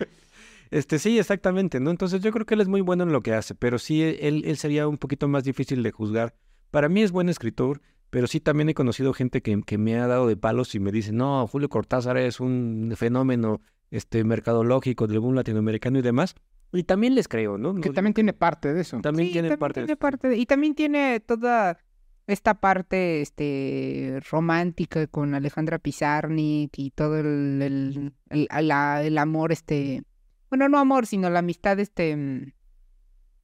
Este, 0.70 0.98
sí, 0.98 1.18
exactamente, 1.18 1.80
¿no? 1.80 1.90
Entonces 1.90 2.22
yo 2.22 2.32
creo 2.32 2.46
que 2.46 2.54
él 2.54 2.62
es 2.62 2.68
muy 2.68 2.80
bueno 2.80 3.02
en 3.04 3.12
lo 3.12 3.20
que 3.20 3.34
hace, 3.34 3.54
pero 3.54 3.78
sí, 3.78 4.02
él, 4.02 4.42
él 4.46 4.56
sería 4.56 4.88
un 4.88 4.96
poquito 4.96 5.28
más 5.28 5.44
difícil 5.44 5.82
de 5.82 5.90
juzgar. 5.90 6.34
Para 6.70 6.88
mí 6.88 7.02
es 7.02 7.12
buen 7.12 7.28
escritor, 7.28 7.82
pero 8.08 8.26
sí 8.26 8.40
también 8.40 8.70
he 8.70 8.74
conocido 8.74 9.12
gente 9.12 9.42
que, 9.42 9.60
que 9.66 9.76
me 9.76 9.96
ha 9.98 10.06
dado 10.06 10.26
de 10.26 10.36
palos 10.38 10.74
y 10.74 10.80
me 10.80 10.90
dice, 10.90 11.12
no, 11.12 11.46
Julio 11.46 11.68
Cortázar 11.68 12.16
es 12.16 12.40
un 12.40 12.94
fenómeno 12.96 13.60
este, 13.90 14.24
mercadológico 14.24 15.06
del 15.06 15.20
boom 15.20 15.34
latinoamericano 15.34 15.98
y 15.98 16.02
demás. 16.02 16.34
Y 16.72 16.84
también 16.84 17.14
les 17.14 17.28
creo, 17.28 17.58
¿no? 17.58 17.74
que 17.74 17.88
No- 17.90 17.94
también 17.94 18.14
tiene 18.14 18.32
parte 18.32 18.72
de 18.72 18.80
eso. 18.80 19.00
también 19.02 19.28
Sí, 19.28 19.32
tiene 19.34 19.48
también 19.48 19.58
parte 19.60 19.80
de 19.80 19.86
tiene 19.86 19.96
parte 19.96 20.28
de- 20.28 20.36
y 20.38 20.46
también 20.46 20.74
tiene 20.74 21.20
toda 21.20 21.78
esta 22.26 22.54
parte 22.54 23.20
este 23.20 24.20
romántica 24.30 25.06
con 25.06 25.34
Alejandra 25.34 25.78
Pizarnik 25.78 26.72
y 26.78 26.90
todo 26.90 27.18
el, 27.20 27.60
el, 27.60 28.12
el- 28.30 28.48
la- 28.68 29.02
el 29.02 29.18
amor 29.18 29.52
este 29.52 30.02
bueno 30.48 30.68
no 30.68 30.78
amor 30.78 31.06
sino 31.06 31.28
la 31.30 31.40
amistad 31.40 31.78
este 31.80 32.16
mm, 32.16 32.52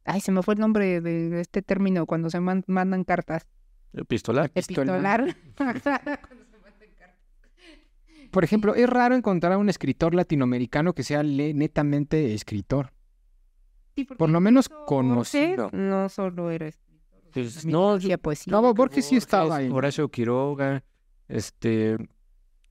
ay 0.05 0.20
se 0.20 0.31
me 0.33 0.43
fue 0.43 0.55
el 0.55 0.61
nombre 0.61 1.01
de 1.01 1.41
este 1.41 1.61
término 1.61 2.07
cuando 2.07 2.31
se 2.31 2.39
man- 2.41 2.64
mandan 2.68 3.03
cartas 3.05 3.47
Epistolar. 3.93 4.51
Epistolar. 4.55 5.29
epistolar 5.29 6.20
Por 8.31 8.45
ejemplo, 8.45 8.74
es 8.74 8.89
raro 8.89 9.14
encontrar 9.16 9.53
a 9.55 9.59
un 9.59 9.68
escritor 9.70 10.14
latinoamericano 10.14 10.93
que 10.95 11.03
sea 11.03 11.22
le- 11.22 11.55
netamente 11.55 12.35
escritor. 12.35 12.93
Sí, 13.99 14.05
Por 14.05 14.30
lo 14.30 14.40
menos 14.40 14.68
conocido. 14.68 15.70
no 15.72 16.09
solo 16.09 16.51
era 16.53 16.70
Pues, 17.32 17.55
también 17.55 17.72
no, 17.72 18.18
poesía 18.22 18.51
No, 18.53 18.74
Borges 18.74 19.05
sí 19.07 19.16
estaba 19.16 19.57
ahí. 19.57 19.68
Horacio 19.70 20.09
Quiroga, 20.09 20.84
este, 21.26 21.96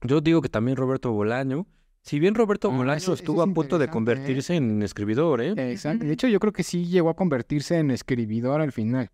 yo 0.02 0.20
digo 0.22 0.40
que 0.40 0.48
también 0.48 0.76
Roberto 0.78 1.12
Bolaño. 1.12 1.66
Si 2.00 2.18
bien 2.18 2.34
Roberto 2.34 2.70
Ah, 2.72 2.76
Bolaño 2.76 2.96
eso- 2.96 3.12
eso 3.12 3.22
estuvo 3.22 3.44
es 3.44 3.50
a 3.50 3.52
punto 3.52 3.78
de 3.78 3.84
¿eh? 3.84 3.88
convertirse 3.90 4.56
en 4.56 4.82
escribidor, 4.82 5.42
¿eh? 5.42 5.52
Exacto. 5.70 6.06
De 6.06 6.12
hecho, 6.12 6.28
yo 6.28 6.40
creo 6.40 6.52
que 6.54 6.62
sí 6.62 6.86
llegó 6.86 7.10
a 7.10 7.14
convertirse 7.14 7.76
en 7.78 7.90
escribidor 7.90 8.62
al 8.62 8.72
final. 8.72 9.10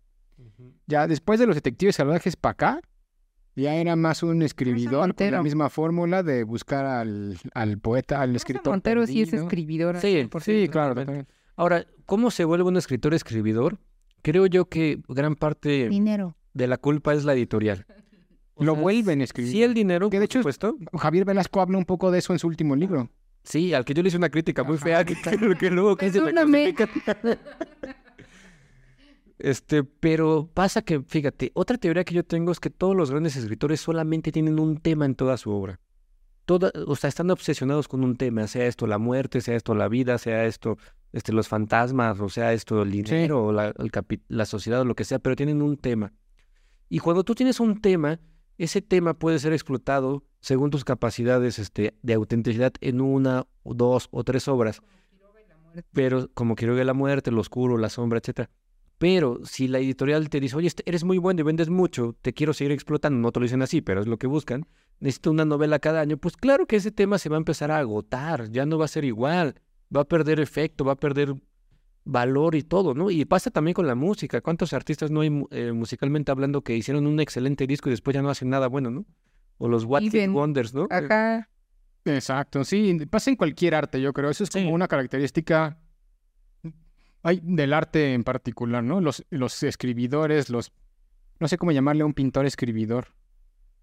Ya 0.87 1.07
después 1.07 1.37
de 1.39 1.47
los 1.47 1.55
detectives 1.55 1.95
salvajes 1.97 2.35
para 2.37 2.51
acá, 2.53 2.81
Ya 3.57 3.75
era 3.75 3.95
más 3.95 4.21
un 4.23 4.41
escribidor 4.41 5.15
con 5.15 5.31
la 5.31 5.41
misma 5.41 5.69
fórmula 5.69 6.23
de 6.23 6.43
buscar 6.43 6.85
al, 6.85 7.37
al 7.53 7.77
poeta, 7.79 8.21
al 8.21 8.35
escritor. 8.35 8.71
Montero 8.71 9.05
sí 9.07 9.21
es 9.21 9.29
perdido. 9.29 9.43
escribidora. 9.47 10.01
Sí, 10.01 10.27
por 10.29 10.43
Sí, 10.43 10.67
claro. 10.69 11.03
Ahora, 11.55 11.85
¿cómo 12.05 12.31
se 12.31 12.45
vuelve 12.45 12.65
un 12.65 12.77
escritor 12.77 13.13
escribidor? 13.13 13.79
Creo 14.21 14.45
yo 14.47 14.65
que 14.69 15.01
gran 15.07 15.35
parte 15.35 15.89
Dinero. 15.89 16.35
de 16.53 16.67
la 16.67 16.77
culpa 16.77 17.13
es 17.13 17.25
la 17.25 17.33
editorial. 17.33 17.85
O 18.55 18.63
Lo 18.63 18.73
sea, 18.73 18.81
vuelven 18.81 19.21
a 19.21 19.23
escribir. 19.25 19.51
Sí, 19.51 19.63
el 19.63 19.73
dinero, 19.73 20.09
Que 20.09 20.19
de 20.19 20.25
hecho 20.25 20.39
es- 20.39 20.43
supuesto. 20.43 20.77
Javier 20.97 21.25
Velasco 21.25 21.61
habla 21.61 21.77
un 21.77 21.85
poco 21.85 22.09
de 22.11 22.19
eso 22.19 22.33
en 22.33 22.39
su 22.39 22.47
último 22.47 22.75
libro. 22.75 23.09
Sí, 23.43 23.73
al 23.73 23.85
que 23.85 23.93
yo 23.93 24.01
le 24.01 24.07
hice 24.07 24.17
una 24.17 24.29
crítica 24.29 24.63
muy 24.63 24.77
Ajá. 24.77 24.85
fea 24.85 25.05
que, 25.05 25.15
que- 25.15 25.55
que 25.59 25.69
luego 25.69 25.95
casi 25.97 26.19
me. 26.19 26.73
Este, 29.37 29.83
pero 29.83 30.49
pasa 30.53 30.81
que, 30.81 31.01
fíjate, 31.01 31.51
otra 31.55 31.77
teoría 31.77 32.05
que 32.05 32.15
yo 32.15 32.23
tengo 32.23 32.51
es 32.53 32.59
que 32.61 32.69
todos 32.69 32.95
los 32.95 33.11
grandes 33.11 33.35
escritores 33.35 33.81
solamente 33.81 34.31
tienen 34.31 34.59
un 34.59 34.77
tema 34.77 35.05
en 35.05 35.15
toda 35.15 35.35
su 35.37 35.51
obra. 35.51 35.81
Toda, 36.45 36.71
o 36.87 36.95
sea, 36.95 37.09
están 37.09 37.29
obsesionados 37.31 37.87
con 37.89 38.03
un 38.03 38.15
tema, 38.15 38.47
sea 38.47 38.65
esto 38.65 38.87
la 38.87 38.97
muerte, 38.97 39.41
sea 39.41 39.55
esto 39.55 39.75
la 39.75 39.89
vida, 39.89 40.17
sea 40.19 40.45
esto 40.45 40.77
este, 41.13 41.31
los 41.33 41.47
fantasmas, 41.47 42.19
o 42.19 42.29
sea 42.29 42.53
esto 42.53 42.81
el 42.81 42.91
dinero, 42.91 43.45
o 43.45 43.51
la, 43.51 43.67
el 43.67 43.91
capi- 43.91 44.21
la 44.27 44.45
sociedad, 44.45 44.81
o 44.81 44.85
lo 44.85 44.95
que 44.95 45.03
sea, 45.05 45.19
pero 45.19 45.35
tienen 45.35 45.61
un 45.61 45.77
tema. 45.77 46.13
Y 46.89 46.99
cuando 46.99 47.23
tú 47.23 47.35
tienes 47.35 47.59
un 47.59 47.81
tema, 47.81 48.19
ese 48.57 48.81
tema 48.81 49.13
puede 49.13 49.39
ser 49.39 49.53
explotado 49.53 50.23
según 50.39 50.69
tus 50.69 50.83
capacidades 50.85 51.57
este, 51.59 51.95
de 52.01 52.13
autenticidad 52.13 52.73
en 52.81 53.01
una, 53.01 53.47
o 53.63 53.73
dos 53.73 54.07
o 54.11 54.23
tres 54.23 54.47
obras. 54.47 54.81
Pero 55.91 56.29
como 56.33 56.55
Quiroga 56.55 56.81
y 56.81 56.85
la 56.85 56.93
muerte, 56.93 57.31
lo 57.31 57.41
oscuro, 57.41 57.77
la 57.77 57.89
sombra, 57.89 58.19
etcétera. 58.19 58.49
Pero 58.97 59.39
si 59.43 59.67
la 59.67 59.79
editorial 59.79 60.29
te 60.29 60.39
dice, 60.39 60.55
oye, 60.55 60.67
este- 60.67 60.83
eres 60.87 61.03
muy 61.03 61.17
bueno 61.17 61.41
y 61.41 61.43
vendes 61.43 61.69
mucho, 61.69 62.15
te 62.21 62.33
quiero 62.33 62.53
seguir 62.53 62.71
explotando, 62.71 63.19
no 63.19 63.31
te 63.33 63.39
lo 63.41 63.43
dicen 63.45 63.61
así, 63.61 63.81
pero 63.81 63.99
es 63.99 64.07
lo 64.07 64.17
que 64.17 64.27
buscan, 64.27 64.67
necesito 65.01 65.31
una 65.31 65.43
novela 65.43 65.79
cada 65.79 65.99
año, 65.99 66.15
pues 66.15 66.37
claro 66.37 66.65
que 66.65 66.77
ese 66.77 66.91
tema 66.91 67.17
se 67.17 67.27
va 67.27 67.35
a 67.35 67.39
empezar 67.39 67.71
a 67.71 67.79
agotar, 67.79 68.49
ya 68.51 68.65
no 68.65 68.77
va 68.77 68.85
a 68.85 68.87
ser 68.87 69.03
igual, 69.03 69.59
va 69.93 70.01
a 70.01 70.05
perder 70.05 70.39
efecto, 70.39 70.85
va 70.85 70.93
a 70.93 70.95
perder 70.97 71.35
valor 72.05 72.55
y 72.55 72.61
todo, 72.61 72.93
¿no? 72.93 73.09
Y 73.09 73.25
pasa 73.25 73.49
también 73.49 73.73
con 73.73 73.87
la 73.87 73.95
música. 73.95 74.39
¿Cuántos 74.41 74.73
artistas 74.73 75.09
no 75.11 75.21
hay 75.21 75.43
eh, 75.51 75.71
musicalmente 75.71 76.31
hablando 76.31 76.61
que 76.61 76.75
hicieron 76.75 77.07
un 77.07 77.19
excelente 77.19 77.65
disco 77.65 77.89
y 77.89 77.91
después 77.91 78.13
ya 78.13 78.21
no 78.21 78.29
hacen 78.29 78.49
nada 78.49 78.67
bueno, 78.67 78.91
¿no? 78.91 79.05
O 79.57 79.67
los 79.67 79.85
What 79.85 80.01
Viven 80.01 80.33
Wonders, 80.35 80.73
¿no? 80.73 80.83
Acá. 80.89 81.49
Exacto, 82.05 82.63
sí, 82.63 82.95
pasa 83.09 83.31
en 83.31 83.35
cualquier 83.35 83.73
arte, 83.73 83.99
yo 83.99 84.13
creo. 84.13 84.29
Eso 84.29 84.43
es 84.43 84.49
Sí. 84.53 84.59
como 84.59 84.75
una 84.75 84.87
característica 84.87 85.79
ay, 87.23 87.39
del 87.41 87.73
arte 87.73 88.13
en 88.13 88.23
particular, 88.23 88.83
¿no? 88.83 89.01
Los, 89.01 89.25
los 89.31 89.63
escribidores, 89.63 90.49
los... 90.51 90.71
No 91.39 91.47
sé 91.47 91.57
cómo 91.57 91.71
llamarle 91.71 92.03
a 92.03 92.05
un 92.05 92.13
pintor 92.13 92.45
escribidor. 92.45 93.14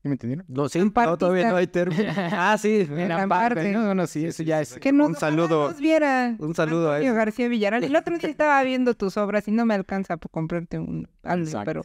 ¿Sí 0.03 0.09
me 0.09 0.15
entendieron? 0.15 0.45
No, 0.49 0.69
sí, 0.69 0.81
no, 0.81 1.17
todavía 1.17 1.49
no 1.49 1.57
hay 1.57 1.69
término. 1.69 2.13
ah, 2.17 2.59
sí. 2.59 2.87
Gran 2.87 3.29
parte. 3.29 3.71
No, 3.71 3.85
no, 3.85 3.95
no, 3.95 4.09
sí, 4.09 4.27
eso 4.27 4.43
ya 4.43 4.61
es... 4.61 4.75
Que 4.75 4.91
no, 4.91 5.07
Un 5.07 5.15
saludo. 5.15 5.71
Nos 5.71 5.79
viera. 5.79 6.35
Un 6.41 6.57
saludo 6.57 6.91
a 6.91 7.01
él. 7.01 7.15
García 7.15 7.47
Villarreal. 7.47 7.85
El 7.85 7.95
otro 7.95 8.19
día 8.19 8.29
estaba 8.31 8.61
viendo 8.65 8.95
tus 8.95 9.17
obras 9.17 9.47
y 9.47 9.53
no 9.53 9.65
me 9.65 9.75
alcanza 9.75 10.17
por 10.17 10.33
comprarte 10.33 10.81
un 10.81 11.09
algo, 11.23 11.45
Exacto. 11.45 11.65
pero 11.65 11.83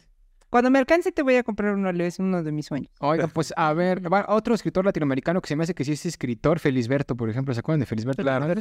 cuando 0.50 0.68
me 0.68 0.80
alcance 0.80 1.12
te 1.12 1.22
voy 1.22 1.36
a 1.36 1.44
comprar 1.44 1.74
uno, 1.74 1.90
es 1.90 2.18
uno 2.18 2.42
de 2.42 2.50
mis 2.50 2.66
sueños. 2.66 2.90
Oiga, 2.98 3.28
pues 3.28 3.54
a 3.56 3.72
ver, 3.72 4.12
va, 4.12 4.24
otro 4.28 4.54
escritor 4.54 4.84
latinoamericano 4.84 5.40
que 5.40 5.46
se 5.46 5.54
me 5.54 5.62
hace 5.62 5.74
que 5.74 5.84
sí 5.84 5.92
es 5.92 6.04
escritor, 6.04 6.58
Felisberto, 6.58 7.16
por 7.16 7.30
ejemplo, 7.30 7.54
¿se 7.54 7.60
acuerdan 7.60 7.80
de 7.80 7.86
Felisberto? 7.86 8.22
Claro. 8.22 8.52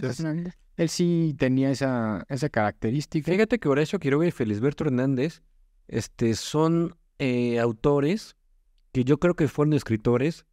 Él 0.75 0.89
sí 0.89 1.35
tenía 1.39 1.71
esa, 1.71 2.25
esa 2.29 2.49
característica. 2.49 3.31
Fíjate 3.31 3.57
que 3.57 3.69
Horacio 3.69 3.97
Quiroga 3.97 4.27
y 4.27 4.31
Felisberto 4.31 4.83
Hernández 4.83 5.41
este, 5.87 6.35
son 6.35 6.95
eh, 7.17 7.57
autores 7.59 8.36
que 8.97 9.03
yo 9.03 9.19
creo 9.19 9.35
que 9.35 9.47
fueron 9.47 9.73
escritores 9.73 10.47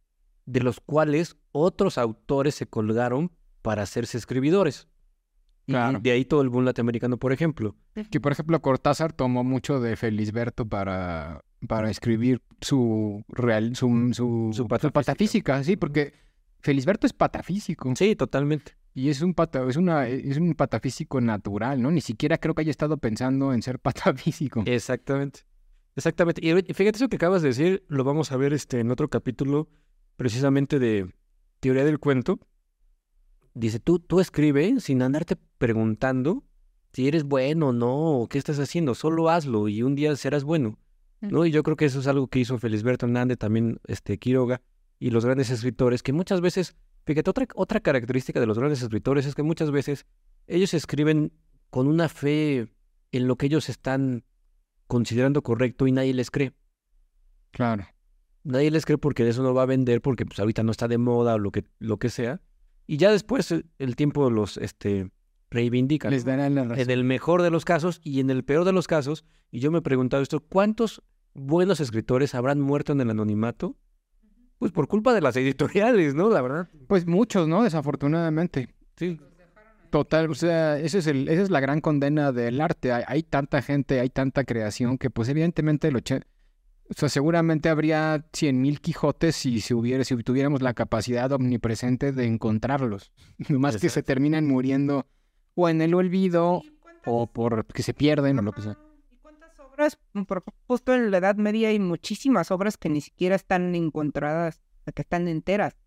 de 0.45 0.59
los 0.61 0.79
cuales 0.79 1.35
otros 1.51 1.97
autores 1.97 2.53
se 2.53 2.67
colgaron 2.67 3.31
para 3.63 3.81
hacerse 3.81 4.19
escribidores. 4.19 4.87
Y 5.65 5.71
Claro. 5.71 5.99
de 5.99 6.11
ahí 6.11 6.25
todo 6.25 6.43
el 6.43 6.49
boom 6.49 6.63
latinoamericano, 6.65 7.17
por 7.17 7.33
ejemplo. 7.33 7.75
Que 8.11 8.19
por 8.21 8.31
ejemplo 8.33 8.61
Cortázar 8.61 9.13
tomó 9.13 9.43
mucho 9.43 9.79
de 9.79 9.95
Felisberto 9.95 10.67
para, 10.67 11.41
para 11.67 11.89
escribir 11.89 12.43
su 12.61 13.23
real, 13.29 13.75
su, 13.75 13.87
su, 14.13 14.51
Su 14.53 14.53
su 14.53 14.67
patafísica. 14.67 14.91
patafísica, 14.93 15.63
sí, 15.63 15.75
porque 15.75 16.13
Felisberto 16.59 17.07
es 17.07 17.13
patafísico 17.13 17.91
Sí, 17.95 18.15
totalmente. 18.15 18.73
y 18.93 19.09
es 19.09 19.23
un 19.23 19.33
pata, 19.33 19.67
es 19.67 19.75
una, 19.75 20.07
es 20.07 20.37
un 20.37 20.53
patafísico 20.53 21.19
natural, 21.19 21.81
¿no? 21.81 21.89
Ni 21.89 22.01
siquiera 22.01 22.37
creo 22.37 22.53
que 22.53 22.61
haya 22.61 22.69
estado 22.69 22.97
pensando 22.97 23.51
en 23.53 23.63
ser 23.63 23.79
patafísico. 23.87 24.61
Exactamente. 24.67 25.39
Exactamente. 25.95 26.41
Y 26.45 26.73
fíjate 26.73 26.97
eso 26.97 27.09
que 27.09 27.15
acabas 27.15 27.41
de 27.41 27.49
decir, 27.49 27.85
lo 27.87 28.03
vamos 28.03 28.31
a 28.31 28.37
ver 28.37 28.53
este, 28.53 28.79
en 28.79 28.91
otro 28.91 29.09
capítulo 29.09 29.69
precisamente 30.17 30.79
de 30.79 31.13
teoría 31.59 31.85
del 31.85 31.99
cuento. 31.99 32.39
Dice, 33.53 33.79
tú, 33.79 33.99
tú 33.99 34.19
escribe 34.19 34.79
sin 34.79 35.01
andarte 35.01 35.37
preguntando 35.57 36.43
si 36.91 37.07
eres 37.07 37.25
bueno 37.25 37.69
o 37.69 37.73
no, 37.73 38.21
o 38.21 38.27
qué 38.27 38.37
estás 38.37 38.57
haciendo, 38.57 38.95
solo 38.95 39.29
hazlo 39.29 39.67
y 39.67 39.83
un 39.83 39.95
día 39.95 40.15
serás 40.15 40.45
bueno. 40.45 40.79
¿no? 41.19 41.45
Y 41.45 41.51
yo 41.51 41.63
creo 41.63 41.75
que 41.75 41.85
eso 41.85 41.99
es 41.99 42.07
algo 42.07 42.27
que 42.27 42.39
hizo 42.39 42.57
Felisberto 42.57 43.05
Hernández, 43.05 43.37
también 43.37 43.79
este, 43.87 44.17
Quiroga 44.17 44.61
y 44.97 45.09
los 45.09 45.25
grandes 45.25 45.49
escritores, 45.49 46.03
que 46.03 46.13
muchas 46.13 46.39
veces, 46.39 46.75
fíjate, 47.05 47.29
otra, 47.29 47.47
otra 47.55 47.79
característica 47.81 48.39
de 48.39 48.45
los 48.45 48.57
grandes 48.57 48.81
escritores 48.81 49.25
es 49.25 49.35
que 49.35 49.43
muchas 49.43 49.71
veces 49.71 50.05
ellos 50.47 50.73
escriben 50.73 51.33
con 51.69 51.87
una 51.87 52.07
fe 52.07 52.69
en 53.11 53.27
lo 53.27 53.35
que 53.35 53.47
ellos 53.47 53.67
están 53.67 54.23
considerando 54.87 55.41
correcto 55.41 55.87
y 55.87 55.91
nadie 55.91 56.13
les 56.13 56.31
cree. 56.31 56.53
Claro. 57.51 57.85
Nadie 58.43 58.69
les 58.69 58.85
cree 58.85 58.97
porque 58.97 59.27
eso 59.27 59.41
no 59.41 59.53
va 59.53 59.63
a 59.63 59.65
vender, 59.65 60.01
porque 60.01 60.25
pues 60.25 60.39
ahorita 60.39 60.63
no 60.63 60.71
está 60.71 60.87
de 60.87 60.97
moda 60.97 61.35
o 61.35 61.39
lo 61.39 61.51
que, 61.51 61.65
lo 61.79 61.97
que 61.97 62.09
sea. 62.09 62.41
Y 62.85 62.97
ya 62.97 63.11
después 63.11 63.51
eh, 63.51 63.65
el 63.79 63.95
tiempo 63.95 64.29
los 64.29 64.57
este, 64.57 65.09
reivindica. 65.49 66.09
Les 66.09 66.25
darán 66.25 66.55
la 66.55 66.63
razón. 66.63 66.79
En 66.79 66.91
el 66.91 67.03
mejor 67.03 67.41
de 67.41 67.49
los 67.49 67.65
casos 67.65 67.99
y 68.03 68.19
en 68.19 68.29
el 68.29 68.43
peor 68.43 68.65
de 68.65 68.73
los 68.73 68.87
casos, 68.87 69.25
y 69.51 69.59
yo 69.59 69.71
me 69.71 69.79
he 69.79 69.81
preguntado 69.81 70.21
esto, 70.21 70.41
¿cuántos 70.41 71.01
buenos 71.33 71.79
escritores 71.79 72.35
habrán 72.35 72.61
muerto 72.61 72.93
en 72.93 73.01
el 73.01 73.09
anonimato? 73.09 73.75
Pues 74.59 74.71
por 74.71 74.87
culpa 74.87 75.13
de 75.13 75.21
las 75.21 75.35
editoriales, 75.37 76.13
¿no? 76.13 76.29
La 76.29 76.41
verdad. 76.41 76.69
Pues 76.87 77.07
muchos, 77.07 77.47
¿no? 77.47 77.63
Desafortunadamente. 77.63 78.69
Sí. 78.95 79.19
Total, 79.95 80.29
o 80.29 80.35
sea, 80.35 80.77
ese 80.77 80.97
es 80.97 81.07
el, 81.07 81.29
esa 81.29 81.41
es 81.41 81.49
la 81.49 81.61
gran 81.61 81.79
condena 81.79 82.33
del 82.33 82.59
arte. 82.59 82.91
Hay, 82.91 83.05
hay 83.07 83.23
tanta 83.23 83.61
gente, 83.61 84.01
hay 84.01 84.09
tanta 84.09 84.43
creación 84.43 84.97
que 84.97 85.09
pues 85.09 85.29
evidentemente 85.29 85.87
el 85.87 85.95
ochen- 85.95 86.25
o 86.89 86.93
sea, 86.93 87.07
seguramente 87.07 87.69
habría 87.69 88.25
cien 88.33 88.59
mil 88.59 88.81
Quijotes 88.81 89.37
si, 89.37 89.61
se 89.61 89.73
hubiera, 89.73 90.03
si 90.03 90.17
tuviéramos 90.17 90.61
la 90.61 90.73
capacidad 90.73 91.31
omnipresente 91.31 92.11
de 92.11 92.25
encontrarlos. 92.25 93.13
Nomás 93.47 93.77
que 93.77 93.87
se 93.87 94.03
terminan 94.03 94.45
muriendo 94.47 95.07
o 95.53 95.69
en 95.69 95.79
el 95.79 95.93
olvido 95.93 96.61
o 97.05 97.27
por 97.27 97.65
que 97.67 97.81
se 97.81 97.93
pierden 97.93 98.37
o 98.39 98.41
lo 98.41 98.51
que 98.51 98.63
sea. 98.63 98.77
¿Y 99.09 99.15
cuántas 99.19 99.57
obras? 99.61 99.97
Por, 100.27 100.43
justo 100.67 100.93
en 100.93 101.09
la 101.09 101.19
Edad 101.19 101.37
Media 101.37 101.69
hay 101.69 101.79
muchísimas 101.79 102.51
obras 102.51 102.75
que 102.75 102.89
ni 102.89 102.99
siquiera 102.99 103.37
están 103.37 103.73
encontradas, 103.75 104.59
que 104.93 105.03
están 105.03 105.29
enteras. 105.29 105.77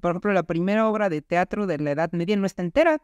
Por 0.00 0.12
ejemplo, 0.12 0.32
la 0.32 0.44
primera 0.44 0.88
obra 0.88 1.10
de 1.10 1.20
teatro 1.20 1.66
de 1.66 1.76
la 1.76 1.90
Edad 1.90 2.10
Media 2.12 2.38
no 2.38 2.46
está 2.46 2.62
entera. 2.62 3.02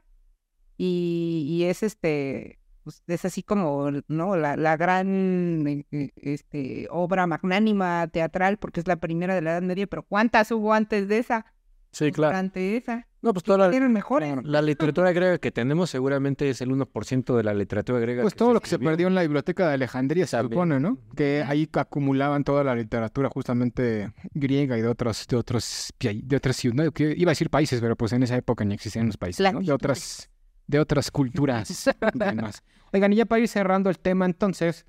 Y, 0.83 1.45
y 1.47 1.65
es 1.65 1.83
este, 1.83 2.59
pues, 2.85 3.03
es 3.07 3.27
así 3.27 3.43
como, 3.43 3.91
¿no? 4.09 4.35
La, 4.37 4.57
la 4.57 4.79
gran 4.79 5.67
eh, 5.67 5.85
eh, 5.91 6.11
este, 6.17 6.89
obra 6.91 7.27
magnánima 7.27 8.09
teatral, 8.09 8.57
porque 8.57 8.81
es 8.81 8.89
la 8.89 8.97
primera 8.97 9.35
de 9.35 9.43
la 9.43 9.51
Edad 9.53 9.63
Media, 9.63 9.87
pero 9.87 10.05
¿cuántas 10.05 10.51
hubo 10.53 10.73
antes 10.73 11.07
de 11.07 11.19
esa? 11.19 11.45
Sí, 11.93 12.05
Pues, 12.05 12.13
claro. 12.13 12.33
Durante 12.33 12.79
esa. 12.79 13.07
No, 13.21 13.35
pues 13.35 13.45
toda 13.45 13.69
la, 13.69 13.89
mejores. 13.91 14.43
la 14.45 14.63
literatura 14.63 15.13
griega 15.13 15.37
que 15.37 15.51
tenemos 15.51 15.91
seguramente 15.91 16.49
es 16.49 16.63
el 16.63 16.71
1% 16.71 17.37
de 17.37 17.43
la 17.43 17.53
literatura 17.53 17.99
griega. 18.01 18.23
Pues 18.23 18.35
todo 18.35 18.55
lo 18.55 18.61
que 18.61 18.71
se 18.71 18.79
perdió 18.79 19.09
en 19.09 19.15
la 19.15 19.21
biblioteca 19.21 19.69
de 19.69 19.75
Alejandría 19.75 20.27
se 20.27 20.39
También. 20.39 20.53
supone, 20.55 20.81
¿no? 20.81 20.97
Que 21.15 21.45
ahí 21.47 21.69
acumulaban 21.75 22.45
toda 22.45 22.65
la 22.65 22.75
literatura 22.75 23.29
justamente 23.29 24.11
griega 24.33 24.79
y 24.79 24.81
de 24.81 24.89
otros, 24.89 25.27
de 25.27 25.37
otros, 25.37 25.93
de 26.01 26.37
otras 26.37 26.57
ciudades, 26.57 26.87
¿no? 26.87 26.93
Que 26.93 27.15
iba 27.15 27.31
a 27.31 27.33
decir 27.33 27.51
países, 27.51 27.83
pero 27.83 27.95
pues 27.95 28.15
en 28.15 28.23
esa 28.23 28.39
época 28.39 28.65
ni 28.65 28.73
existían 28.73 29.05
los 29.09 29.19
países, 29.19 29.41
¿no? 29.41 29.61
De 29.61 29.67
Latitudes. 29.67 29.75
otras, 29.75 30.31
de 30.71 30.79
otras 30.79 31.11
culturas 31.11 31.71
y 31.71 31.91
demás. 32.15 32.63
Oigan, 32.93 33.13
y 33.13 33.17
ya 33.17 33.27
para 33.27 33.41
ir 33.41 33.49
cerrando 33.49 33.91
el 33.91 33.99
tema 33.99 34.25
entonces, 34.25 34.87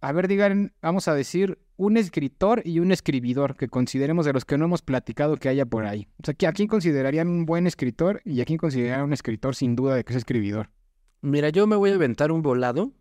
a 0.00 0.12
ver, 0.12 0.28
digan, 0.28 0.72
vamos 0.82 1.08
a 1.08 1.14
decir 1.14 1.58
un 1.76 1.96
escritor 1.96 2.62
y 2.64 2.80
un 2.80 2.92
escribidor 2.92 3.56
que 3.56 3.68
consideremos 3.68 4.26
de 4.26 4.32
los 4.32 4.44
que 4.44 4.58
no 4.58 4.64
hemos 4.64 4.82
platicado 4.82 5.36
que 5.36 5.48
haya 5.48 5.64
por 5.64 5.86
ahí. 5.86 6.08
O 6.22 6.24
sea, 6.24 6.34
¿a 6.48 6.52
quién 6.52 6.68
considerarían 6.68 7.28
un 7.28 7.46
buen 7.46 7.66
escritor 7.66 8.20
y 8.24 8.40
a 8.40 8.44
quién 8.44 8.58
considerarían 8.58 9.04
un 9.04 9.12
escritor 9.12 9.54
sin 9.54 9.76
duda 9.76 9.94
de 9.94 10.04
que 10.04 10.12
es 10.12 10.16
escribidor? 10.16 10.70
Mira, 11.20 11.48
yo 11.48 11.66
me 11.66 11.76
voy 11.76 11.90
a 11.90 11.94
aventar 11.94 12.30
un 12.30 12.42
volado. 12.42 12.92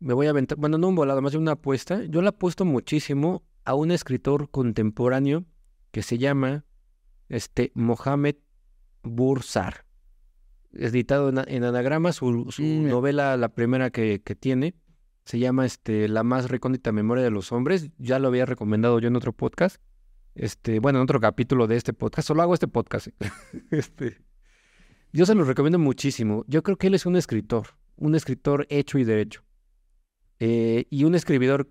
Me 0.00 0.12
voy 0.12 0.26
a 0.26 0.30
aventar, 0.30 0.58
bueno, 0.58 0.76
no 0.76 0.88
un 0.88 0.94
volado, 0.94 1.22
más 1.22 1.32
bien 1.32 1.42
una 1.42 1.52
apuesta. 1.52 2.02
Yo 2.04 2.20
le 2.20 2.28
apuesto 2.28 2.64
muchísimo 2.64 3.42
a 3.64 3.74
un 3.74 3.90
escritor 3.90 4.50
contemporáneo 4.50 5.44
que 5.92 6.02
se 6.02 6.18
llama 6.18 6.64
este, 7.28 7.72
Mohamed 7.74 8.36
Bursar. 9.02 9.84
Editado 10.76 11.28
en, 11.28 11.38
en 11.46 11.64
anagrama, 11.64 12.12
su, 12.12 12.46
su 12.50 12.62
Mm. 12.62 12.88
novela, 12.88 13.36
la 13.36 13.48
primera 13.48 13.90
que, 13.90 14.20
que 14.22 14.34
tiene, 14.34 14.74
Se 15.24 15.38
llama 15.38 15.64
este 15.64 16.06
La 16.08 16.22
más 16.22 16.50
recóndita 16.50 16.92
memoria 16.92 17.24
de 17.24 17.30
los 17.30 17.50
hombres. 17.52 17.90
Ya 17.98 18.18
lo 18.18 18.28
había 18.28 18.44
recomendado 18.44 18.98
yo 18.98 19.08
en 19.08 19.16
otro 19.16 19.32
podcast. 19.32 19.78
Este, 20.34 20.80
bueno, 20.80 20.98
en 20.98 21.04
otro 21.04 21.18
capítulo 21.20 21.66
de 21.66 21.76
este 21.76 21.92
podcast. 21.94 22.28
Solo 22.28 22.42
hago 22.42 22.52
este 22.54 22.68
podcast. 22.68 23.08
este, 23.70 24.18
yo 25.12 25.24
se 25.26 25.34
lo 25.34 25.44
recomiendo 25.44 25.78
muchísimo. 25.78 26.44
Yo 26.48 26.62
creo 26.62 26.76
que 26.76 26.88
él 26.88 26.94
es 26.94 27.06
un 27.06 27.16
escritor, 27.16 27.68
un 27.96 28.14
escritor 28.14 28.66
hecho 28.68 28.98
y 28.98 29.04
derecho. 29.04 29.42
Eh, 30.40 30.86
y 30.90 31.04
un 31.04 31.14
escribidor, 31.14 31.70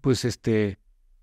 pues 0.00 0.24
este, 0.24 0.78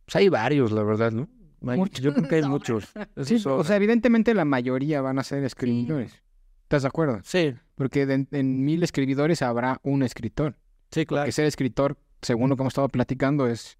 pues 0.05 0.18
hay 0.18 0.30
varios, 0.30 0.72
la 0.72 0.84
verdad, 0.84 1.11
¿no? 1.13 1.30
Muchos. 1.61 2.01
Yo 2.03 2.13
creo 2.13 2.28
que 2.28 2.36
hay 2.36 2.43
muchos. 2.43 2.91
Sí, 3.24 3.41
o 3.45 3.63
sea, 3.63 3.78
evidentemente 3.78 4.34
la 4.36 4.45
mayoría 4.45 5.01
van 5.01 5.18
a 5.18 5.24
ser 5.24 5.43
escribidores. 5.43 6.22
¿Estás 6.66 6.82
de 6.82 6.88
acuerdo? 6.88 7.20
sí, 7.24 7.53
Porque 7.76 8.05
de- 8.05 8.28
en 8.32 8.63
mil 8.66 8.82
escribidores 8.84 9.41
habrá 9.41 9.80
un 9.84 10.01
escritor. 10.03 10.57
sí, 10.91 11.05
claro. 11.05 11.26
Que 11.26 11.32
ser 11.32 11.45
escritor, 11.45 11.97
según 12.22 12.49
lo 12.49 12.55
que 12.55 12.63
hemos 12.63 12.72
estado 12.72 12.89
platicando, 12.89 13.47
es 13.47 13.78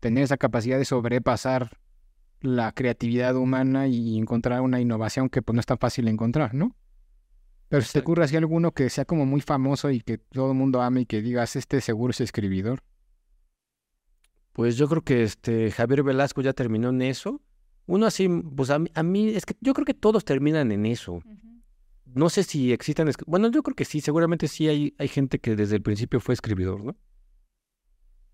tener 0.00 0.24
esa 0.24 0.36
capacidad 0.36 0.78
de 0.78 0.84
sobrepasar 0.84 1.78
la 2.40 2.72
creatividad 2.72 3.36
humana 3.36 3.86
y 3.88 4.16
encontrar 4.16 4.60
una 4.62 4.80
innovación 4.80 5.28
que 5.28 5.42
pues 5.42 5.54
no 5.54 5.60
es 5.60 5.66
tan 5.66 5.76
fácil 5.78 6.08
encontrar, 6.08 6.54
¿no? 6.54 6.74
Pero 7.68 7.82
si 7.82 7.92
te 7.92 7.98
ocurre 8.00 8.24
así 8.24 8.36
alguno 8.36 8.72
que 8.72 8.88
sea 8.90 9.04
como 9.04 9.26
muy 9.26 9.40
famoso 9.42 9.90
y 9.90 10.00
que 10.00 10.18
todo 10.18 10.52
el 10.52 10.56
mundo 10.56 10.80
ame 10.82 11.02
y 11.02 11.06
que 11.06 11.20
digas, 11.20 11.54
este 11.56 11.80
seguro 11.82 12.12
es 12.12 12.20
escribidor. 12.22 12.82
Pues 14.52 14.76
yo 14.76 14.88
creo 14.88 15.02
que 15.02 15.22
este 15.22 15.70
Javier 15.70 16.02
Velasco 16.02 16.40
ya 16.42 16.52
terminó 16.52 16.88
en 16.88 17.02
eso. 17.02 17.40
Uno 17.86 18.06
así, 18.06 18.28
pues 18.28 18.70
a 18.70 18.78
mí, 18.78 18.90
a 18.94 19.02
mí 19.02 19.28
es 19.30 19.44
que 19.46 19.54
yo 19.60 19.74
creo 19.74 19.84
que 19.84 19.94
todos 19.94 20.24
terminan 20.24 20.72
en 20.72 20.86
eso. 20.86 21.22
No 22.14 22.28
sé 22.30 22.42
si 22.42 22.72
existan, 22.72 23.10
bueno, 23.26 23.50
yo 23.50 23.62
creo 23.62 23.74
que 23.76 23.84
sí, 23.84 24.00
seguramente 24.00 24.48
sí 24.48 24.68
hay, 24.68 24.94
hay 24.98 25.08
gente 25.08 25.38
que 25.38 25.56
desde 25.56 25.76
el 25.76 25.82
principio 25.82 26.20
fue 26.20 26.34
escribidor, 26.34 26.82
¿no? 26.84 26.96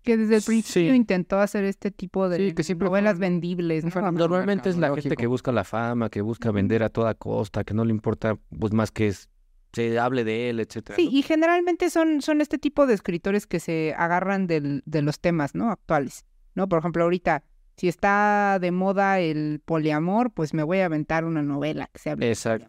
Que 0.03 0.15
desde 0.15 0.37
el 0.37 0.41
principio 0.43 0.91
Sí. 0.91 0.95
intentó 0.95 1.39
hacer 1.39 1.65
este 1.65 1.91
tipo 1.91 2.29
de 2.29 2.37
Sí, 2.37 2.53
que 2.53 2.63
siempre 2.63 2.87
novelas 2.87 3.19
vendibles. 3.19 3.83
¿no? 3.83 4.11
Normalmente 4.11 4.69
es 4.69 4.77
la 4.77 4.95
gente 4.95 5.15
que 5.17 5.27
busca 5.27 5.51
la 5.51 5.63
fama, 5.65 6.09
que 6.09 6.21
busca 6.21 6.51
vender 6.51 6.81
a 6.83 6.89
toda 6.89 7.13
costa, 7.13 7.63
que 7.65 7.73
no 7.73 7.83
le 7.83 7.91
importa 7.91 8.37
pues 8.57 8.71
más 8.73 8.89
que 8.91 9.07
es- 9.07 9.29
se 9.73 9.99
hable 9.99 10.23
de 10.23 10.49
él, 10.49 10.59
etcétera. 10.61 10.95
Sí, 10.95 11.05
¿no? 11.05 11.11
y 11.11 11.21
generalmente 11.23 11.89
son, 11.89 12.21
son 12.21 12.39
este 12.39 12.57
tipo 12.57 12.87
de 12.87 12.93
escritores 12.93 13.45
que 13.47 13.59
se 13.59 13.93
agarran 13.97 14.47
del- 14.47 14.81
de 14.85 15.01
los 15.01 15.19
temas, 15.19 15.55
¿no? 15.55 15.69
Actuales, 15.71 16.25
¿no? 16.55 16.69
Por 16.69 16.79
ejemplo, 16.79 17.03
ahorita, 17.03 17.43
si 17.75 17.89
está 17.89 18.59
de 18.61 18.71
moda 18.71 19.19
el 19.19 19.61
poliamor, 19.65 20.31
pues 20.31 20.53
me 20.53 20.63
voy 20.63 20.79
a 20.79 20.85
aventar 20.85 21.25
una 21.25 21.43
novela 21.43 21.89
que 21.91 21.99
se 21.99 22.09
hable 22.11 22.27
de 22.27 22.31
Exacto. 22.31 22.67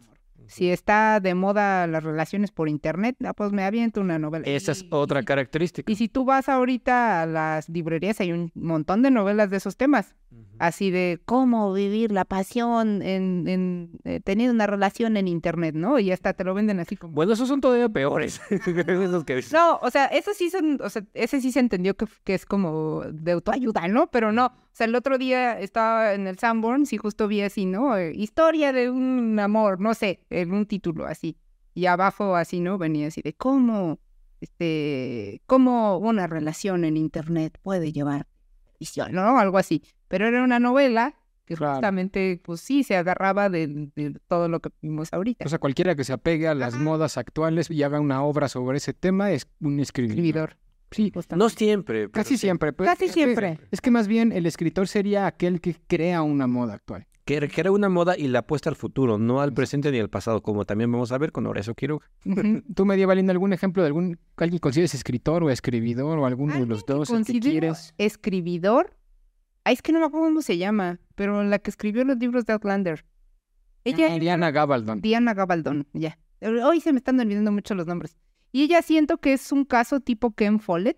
Si 0.49 0.71
está 0.71 1.19
de 1.19 1.35
moda 1.35 1.85
las 1.87 2.03
relaciones 2.03 2.51
por 2.51 2.67
internet, 2.69 3.15
ah, 3.23 3.33
pues 3.33 3.51
me 3.51 3.63
aviento 3.63 4.01
una 4.01 4.17
novela. 4.17 4.45
Esa 4.47 4.71
es 4.71 4.81
Y- 4.81 4.87
otra 4.89 5.21
característica. 5.23 5.91
Y 5.91 5.95
si 5.95 6.07
tú 6.09 6.25
vas 6.25 6.49
ahorita 6.49 7.21
a 7.21 7.25
las 7.27 7.69
librerías, 7.69 8.19
hay 8.19 8.31
un 8.31 8.51
montón 8.55 9.03
de 9.03 9.11
novelas 9.11 9.49
de 9.51 9.57
esos 9.57 9.77
temas. 9.77 10.15
Así 10.59 10.91
de 10.91 11.21
cómo 11.25 11.73
vivir 11.73 12.11
la 12.11 12.25
pasión 12.25 13.01
en, 13.01 13.47
en 13.47 13.91
eh, 14.03 14.19
teniendo 14.23 14.53
una 14.53 14.67
relación 14.67 15.15
en 15.15 15.27
internet, 15.27 15.73
¿no? 15.73 15.99
Y 15.99 16.11
hasta 16.11 16.33
te 16.33 16.43
lo 16.43 16.53
venden 16.53 16.79
así 16.79 16.97
como... 16.97 17.13
Bueno, 17.13 17.33
esos 17.33 17.47
son 17.47 17.61
todavía 17.61 17.87
peores. 17.87 18.41
Esos 18.49 19.23
que. 19.23 19.43
No, 19.53 19.77
o 19.81 19.89
sea, 19.89 20.05
eso 20.07 20.31
sí 20.35 20.49
son, 20.49 20.79
o 20.83 20.89
sea, 20.89 21.03
ese 21.13 21.39
sí 21.39 21.51
se 21.51 21.61
entendió 21.61 21.95
que, 21.95 22.05
que 22.23 22.33
es 22.33 22.45
como 22.45 23.03
de 23.09 23.31
autoayuda, 23.31 23.87
¿no? 23.87 24.11
Pero 24.11 24.31
no, 24.31 24.47
o 24.47 24.51
sea, 24.73 24.85
el 24.85 24.95
otro 24.95 25.17
día 25.17 25.59
estaba 25.59 26.13
en 26.13 26.27
el 26.27 26.37
Sanborns 26.37 26.93
y 26.93 26.97
justo 26.97 27.27
vi 27.27 27.41
así, 27.41 27.65
¿no? 27.65 27.97
Eh, 27.97 28.11
historia 28.13 28.73
de 28.73 28.89
un 28.89 29.39
amor, 29.39 29.79
no 29.79 29.93
sé, 29.93 30.25
en 30.29 30.53
un 30.53 30.65
título 30.65 31.05
así. 31.05 31.37
Y 31.73 31.85
abajo 31.85 32.35
así, 32.35 32.59
¿no? 32.59 32.77
Venía 32.77 33.07
así 33.07 33.21
de 33.21 33.33
cómo, 33.33 33.99
este, 34.41 35.41
cómo 35.45 35.97
una 35.97 36.27
relación 36.27 36.83
en 36.83 36.97
internet 36.97 37.57
puede 37.61 37.91
llevar 37.93 38.27
visión, 38.79 39.13
¿no? 39.13 39.39
Algo 39.39 39.57
así. 39.57 39.83
Pero 40.09 40.27
era 40.27 40.43
una 40.43 40.59
novela 40.59 41.15
que 41.45 41.55
Claro. 41.55 41.75
justamente, 41.75 42.39
pues 42.43 42.59
sí, 42.61 42.83
se 42.83 42.95
agarraba 42.97 43.49
de, 43.49 43.89
de 43.95 44.19
todo 44.27 44.49
lo 44.49 44.59
que 44.59 44.69
vimos 44.81 45.09
ahorita. 45.13 45.45
O 45.45 45.49
sea, 45.49 45.57
cualquiera 45.57 45.95
que 45.95 46.03
se 46.03 46.13
apegue 46.13 46.47
a 46.47 46.53
las 46.53 46.75
Ajá. 46.75 46.83
modas 46.83 47.17
actuales 47.17 47.71
y 47.71 47.81
haga 47.81 47.99
una 48.01 48.21
obra 48.23 48.49
sobre 48.49 48.77
ese 48.77 48.93
tema 48.93 49.31
es 49.31 49.47
un 49.61 49.79
escribidor. 49.79 50.17
escribidor. 50.17 50.57
Sí, 50.91 51.11
justamente. 51.13 51.43
No 51.43 51.49
siempre. 51.49 51.99
pero 52.09 52.11
casi 52.11 52.35
sí. 52.35 52.41
siempre. 52.41 52.73
pero 52.73 52.89
Casi 52.89 53.05
es 53.05 53.11
que- 53.11 53.23
siempre. 53.23 53.59
Es 53.71 53.79
que 53.81 53.89
más 53.91 54.07
bien 54.07 54.31
el 54.31 54.45
escritor 54.45 54.87
sería 54.87 55.25
aquel 55.27 55.61
que 55.61 55.75
crea 55.87 56.21
una 56.23 56.45
moda 56.47 56.73
actual. 56.75 57.05
Que, 57.25 57.47
que 57.47 57.61
era 57.61 57.71
una 57.71 57.89
moda 57.89 58.17
y 58.17 58.27
la 58.27 58.39
apuesta 58.39 58.71
al 58.71 58.75
futuro, 58.75 59.19
no 59.19 59.39
al 59.41 59.53
presente 59.53 59.91
ni 59.91 59.99
al 59.99 60.09
pasado, 60.09 60.41
como 60.41 60.65
también 60.65 60.91
vamos 60.91 61.11
a 61.11 61.17
ver 61.19 61.31
con 61.31 61.45
Horacio 61.45 61.75
Quiroga. 61.75 62.09
¿Tú, 62.75 62.85
Medievalina, 62.85 63.31
algún 63.31 63.53
ejemplo 63.53 63.83
de 63.83 63.87
algún 63.87 64.17
alguien 64.37 64.57
que 64.57 64.61
consideres 64.61 64.95
escritor 64.95 65.43
o 65.43 65.51
escribidor 65.51 66.17
o 66.17 66.25
alguno 66.25 66.55
de 66.55 66.65
los 66.65 66.83
dos 66.87 67.07
que 67.07 67.13
considero 67.13 67.41
quieres? 67.51 67.93
escribidor. 67.99 68.95
Ay, 69.63 69.73
es 69.73 69.81
que 69.81 69.91
no 69.91 69.99
me 69.99 70.05
acuerdo 70.05 70.27
cómo 70.27 70.41
se 70.41 70.57
llama, 70.57 70.99
pero 71.15 71.43
la 71.43 71.59
que 71.59 71.69
escribió 71.69 72.03
los 72.03 72.17
libros 72.17 72.45
de 72.45 72.53
Outlander. 72.53 73.05
Ella 73.83 74.13
es 74.13 74.19
Diana 74.19 74.51
Gabaldon. 74.51 75.01
Diana 75.01 75.33
Gabaldon, 75.33 75.87
ya. 75.93 76.17
Hoy 76.41 76.81
se 76.81 76.93
me 76.93 76.97
están 76.99 77.19
olvidando 77.19 77.51
mucho 77.51 77.75
los 77.75 77.87
nombres. 77.87 78.17
Y 78.51 78.63
ella 78.63 78.81
siento 78.81 79.17
que 79.17 79.33
es 79.33 79.51
un 79.51 79.65
caso 79.65 79.99
tipo 79.99 80.31
Ken 80.31 80.59
Follett, 80.59 80.97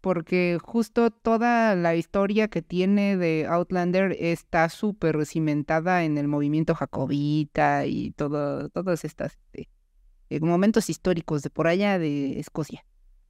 porque 0.00 0.58
justo 0.62 1.10
toda 1.10 1.74
la 1.74 1.96
historia 1.96 2.48
que 2.48 2.62
tiene 2.62 3.16
de 3.16 3.46
Outlander 3.48 4.16
está 4.18 4.68
súper 4.68 5.26
cimentada 5.26 6.04
en 6.04 6.18
el 6.18 6.28
movimiento 6.28 6.74
jacobita 6.74 7.86
y 7.86 8.12
todo, 8.12 8.68
todos 8.68 9.04
estos 9.04 9.32
este, 9.32 9.68
eh, 10.30 10.40
momentos 10.40 10.88
históricos 10.88 11.42
de 11.42 11.50
por 11.50 11.66
allá 11.66 11.98
de 11.98 12.38
Escocia. 12.38 12.84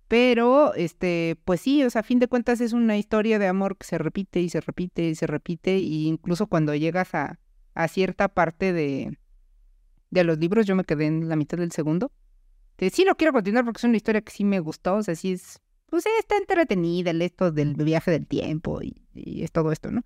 Pero, 0.08 0.74
este, 0.74 1.36
pues 1.44 1.60
sí, 1.60 1.84
o 1.84 1.90
sea, 1.90 2.00
a 2.00 2.02
fin 2.02 2.18
de 2.18 2.28
cuentas 2.28 2.62
es 2.62 2.72
una 2.72 2.96
historia 2.96 3.38
de 3.38 3.46
amor 3.46 3.76
que 3.76 3.86
se 3.86 3.98
repite 3.98 4.40
y 4.40 4.48
se 4.48 4.60
repite 4.62 5.02
y 5.10 5.14
se 5.14 5.26
repite, 5.26 5.76
y 5.78 6.06
incluso 6.06 6.46
cuando 6.46 6.74
llegas 6.74 7.14
a, 7.14 7.38
a 7.74 7.88
cierta 7.88 8.28
parte 8.28 8.72
de, 8.72 9.18
de 10.10 10.24
los 10.24 10.38
libros, 10.38 10.66
yo 10.66 10.74
me 10.74 10.84
quedé 10.84 11.06
en 11.06 11.28
la 11.28 11.36
mitad 11.36 11.58
del 11.58 11.72
segundo. 11.72 12.10
Sí 12.92 13.04
lo 13.04 13.16
quiero 13.16 13.32
continuar 13.32 13.64
porque 13.64 13.78
es 13.78 13.84
una 13.84 13.96
historia 13.96 14.20
que 14.22 14.32
sí 14.32 14.44
me 14.44 14.60
gustó, 14.60 14.96
o 14.96 15.02
sea, 15.02 15.14
sí 15.14 15.32
es, 15.32 15.60
pues 15.86 16.04
está 16.20 16.36
entretenida, 16.36 17.10
el 17.10 17.20
esto 17.22 17.50
del 17.50 17.74
viaje 17.74 18.10
del 18.10 18.26
tiempo 18.26 18.80
y, 18.82 19.02
y 19.14 19.42
es 19.42 19.50
todo 19.50 19.72
esto, 19.72 19.90
¿no? 19.90 20.02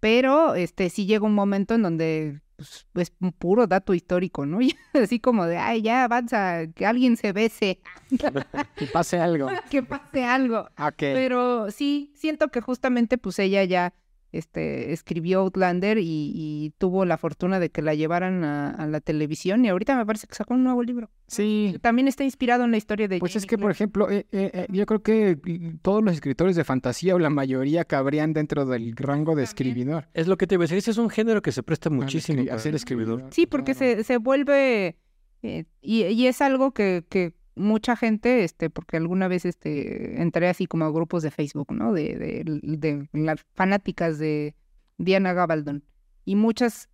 Pero, 0.00 0.54
este, 0.54 0.90
sí 0.90 1.06
llega 1.06 1.24
un 1.24 1.34
momento 1.34 1.74
en 1.74 1.82
donde, 1.82 2.42
pues, 2.56 2.86
es 2.94 3.12
un 3.20 3.32
puro 3.32 3.66
dato 3.66 3.94
histórico, 3.94 4.46
¿no? 4.46 4.60
Y 4.62 4.74
así 4.94 5.20
como 5.20 5.46
de, 5.46 5.58
ay, 5.58 5.82
ya 5.82 6.04
avanza, 6.04 6.66
que 6.74 6.86
alguien 6.86 7.16
se 7.16 7.32
bese, 7.32 7.80
Que 8.76 8.86
pase 8.86 9.18
algo. 9.20 9.48
que 9.70 9.82
pase 9.82 10.24
algo. 10.24 10.68
Ok. 10.78 10.96
Pero 10.98 11.70
sí, 11.70 12.12
siento 12.16 12.48
que 12.48 12.60
justamente 12.60 13.18
pues 13.18 13.38
ella 13.38 13.64
ya 13.64 13.94
este, 14.36 14.92
escribió 14.92 15.40
Outlander 15.40 15.98
y, 15.98 16.32
y 16.34 16.72
tuvo 16.78 17.04
la 17.04 17.16
fortuna 17.16 17.58
de 17.60 17.70
que 17.70 17.82
la 17.82 17.94
llevaran 17.94 18.44
a, 18.44 18.70
a 18.70 18.86
la 18.86 19.00
televisión 19.00 19.64
y 19.64 19.68
ahorita 19.68 19.96
me 19.96 20.06
parece 20.06 20.26
que 20.26 20.34
sacó 20.34 20.54
un 20.54 20.64
nuevo 20.64 20.82
libro. 20.82 21.10
Sí. 21.26 21.76
También 21.80 22.08
está 22.08 22.24
inspirado 22.24 22.64
en 22.64 22.70
la 22.70 22.76
historia 22.76 23.08
de 23.08 23.18
Pues 23.18 23.36
es 23.36 23.46
que, 23.46 23.58
por 23.58 23.70
ejemplo, 23.70 24.10
eh, 24.10 24.26
eh, 24.32 24.50
eh, 24.52 24.66
yo 24.70 24.86
creo 24.86 25.02
que 25.02 25.38
todos 25.82 26.02
los 26.02 26.14
escritores 26.14 26.56
de 26.56 26.64
fantasía 26.64 27.14
o 27.14 27.18
la 27.18 27.30
mayoría 27.30 27.84
cabrían 27.84 28.32
dentro 28.32 28.64
del 28.66 28.94
rango 28.96 29.34
de 29.34 29.42
escribidor. 29.42 30.08
Es 30.14 30.28
lo 30.28 30.36
que 30.36 30.46
te 30.46 30.54
iba 30.54 30.62
a 30.62 30.66
decir, 30.66 30.78
ese 30.78 30.90
es 30.90 30.98
un 30.98 31.10
género 31.10 31.42
que 31.42 31.52
se 31.52 31.62
presta 31.62 31.90
muchísimo 31.90 32.44
a 32.50 32.58
ser 32.58 32.74
escribidor. 32.74 33.24
Sí, 33.30 33.46
porque 33.46 33.74
claro. 33.74 33.96
se, 33.96 34.04
se 34.04 34.16
vuelve 34.18 34.96
eh, 35.42 35.64
y, 35.80 36.04
y 36.04 36.26
es 36.26 36.40
algo 36.40 36.72
que, 36.72 37.04
que 37.08 37.34
mucha 37.56 37.96
gente, 37.96 38.44
este, 38.44 38.70
porque 38.70 38.96
alguna 38.96 39.28
vez 39.28 39.44
este, 39.44 40.20
entré 40.20 40.48
así 40.48 40.66
como 40.66 40.84
a 40.84 40.90
grupos 40.90 41.22
de 41.22 41.30
Facebook, 41.30 41.72
¿no? 41.72 41.92
De, 41.92 42.14
de, 42.16 42.44
de 42.62 43.08
las 43.12 43.40
fanáticas 43.54 44.18
de 44.18 44.54
Diana 44.98 45.32
Gabaldon. 45.32 45.82
Y 46.24 46.36
muchas 46.36 46.88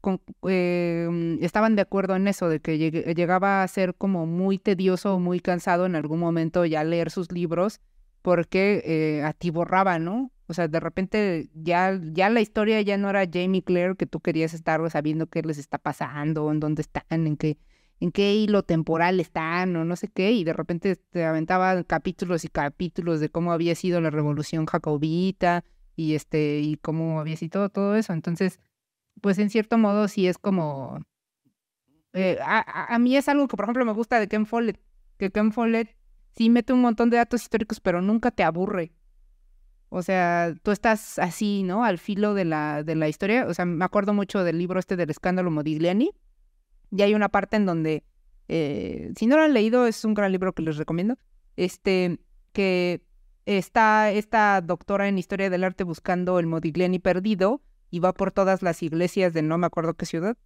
con- 0.00 0.20
eh, 0.48 1.38
estaban 1.40 1.76
de 1.76 1.82
acuerdo 1.82 2.16
en 2.16 2.26
eso, 2.26 2.48
de 2.48 2.60
que 2.60 2.78
llegaba 2.78 3.62
a 3.62 3.68
ser 3.68 3.94
como 3.94 4.26
muy 4.26 4.58
tedioso, 4.58 5.18
muy 5.18 5.40
cansado 5.40 5.86
en 5.86 5.94
algún 5.94 6.20
momento 6.20 6.64
ya 6.64 6.84
leer 6.84 7.10
sus 7.10 7.30
libros, 7.30 7.80
porque 8.22 8.82
eh, 8.84 9.22
atiborraba, 9.24 9.98
¿no? 9.98 10.30
O 10.46 10.54
sea, 10.54 10.68
de 10.68 10.80
repente 10.80 11.50
ya, 11.54 11.98
ya 12.12 12.30
la 12.30 12.40
historia 12.40 12.80
ya 12.82 12.96
no 12.98 13.10
era 13.10 13.24
Jamie 13.30 13.62
Clare 13.62 13.96
que 13.96 14.06
tú 14.06 14.20
querías 14.20 14.54
estar 14.54 14.88
sabiendo 14.90 15.26
qué 15.26 15.42
les 15.42 15.58
está 15.58 15.78
pasando, 15.78 16.50
en 16.50 16.60
dónde 16.60 16.82
están, 16.82 17.04
en 17.26 17.36
qué, 17.36 17.58
en 18.02 18.10
qué 18.12 18.34
hilo 18.34 18.62
temporal 18.64 19.20
están 19.20 19.76
o 19.76 19.84
no 19.84 19.96
sé 19.96 20.08
qué, 20.08 20.32
y 20.32 20.44
de 20.44 20.52
repente 20.52 20.96
te 20.96 21.24
aventaban 21.24 21.84
capítulos 21.84 22.44
y 22.44 22.48
capítulos 22.48 23.20
de 23.20 23.28
cómo 23.30 23.52
había 23.52 23.74
sido 23.76 24.00
la 24.00 24.10
revolución 24.10 24.66
jacobita 24.66 25.64
y 25.96 26.14
este, 26.14 26.60
y 26.60 26.76
cómo 26.76 27.20
había 27.20 27.36
sido 27.36 27.68
todo, 27.70 27.96
eso. 27.96 28.12
Entonces, 28.12 28.60
pues 29.22 29.38
en 29.38 29.50
cierto 29.50 29.78
modo 29.78 30.08
sí 30.08 30.26
es 30.28 30.38
como 30.38 31.00
eh, 32.12 32.38
a, 32.42 32.58
a- 32.60 32.94
a 32.94 32.98
mí 32.98 33.16
es 33.16 33.28
algo 33.28 33.48
que, 33.48 33.56
por 33.56 33.64
ejemplo, 33.64 33.84
me 33.84 33.92
gusta 33.92 34.20
de 34.20 34.28
Ken 34.28 34.46
Follett, 34.46 34.80
que 35.18 35.30
Ken 35.30 35.52
Follett 35.52 35.96
sí 36.36 36.50
mete 36.50 36.72
un 36.72 36.80
montón 36.80 37.10
de 37.10 37.16
datos 37.18 37.42
históricos, 37.42 37.80
pero 37.80 38.02
nunca 38.02 38.30
te 38.30 38.42
aburre. 38.42 38.92
O 39.90 40.02
sea, 40.02 40.54
tú 40.62 40.70
estás 40.70 41.18
así, 41.18 41.62
¿no? 41.64 41.84
Al 41.84 41.98
filo 41.98 42.34
de 42.34 42.44
la, 42.46 42.82
de 42.82 42.94
la 42.94 43.08
historia. 43.08 43.46
O 43.46 43.54
sea, 43.54 43.66
me 43.66 43.84
acuerdo 43.84 44.14
mucho 44.14 44.42
del 44.42 44.58
libro 44.58 44.80
este 44.80 44.96
del 44.96 45.10
escándalo 45.10 45.50
Modigliani. 45.50 46.12
Y 46.92 47.02
hay 47.02 47.14
una 47.14 47.30
parte 47.30 47.56
en 47.56 47.66
donde, 47.66 48.04
eh, 48.48 49.12
si 49.16 49.26
no 49.26 49.36
lo 49.36 49.42
han 49.42 49.54
leído, 49.54 49.86
es 49.86 50.04
un 50.04 50.14
gran 50.14 50.30
libro 50.30 50.52
que 50.52 50.62
les 50.62 50.76
recomiendo. 50.76 51.16
Este, 51.56 52.20
que 52.52 53.02
está 53.46 54.12
esta 54.12 54.60
doctora 54.60 55.08
en 55.08 55.18
historia 55.18 55.50
del 55.50 55.64
arte 55.64 55.84
buscando 55.84 56.38
el 56.38 56.46
Modigliani 56.46 56.98
perdido 56.98 57.62
y 57.90 57.98
va 57.98 58.14
por 58.14 58.30
todas 58.30 58.62
las 58.62 58.82
iglesias 58.82 59.32
de 59.32 59.42
no 59.42 59.58
me 59.58 59.66
acuerdo 59.66 59.94
qué 59.94 60.06
ciudad 60.06 60.36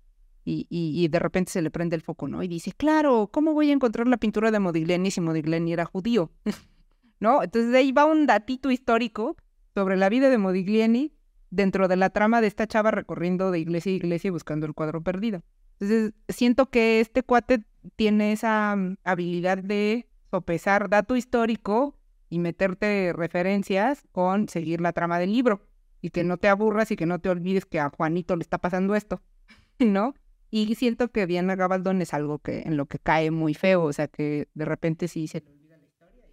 y, 0.48 1.08
de 1.08 1.18
repente 1.18 1.50
se 1.50 1.60
le 1.60 1.72
prende 1.72 1.96
el 1.96 2.02
foco, 2.02 2.28
¿no? 2.28 2.42
Y 2.42 2.48
dice, 2.48 2.70
claro, 2.70 3.28
¿cómo 3.32 3.52
voy 3.52 3.70
a 3.70 3.72
encontrar 3.72 4.06
la 4.06 4.16
pintura 4.16 4.52
de 4.52 4.60
Modigliani 4.60 5.10
si 5.10 5.20
Modigliani 5.20 5.72
era 5.72 5.84
judío? 5.84 6.30
¿No? 7.20 7.42
Entonces 7.42 7.72
de 7.72 7.78
ahí 7.78 7.90
va 7.90 8.04
un 8.04 8.26
datito 8.26 8.70
histórico 8.70 9.36
sobre 9.74 9.96
la 9.96 10.08
vida 10.08 10.30
de 10.30 10.38
Modigliani 10.38 11.12
dentro 11.50 11.88
de 11.88 11.96
la 11.96 12.10
trama 12.10 12.40
de 12.40 12.46
esta 12.46 12.66
chava 12.66 12.90
recorriendo 12.92 13.50
de 13.50 13.58
iglesia 13.58 13.90
a 13.90 13.96
iglesia 13.96 14.30
buscando 14.30 14.66
el 14.66 14.74
cuadro 14.74 15.02
perdido. 15.02 15.42
Entonces 15.78 16.14
siento 16.28 16.70
que 16.70 17.00
este 17.00 17.22
cuate 17.22 17.64
tiene 17.96 18.32
esa 18.32 18.74
mm, 18.76 18.96
habilidad 19.04 19.58
de 19.58 20.06
sopesar 20.30 20.88
dato 20.88 21.16
histórico 21.16 21.96
y 22.28 22.38
meterte 22.38 23.12
referencias 23.12 24.04
con 24.12 24.48
seguir 24.48 24.80
la 24.80 24.92
trama 24.92 25.18
del 25.18 25.32
libro 25.32 25.60
y 26.00 26.10
que 26.10 26.24
no 26.24 26.36
te 26.36 26.48
aburras 26.48 26.90
y 26.90 26.96
que 26.96 27.06
no 27.06 27.18
te 27.20 27.28
olvides 27.28 27.64
que 27.66 27.80
a 27.80 27.90
Juanito 27.90 28.36
le 28.36 28.42
está 28.42 28.58
pasando 28.58 28.94
esto, 28.94 29.22
¿no? 29.78 30.14
Y 30.50 30.74
siento 30.76 31.08
que 31.08 31.26
Diana 31.26 31.56
Gabaldón 31.56 32.00
es 32.02 32.14
algo 32.14 32.38
que 32.38 32.62
en 32.62 32.76
lo 32.76 32.86
que 32.86 32.98
cae 32.98 33.30
muy 33.30 33.54
feo, 33.54 33.84
o 33.84 33.92
sea 33.92 34.08
que 34.08 34.48
de 34.54 34.64
repente 34.64 35.08
sí 35.08 35.26
se 35.26 35.40
le 35.40 35.50
olvida 35.50 35.76
la 35.76 35.86
historia. 35.86 36.24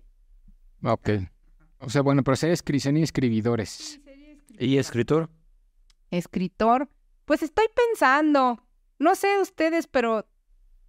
Ok. 0.83 1.09
O 1.79 1.89
sea, 1.89 2.01
bueno, 2.01 2.23
pero 2.23 2.35
ser 2.35 2.51
escrición 2.51 2.95
y 2.97 3.03
escribidores. 3.03 3.99
¿Y 4.59 4.77
escritor? 4.77 5.29
Escritor, 6.11 6.89
pues 7.25 7.41
estoy 7.41 7.65
pensando, 7.75 8.63
no 9.03 9.13
sé 9.15 9.39
ustedes, 9.41 9.85
pero 9.87 10.25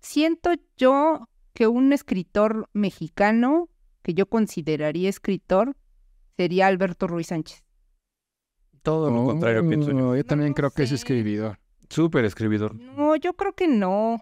siento 0.00 0.50
yo 0.76 1.28
que 1.52 1.66
un 1.66 1.92
escritor 1.92 2.68
mexicano 2.72 3.68
que 4.02 4.14
yo 4.14 4.26
consideraría 4.26 5.08
escritor 5.08 5.76
sería 6.36 6.66
Alberto 6.66 7.06
Ruiz 7.06 7.26
Sánchez. 7.28 7.62
Todo 8.82 9.10
lo 9.10 9.24
contrario, 9.24 9.66
pienso 9.68 9.90
yo. 9.92 10.10
Oh, 10.10 10.16
yo 10.16 10.24
también 10.24 10.50
No 10.50 10.54
creo 10.54 10.70
que 10.70 10.82
es 10.82 10.92
escribidor. 10.92 11.58
Súper 11.88 12.24
escribidor. 12.24 12.74
No, 12.74 13.16
yo 13.16 13.34
creo 13.34 13.54
que 13.54 13.66
no. 13.68 14.20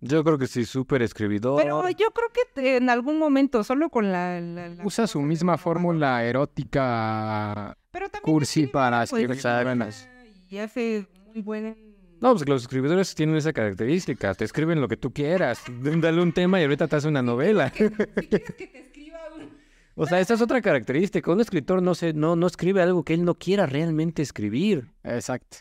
Yo 0.00 0.22
creo 0.24 0.36
que 0.38 0.46
sí, 0.48 0.64
súper 0.64 1.02
escribidor. 1.02 1.60
Pero 1.62 1.88
yo 1.90 2.10
creo 2.10 2.28
que 2.54 2.76
en 2.76 2.90
algún 2.90 3.18
momento, 3.18 3.62
solo 3.64 3.88
con 3.88 4.10
la... 4.12 4.40
la- 4.40 4.68
la 4.68 4.84
Usa 4.84 5.06
su 5.06 5.20
misma 5.22 5.52
la 5.52 5.58
fórmula 5.58 6.24
erótica 6.24 7.76
Pero 7.92 8.08
también 8.08 8.32
cursi 8.34 8.60
escribe 8.62 8.72
para 8.72 8.98
poesía 9.06 9.32
escribir 9.32 9.44
novelas. 9.64 10.08
Y 10.48 10.58
hace 10.58 11.06
muy 11.32 11.42
buena... 11.42 11.74
No, 12.22 12.34
pues 12.36 12.48
los 12.48 12.62
escribidores 12.62 13.16
tienen 13.16 13.34
esa 13.34 13.52
característica. 13.52 14.32
Te 14.34 14.44
escriben 14.44 14.80
lo 14.80 14.86
que 14.86 14.96
tú 14.96 15.12
quieras. 15.12 15.60
Dale 15.82 16.22
un 16.22 16.32
tema 16.32 16.60
y 16.60 16.62
ahorita 16.62 16.86
te 16.86 16.94
hace 16.94 17.08
una 17.08 17.20
novela. 17.20 17.72
Si 17.74 17.88
quieres 17.88 18.52
que 18.52 18.66
te 18.68 18.78
escriba 18.78 19.18
un... 19.36 19.50
O 19.96 20.06
sea, 20.06 20.20
esa 20.20 20.34
es 20.34 20.40
otra 20.40 20.62
característica. 20.62 21.32
Un 21.32 21.40
escritor 21.40 21.82
no, 21.82 21.96
se, 21.96 22.12
no, 22.12 22.36
no 22.36 22.46
escribe 22.46 22.80
algo 22.80 23.02
que 23.02 23.14
él 23.14 23.24
no 23.24 23.34
quiera 23.34 23.66
realmente 23.66 24.22
escribir. 24.22 24.92
Exacto. 25.02 25.58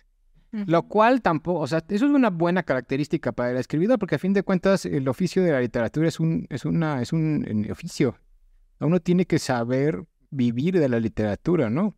Lo 0.52 0.84
cual 0.84 1.24
tampoco, 1.24 1.62
o 1.62 1.68
sea, 1.68 1.84
eso 1.88 2.06
es 2.06 2.12
una 2.12 2.30
buena 2.30 2.62
característica 2.62 3.32
para 3.32 3.52
el 3.52 3.58
escribidor, 3.58 3.98
porque 3.98 4.16
a 4.16 4.20
fin 4.20 4.34
de 4.34 4.44
cuentas 4.44 4.86
el 4.86 5.08
oficio 5.08 5.42
de 5.44 5.54
la 5.54 5.62
literatura 5.62 6.08
es 6.08 6.20
un, 6.20 6.46
es 6.50 6.66
una, 6.66 7.02
es 7.02 7.12
un 7.12 7.68
oficio. 7.72 8.20
Uno 8.80 9.00
tiene 9.00 9.26
que 9.26 9.40
saber 9.40 10.04
vivir 10.30 10.80
de 10.80 10.90
la 10.90 11.00
literatura, 11.00 11.72
¿no? 11.72 11.96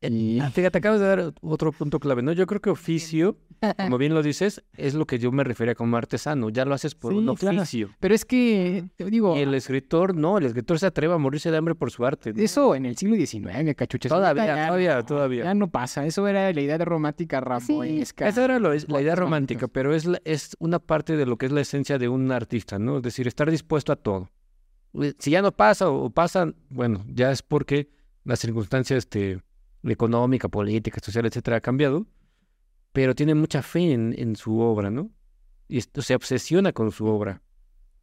Y 0.00 0.38
Ah, 0.38 0.50
Fíjate, 0.50 0.78
acabas 0.78 1.00
de 1.00 1.06
dar 1.06 1.32
otro 1.40 1.72
punto 1.72 1.98
clave, 1.98 2.22
¿no? 2.22 2.30
Yo 2.32 2.46
creo 2.46 2.60
que 2.60 2.70
oficio, 2.70 3.36
como 3.78 3.98
bien 3.98 4.14
lo 4.14 4.22
dices, 4.22 4.62
es 4.76 4.94
lo 4.94 5.06
que 5.06 5.18
yo 5.18 5.32
me 5.32 5.42
refería 5.42 5.74
como 5.74 5.96
artesano. 5.96 6.50
Ya 6.50 6.64
lo 6.64 6.72
haces 6.74 6.94
por 6.94 7.12
un 7.12 7.28
Sí, 7.30 7.36
claro. 7.36 7.62
oficio. 7.62 7.90
Pero 7.98 8.14
es 8.14 8.24
que, 8.24 8.84
te 8.96 9.04
digo, 9.06 9.36
Y 9.36 9.40
el 9.40 9.52
escritor, 9.54 10.14
no, 10.14 10.38
el 10.38 10.46
escritor 10.46 10.78
se 10.78 10.86
atreve 10.86 11.14
a 11.14 11.18
morirse 11.18 11.50
de 11.50 11.56
hambre 11.56 11.74
por 11.74 11.90
su 11.90 12.06
arte. 12.06 12.32
¿no? 12.32 12.40
eso 12.40 12.76
en 12.76 12.86
el 12.86 12.96
siglo 12.96 13.16
XIX, 13.16 13.74
cachuches. 13.74 14.08
Todavía, 14.08 14.46
ya 14.46 14.66
todavía, 14.68 14.94
no, 14.96 15.04
todavía. 15.04 15.44
Ya 15.44 15.54
no 15.54 15.68
pasa, 15.68 16.06
eso 16.06 16.28
era 16.28 16.52
la 16.52 16.60
idea 16.60 16.78
de 16.78 16.84
romántica 16.84 17.40
ramoesca. 17.40 18.28
Esa 18.28 18.44
era 18.44 18.60
lo- 18.60 18.72
es 18.72 18.88
la 18.88 19.02
idea 19.02 19.16
romántica, 19.16 19.66
pero 19.66 19.92
es, 19.96 20.04
la- 20.04 20.20
es 20.24 20.54
una 20.60 20.78
parte 20.78 21.16
de 21.16 21.26
lo 21.26 21.36
que 21.38 21.46
es 21.46 21.52
la 21.52 21.60
esencia 21.62 21.98
de 21.98 22.08
un 22.08 22.30
artista, 22.30 22.78
¿no? 22.78 22.98
Es 22.98 23.02
decir, 23.02 23.26
estar 23.26 23.50
dispuesto 23.50 23.90
a 23.92 23.96
todo. 23.96 24.30
Si 25.18 25.32
ya 25.32 25.42
no 25.42 25.50
pasa 25.50 25.90
o 25.90 26.08
pasa, 26.10 26.52
bueno, 26.70 27.04
ya 27.08 27.32
es 27.32 27.42
porque 27.42 27.90
la 28.24 28.36
circunstancia 28.36 28.96
este, 28.96 29.40
económica, 29.84 30.48
política, 30.48 31.00
social, 31.02 31.26
etcétera, 31.26 31.58
ha 31.58 31.60
cambiado, 31.60 32.06
pero 32.92 33.14
tiene 33.14 33.34
mucha 33.34 33.62
fe 33.62 33.92
en, 33.92 34.14
en 34.18 34.36
su 34.36 34.58
obra, 34.60 34.90
¿no? 34.90 35.10
Y 35.68 35.78
esto, 35.78 36.02
se 36.02 36.14
obsesiona 36.14 36.72
con 36.72 36.90
su 36.92 37.06
obra, 37.06 37.42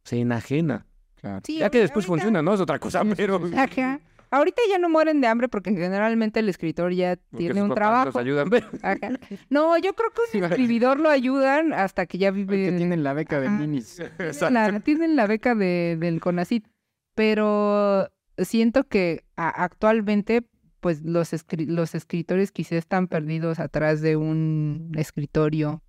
se 0.04 0.18
enajena. 0.20 0.86
Claro. 1.16 1.40
Sí, 1.44 1.58
Ya 1.58 1.70
que 1.70 1.78
después 1.80 2.04
ahorita- 2.06 2.22
funciona, 2.24 2.42
¿no? 2.42 2.54
Es 2.54 2.60
otra 2.60 2.78
cosa, 2.78 3.02
pero... 3.16 3.40
Ajá. 3.56 4.00
Ahorita 4.28 4.60
ya 4.68 4.78
no 4.78 4.88
mueren 4.88 5.20
de 5.20 5.28
hambre 5.28 5.48
porque 5.48 5.70
generalmente 5.70 6.40
el 6.40 6.48
escritor 6.48 6.92
ya 6.92 7.16
porque 7.30 7.44
tiene 7.44 7.54
sus 7.60 7.62
un 7.62 7.68
papás 7.68 7.76
trabajo. 7.78 8.06
los 8.06 8.16
ayudan, 8.16 8.50
pero- 8.50 8.66
Ajá. 8.82 9.10
No, 9.50 9.78
yo 9.78 9.94
creo 9.94 10.10
que 10.10 10.40
vale. 10.40 10.54
escribidor 10.54 10.98
lo 10.98 11.08
ayudan 11.08 11.72
hasta 11.72 12.06
que 12.06 12.18
ya 12.18 12.32
Que 12.32 12.38
vive... 12.44 12.72
tienen 12.76 13.02
la 13.04 13.12
beca 13.12 13.40
de 13.40 13.46
Ajá. 13.46 13.56
minis. 13.58 13.96
tienen 14.16 14.54
la, 14.54 14.80
tienen 14.80 15.16
la 15.16 15.26
beca 15.26 15.54
de, 15.54 15.96
del 16.00 16.20
CONACYT, 16.20 16.66
pero 17.14 18.08
siento 18.38 18.84
que 18.84 19.24
a- 19.36 19.62
actualmente 19.64 20.42
pues 20.86 21.02
los, 21.02 21.32
escri- 21.32 21.66
los 21.66 21.96
escritores 21.96 22.52
quizá 22.52 22.76
están 22.76 23.08
perdidos 23.08 23.58
atrás 23.58 24.00
de 24.02 24.14
un 24.14 24.92
escritorio 24.96 25.82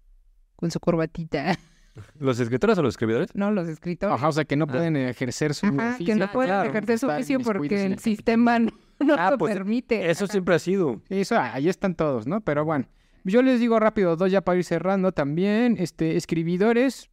con 0.55 0.71
su 0.71 0.79
corbatita, 0.79 1.55
¿Los 2.19 2.39
escritores 2.39 2.75
o 2.79 2.81
los 2.81 2.93
escribidores? 2.95 3.29
¿no? 3.35 3.51
Los 3.51 3.67
escritores. 3.67 4.11
Ajá, 4.15 4.27
o 4.27 4.31
sea, 4.31 4.45
que 4.45 4.55
no 4.55 4.65
Ah. 4.65 4.71
pueden 4.71 4.95
ejercer 4.95 5.53
su 5.53 5.67
Ajá, 5.67 5.89
oficio. 5.91 6.05
que 6.07 6.15
no 6.19 6.31
pueden 6.31 6.49
claro, 6.49 6.69
ejercer 6.71 6.97
su 6.97 7.07
oficio 7.07 7.39
porque 7.41 7.85
el 7.85 7.91
el 7.91 7.99
sistema 7.99 8.57
no, 8.57 8.71
no 9.05 9.13
Ah, 9.19 9.29
lo 9.29 9.37
pues, 9.37 9.53
permite. 9.53 10.09
Eso 10.09 10.25
Ajá. 10.25 10.31
siempre 10.31 10.55
ha 10.55 10.59
sido. 10.59 10.99
Eso, 11.09 11.37
ahí 11.39 11.69
están 11.69 11.93
todos, 11.93 12.25
¿no? 12.25 12.41
Pero 12.41 12.65
bueno, 12.65 12.87
yo 13.23 13.43
les 13.43 13.59
digo 13.59 13.79
rápido, 13.79 14.15
dos 14.15 14.31
ya 14.31 14.41
para 14.41 14.57
ir 14.57 14.63
cerrando 14.63 15.11
también, 15.11 15.75
este, 15.77 16.17
escribidores, 16.17 17.11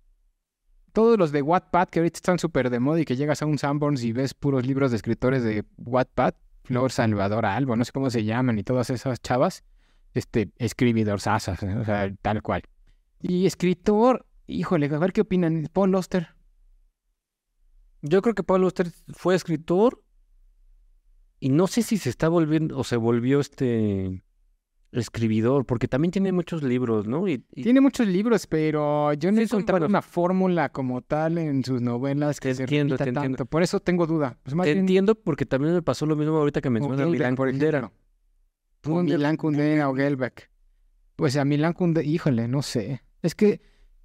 todos 0.94 1.18
los 1.18 1.32
de 1.32 1.42
Wattpad, 1.42 1.88
que 1.90 1.98
ahorita 1.98 2.16
están 2.16 2.38
súper 2.38 2.70
de 2.70 2.80
moda 2.80 3.00
y 3.00 3.04
que 3.04 3.16
llegas 3.16 3.42
a 3.42 3.46
un 3.46 3.58
Sanborns 3.58 4.02
y 4.04 4.12
ves 4.12 4.32
puros 4.32 4.66
libros 4.66 4.90
de 4.90 4.96
escritores 4.96 5.42
de 5.44 5.64
Wattpad, 5.76 6.32
Flor 6.64 6.90
Salvador 6.90 7.46
Albo, 7.46 7.76
no 7.76 7.84
sé 7.84 7.92
cómo 7.92 8.10
se 8.10 8.24
llaman, 8.24 8.58
y 8.58 8.64
todas 8.64 8.90
esas 8.90 9.20
chavas, 9.20 9.64
este, 10.14 10.50
escribidor 10.56 11.20
sasas, 11.20 11.62
¿eh? 11.62 11.76
o 11.76 11.84
sea, 11.84 12.12
tal 12.22 12.42
cual. 12.42 12.62
Y 13.20 13.46
escritor, 13.46 14.26
híjole, 14.46 14.86
a 14.86 14.98
ver 14.98 15.12
qué 15.12 15.20
opinan, 15.20 15.68
Paul 15.72 15.94
Oster. 15.94 16.34
Yo 18.00 18.20
creo 18.22 18.34
que 18.34 18.42
Pablo 18.42 18.66
Auster 18.66 18.88
fue 19.08 19.34
escritor 19.34 20.02
y 21.40 21.48
no 21.50 21.66
sé 21.66 21.82
si 21.82 21.96
se 21.96 22.10
está 22.10 22.28
volviendo 22.28 22.78
o 22.78 22.84
se 22.84 22.96
volvió 22.96 23.40
este 23.40 24.23
escribidor, 24.94 25.66
porque 25.66 25.88
también 25.88 26.10
tiene 26.12 26.32
muchos 26.32 26.62
libros, 26.62 27.06
¿no? 27.06 27.26
Y, 27.28 27.44
y 27.54 27.62
Tiene 27.62 27.80
muchos 27.80 28.06
libros, 28.06 28.46
pero 28.46 29.12
yo 29.14 29.30
no 29.32 29.38
he 29.38 29.42
Sí, 29.42 29.48
son 29.48 29.58
encontrado 29.60 29.80
buenos. 29.80 29.90
una 29.90 30.02
fórmula 30.02 30.68
como 30.70 31.02
tal 31.02 31.38
en 31.38 31.64
sus 31.64 31.80
novelas 31.82 32.40
que 32.40 32.48
Te 32.50 32.54
se 32.54 32.62
entiendo, 32.64 32.96
te 32.96 33.04
entiendo. 33.04 33.36
tanto. 33.38 33.46
Por 33.46 33.62
eso 33.62 33.80
tengo 33.80 34.06
duda. 34.06 34.38
Pues 34.42 34.54
más 34.54 34.64
te 34.64 34.70
bien, 34.72 34.80
entiendo 34.84 35.14
porque 35.14 35.46
también 35.46 35.74
me 35.74 35.82
pasó 35.82 36.06
lo 36.06 36.16
mismo 36.16 36.36
ahorita 36.36 36.60
que 36.60 36.70
mencionas 36.70 37.00
a 37.00 37.06
Milán 37.06 37.36
Kundera. 37.36 37.90
Milán 38.86 39.36
Kundera 39.36 39.88
o 39.88 39.94
Gelbeck. 39.94 40.50
Pues 41.16 41.36
a 41.36 41.44
Milán 41.44 41.72
Kundera, 41.72 42.06
híjole, 42.06 42.48
no 42.48 42.62
sé. 42.62 43.02
Es 43.22 43.34
que 43.34 43.60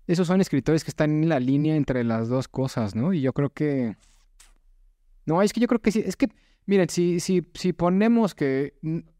esos 0.08 0.28
son 0.28 0.42
escritores 0.42 0.84
que 0.84 0.92
están 0.92 1.24
en 1.24 1.30
la 1.30 1.40
línea 1.40 1.76
entre 1.76 2.04
las 2.04 2.30
dos 2.30 2.48
cosas, 2.48 2.96
¿no? 2.96 3.14
Y 3.14 3.22
yo 3.22 3.34
creo 3.34 3.50
que... 3.52 3.96
No, 5.26 5.42
es 5.42 5.54
que 5.54 5.60
yo 5.60 5.68
creo 5.68 5.80
que 5.82 5.92
sí. 5.92 6.02
Es 6.06 6.16
que, 6.16 6.30
miren, 6.70 6.90
si, 6.90 7.20
si, 7.20 7.46
si 7.54 7.74
ponemos 7.74 8.34
que... 8.36 8.74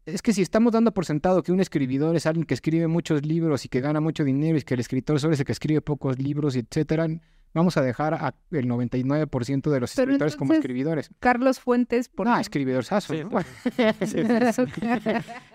Es 0.06 0.22
que 0.22 0.32
si 0.32 0.42
estamos 0.42 0.72
dando 0.72 0.92
por 0.92 1.04
sentado 1.04 1.42
que 1.42 1.52
un 1.52 1.60
escribidor 1.60 2.16
es 2.16 2.26
alguien 2.26 2.44
que 2.46 2.54
escribe 2.54 2.88
muchos 2.88 3.24
libros 3.24 3.64
y 3.64 3.68
que 3.68 3.80
gana 3.80 4.00
mucho 4.00 4.24
dinero 4.24 4.58
y 4.58 4.62
que 4.62 4.74
el 4.74 4.80
escritor 4.80 5.20
solo 5.20 5.34
es 5.34 5.40
el 5.40 5.46
que 5.46 5.52
escribe 5.52 5.80
pocos 5.82 6.18
libros, 6.18 6.56
etcétera, 6.56 7.06
vamos 7.54 7.76
a 7.76 7.82
dejar 7.82 8.14
a 8.14 8.34
el 8.50 8.66
99% 8.66 9.70
de 9.70 9.80
los 9.80 9.94
Pero 9.94 10.10
escritores 10.10 10.36
como 10.36 10.52
escribidores. 10.54 11.10
Carlos 11.20 11.60
Fuentes, 11.60 12.08
por 12.08 12.26
No, 12.26 12.32
ejemplo. 12.32 12.42
escribidor 12.42 12.84
saso, 12.84 13.14
Sí. 13.14 13.22
¿no? 13.22 13.30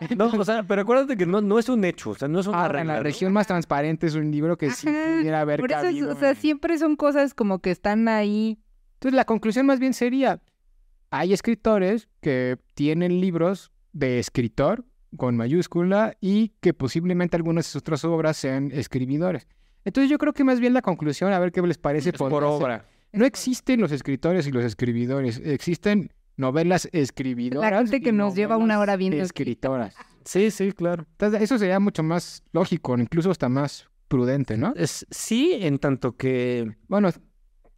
No, 0.17 0.25
o 0.27 0.45
sea, 0.45 0.63
pero 0.63 0.81
acuérdate 0.81 1.17
que 1.17 1.25
no, 1.25 1.41
no 1.41 1.59
es 1.59 1.69
un 1.69 1.83
hecho, 1.83 2.11
o 2.11 2.15
sea, 2.15 2.27
no 2.27 2.39
es 2.39 2.47
una 2.47 2.65
Ah, 2.65 2.67
regla, 2.67 2.81
en 2.81 2.87
la 2.87 2.97
¿no? 2.97 3.03
región 3.03 3.33
más 3.33 3.47
transparente 3.47 4.07
es 4.07 4.15
un 4.15 4.31
libro 4.31 4.57
que 4.57 4.71
sí 4.71 4.87
Ajá, 4.87 5.17
pudiera 5.17 5.41
haber 5.41 5.59
Por 5.59 5.71
eso, 5.71 5.87
es- 5.87 6.03
o 6.03 6.15
sea, 6.19 6.35
siempre 6.35 6.77
son 6.77 6.95
cosas 6.95 7.33
como 7.33 7.59
que 7.59 7.71
están 7.71 8.07
ahí. 8.07 8.59
Entonces 8.95 9.15
la 9.15 9.25
conclusión 9.25 9.65
más 9.65 9.79
bien 9.79 9.93
sería, 9.93 10.41
hay 11.19 11.33
escritores 11.33 12.07
que 12.21 12.57
tienen 12.73 13.21
libros 13.21 13.71
de 13.93 14.19
escritor 14.19 14.85
con 15.17 15.37
mayúscula 15.37 16.17
y 16.19 16.49
que 16.59 16.73
posiblemente 16.73 17.35
algunas 17.37 17.65
de 17.65 17.71
sus 17.71 17.79
otras 17.81 18.03
obras 18.03 18.37
sean 18.37 18.71
escribidores. 18.73 19.47
Entonces 19.85 20.09
yo 20.09 20.17
creo 20.17 20.33
que 20.33 20.43
más 20.43 20.59
bien 20.59 20.73
la 20.73 20.81
conclusión, 20.81 21.31
a 21.31 21.39
ver 21.39 21.51
qué 21.51 21.61
les 21.61 21.77
parece, 21.77 22.09
Es 22.09 22.15
por 22.17 22.43
obra. 22.43 22.85
No 23.13 23.25
existen 23.25 23.79
los 23.79 23.91
escritores 23.91 24.45
y 24.47 24.51
los 24.51 24.63
escribidores, 24.65 25.39
existen 25.43 26.11
novelas 26.35 26.89
escribidoras. 26.91 27.71
La 27.71 27.77
gente 27.77 28.01
que 28.01 28.11
nos 28.11 28.35
lleva 28.35 28.57
una 28.57 28.79
hora 28.79 28.97
viendo 28.97 29.23
escritoras. 29.23 29.95
Sí, 30.25 30.51
sí, 30.51 30.71
claro. 30.73 31.05
Entonces, 31.11 31.41
eso 31.43 31.57
sería 31.57 31.79
mucho 31.79 32.03
más 32.03 32.43
lógico, 32.51 32.97
incluso 32.97 33.31
hasta 33.31 33.47
más 33.47 33.87
prudente, 34.09 34.57
¿no? 34.57 34.73
Es, 34.75 35.05
sí, 35.11 35.51
en 35.53 35.79
tanto 35.79 36.17
que 36.17 36.75
Bueno, 36.87 37.09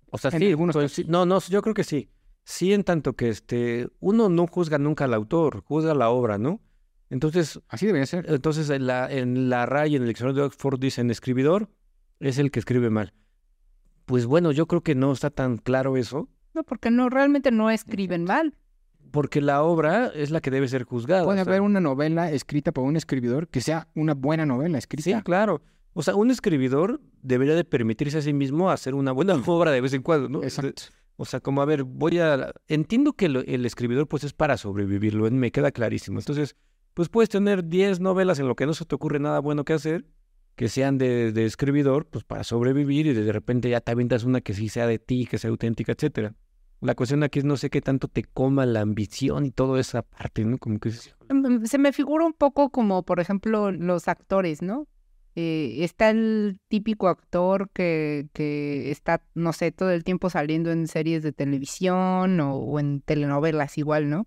O 0.09 0.17
sea, 0.17 0.31
sí, 0.31 0.47
algunos 0.47 0.75
coinci- 0.75 1.05
No, 1.05 1.25
no, 1.25 1.39
yo 1.41 1.61
creo 1.61 1.73
que 1.75 1.83
sí. 1.83 2.09
Sí 2.47 2.71
en 2.73 2.85
tanto 2.85 3.11
que 3.13 3.27
este, 3.27 3.89
uno 3.99 4.29
no 4.29 4.47
juzga 4.47 4.77
nunca 4.77 5.03
al 5.03 5.13
autor, 5.13 5.63
juzga 5.65 5.93
la 5.93 6.09
obra, 6.09 6.37
¿no? 6.37 6.61
Entonces, 7.09 7.59
Así 7.67 7.85
debería 7.85 8.05
ser. 8.05 8.25
entonces 8.29 8.69
en 8.69 8.87
la, 8.87 9.11
en 9.11 9.49
la 9.49 9.65
RAI, 9.65 9.97
en 9.97 10.03
el 10.03 10.07
diccionario 10.07 10.41
de 10.43 10.47
Oxford, 10.47 10.79
dicen 10.79 11.11
escribidor 11.11 11.69
es 12.21 12.37
el 12.37 12.49
que 12.49 12.59
escribe 12.59 12.89
mal. 12.89 13.13
Pues 14.05 14.25
bueno, 14.25 14.53
yo 14.53 14.65
creo 14.65 14.81
que 14.81 14.95
no 14.95 15.11
está 15.11 15.29
tan 15.29 15.57
claro 15.57 15.97
eso, 15.97 16.29
No, 16.53 16.63
porque 16.63 16.89
no, 16.89 17.09
realmente 17.09 17.51
no 17.51 17.69
escriben 17.69 18.23
mal. 18.23 18.55
porque 19.11 19.41
la 19.41 19.61
obra 19.63 20.07
es 20.07 20.31
la 20.31 20.39
que 20.39 20.49
debe 20.49 20.69
ser 20.69 20.83
juzgada. 20.83 21.25
Puede 21.25 21.41
o 21.41 21.43
sea, 21.43 21.51
haber 21.51 21.61
una 21.61 21.81
novela 21.81 22.31
escrita 22.31 22.71
por 22.71 22.85
un 22.85 22.95
escribidor 22.95 23.49
que 23.49 23.59
sea 23.59 23.89
una 23.93 24.13
buena 24.13 24.45
novela 24.45 24.77
escrita. 24.77 25.17
Sí, 25.17 25.23
claro. 25.23 25.61
O 25.93 26.01
sea, 26.01 26.15
un 26.15 26.31
escribidor 26.31 27.01
debería 27.21 27.55
de 27.55 27.65
permitirse 27.65 28.19
a 28.19 28.21
sí 28.21 28.31
mismo 28.31 28.71
hacer 28.71 28.95
una 28.95 29.11
buena 29.11 29.33
obra 29.45 29.71
de 29.71 29.81
vez 29.81 29.93
en 29.93 30.01
cuando, 30.01 30.29
¿no? 30.29 30.43
Exacto. 30.43 30.83
O 31.17 31.25
sea, 31.25 31.39
como 31.39 31.61
a 31.61 31.65
ver, 31.65 31.83
voy 31.83 32.19
a... 32.19 32.53
Entiendo 32.67 33.13
que 33.13 33.25
el 33.25 33.65
escribidor 33.65 34.07
pues 34.07 34.23
es 34.23 34.33
para 34.33 34.55
sobrevivir, 34.57 35.13
lo- 35.15 35.29
me 35.31 35.51
queda 35.51 35.71
clarísimo. 35.71 36.19
Entonces, 36.19 36.55
pues 36.93 37.09
puedes 37.09 37.29
tener 37.29 37.65
10 37.67 37.99
novelas 37.99 38.39
en 38.39 38.47
lo 38.47 38.55
que 38.55 38.65
no 38.67 38.73
se 38.73 38.85
te 38.85 38.95
ocurre 38.95 39.19
nada 39.19 39.39
bueno 39.39 39.65
que 39.65 39.73
hacer, 39.73 40.05
que 40.55 40.69
sean 40.69 40.97
de, 40.97 41.31
de 41.31 41.45
escribidor, 41.45 42.05
pues 42.07 42.23
para 42.23 42.43
sobrevivir 42.43 43.07
y 43.07 43.13
de 43.13 43.31
repente 43.31 43.69
ya 43.69 43.81
te 43.81 43.91
avientas 43.91 44.23
una 44.23 44.41
que 44.41 44.53
sí 44.53 44.69
sea 44.69 44.87
de 44.87 44.99
ti, 44.99 45.25
que 45.25 45.37
sea 45.37 45.49
auténtica, 45.49 45.91
etcétera. 45.91 46.35
La 46.81 46.93
cuestión 46.93 47.23
aquí 47.23 47.39
es 47.39 47.45
no 47.45 47.57
sé 47.57 47.71
qué 47.71 47.81
tanto 47.81 48.07
te 48.07 48.23
coma 48.23 48.67
la 48.67 48.81
ambición 48.81 49.45
y 49.45 49.51
toda 49.51 49.79
esa 49.79 50.03
parte, 50.03 50.45
¿no? 50.45 50.57
Como 50.59 50.79
que... 50.79 50.89
es- 50.89 51.13
Mm, 51.29 51.65
Se 51.65 51.77
me 51.77 51.91
figura 51.93 52.25
un 52.25 52.33
poco 52.33 52.69
como, 52.69 53.03
por 53.03 53.19
ejemplo, 53.19 53.71
los 53.71 54.07
actores, 54.07 54.61
¿no? 54.61 54.87
Eh, 55.39 55.83
está 55.83 56.09
el 56.09 56.59
típico 56.67 57.07
actor 57.09 57.69
que, 57.69 58.27
que 58.33 58.89
está, 58.89 59.21
no 59.35 59.53
sé, 59.53 59.71
todo 59.71 59.91
el 59.91 60.03
tiempo 60.03 60.31
saliendo 60.31 60.71
en 60.71 60.87
series 60.87 61.21
de 61.21 61.31
televisión 61.31 62.39
o, 62.39 62.79
en 62.79 63.01
telenovelas 63.01 63.77
igual, 63.77 64.09
¿no? 64.09 64.25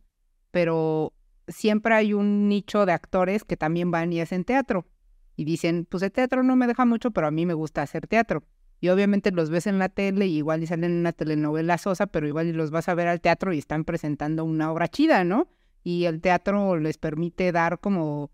Pero 0.52 1.12
siempre 1.48 1.96
hay 1.96 2.14
un 2.14 2.46
nicho 2.48 2.86
de 2.86 2.92
actores 2.92 3.42
que 3.42 3.56
también 3.56 3.90
van 3.90 4.12
y 4.12 4.20
hacen 4.20 4.44
teatro. 4.44 4.86
Y 5.34 5.44
dicen, 5.44 5.84
pues 5.90 6.04
el 6.04 6.12
teatro 6.12 6.44
no 6.44 6.54
me 6.54 6.68
deja 6.68 6.84
mucho, 6.84 7.10
pero 7.10 7.26
a 7.26 7.32
mí 7.32 7.44
me 7.44 7.54
gusta 7.54 7.82
hacer 7.82 8.06
teatro. 8.06 8.44
Y 8.80 8.90
obviamente 8.90 9.32
los 9.32 9.50
ves 9.50 9.66
en 9.66 9.80
la 9.80 9.88
tele 9.88 10.28
y 10.28 10.36
igual 10.36 10.62
y 10.62 10.68
salen 10.68 10.92
en 10.92 10.98
una 10.98 11.12
telenovela 11.12 11.76
sosa, 11.78 12.06
pero 12.06 12.28
igual 12.28 12.46
y 12.46 12.52
los 12.52 12.70
vas 12.70 12.88
a 12.88 12.94
ver 12.94 13.08
al 13.08 13.20
teatro 13.20 13.52
y 13.52 13.58
están 13.58 13.84
presentando 13.84 14.44
una 14.44 14.70
obra 14.70 14.86
chida, 14.86 15.24
¿no? 15.24 15.48
y 15.82 16.04
el 16.04 16.20
teatro 16.20 16.78
les 16.78 16.98
permite 16.98 17.52
dar 17.52 17.80
como 17.80 18.30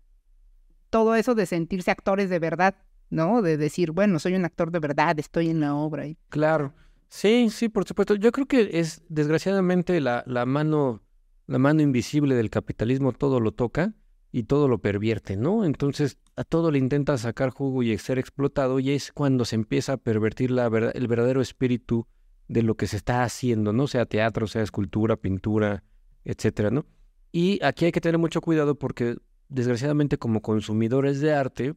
todo 0.89 1.15
eso 1.15 1.35
de 1.35 1.45
sentirse 1.45 1.91
actores 1.91 2.29
de 2.29 2.39
verdad, 2.39 2.75
¿no? 3.09 3.41
De 3.41 3.57
decir, 3.57 3.91
bueno, 3.91 4.19
soy 4.19 4.35
un 4.35 4.45
actor 4.45 4.71
de 4.71 4.79
verdad, 4.79 5.17
estoy 5.19 5.49
en 5.49 5.59
la 5.59 5.75
obra. 5.75 6.07
Y... 6.07 6.17
Claro. 6.29 6.73
Sí, 7.09 7.49
sí, 7.49 7.69
por 7.69 7.85
supuesto. 7.85 8.15
Yo 8.15 8.31
creo 8.31 8.47
que 8.47 8.69
es, 8.73 9.01
desgraciadamente, 9.09 10.01
la, 10.01 10.23
mano, 10.45 11.01
la 11.45 11.57
mano 11.57 11.81
invisible 11.81 12.35
del 12.35 12.49
capitalismo 12.49 13.13
todo 13.13 13.39
lo 13.39 13.53
toca 13.53 13.93
y 14.31 14.43
todo 14.43 14.67
lo 14.67 14.79
pervierte, 14.79 15.37
¿no? 15.37 15.63
Entonces, 15.63 16.17
a 16.35 16.43
todo 16.43 16.69
le 16.69 16.79
intenta 16.79 17.17
sacar 17.17 17.49
jugo 17.51 17.81
y 17.81 17.97
ser 17.97 18.19
explotado, 18.19 18.79
y 18.79 18.91
es 18.91 19.11
cuando 19.11 19.45
se 19.45 19.55
empieza 19.55 19.93
a 19.93 19.97
pervertir 19.97 20.51
la 20.51 20.67
verdad, 20.67 20.91
el 20.95 21.07
verdadero 21.07 21.41
espíritu 21.41 22.05
de 22.49 22.61
lo 22.61 22.75
que 22.75 22.87
se 22.87 22.97
está 22.97 23.23
haciendo, 23.23 23.73
¿no? 23.73 23.87
Sea 23.87 24.05
teatro, 24.05 24.47
sea 24.47 24.63
escultura, 24.63 25.15
pintura, 25.15 25.83
etcétera, 26.25 26.71
¿no? 26.71 26.85
Y 27.31 27.63
aquí 27.63 27.85
hay 27.85 27.91
que 27.91 28.01
tener 28.01 28.17
mucho 28.17 28.41
cuidado 28.41 28.75
porque, 28.75 29.17
desgraciadamente, 29.49 30.17
como 30.17 30.41
consumidores 30.41 31.19
de 31.21 31.33
arte, 31.33 31.75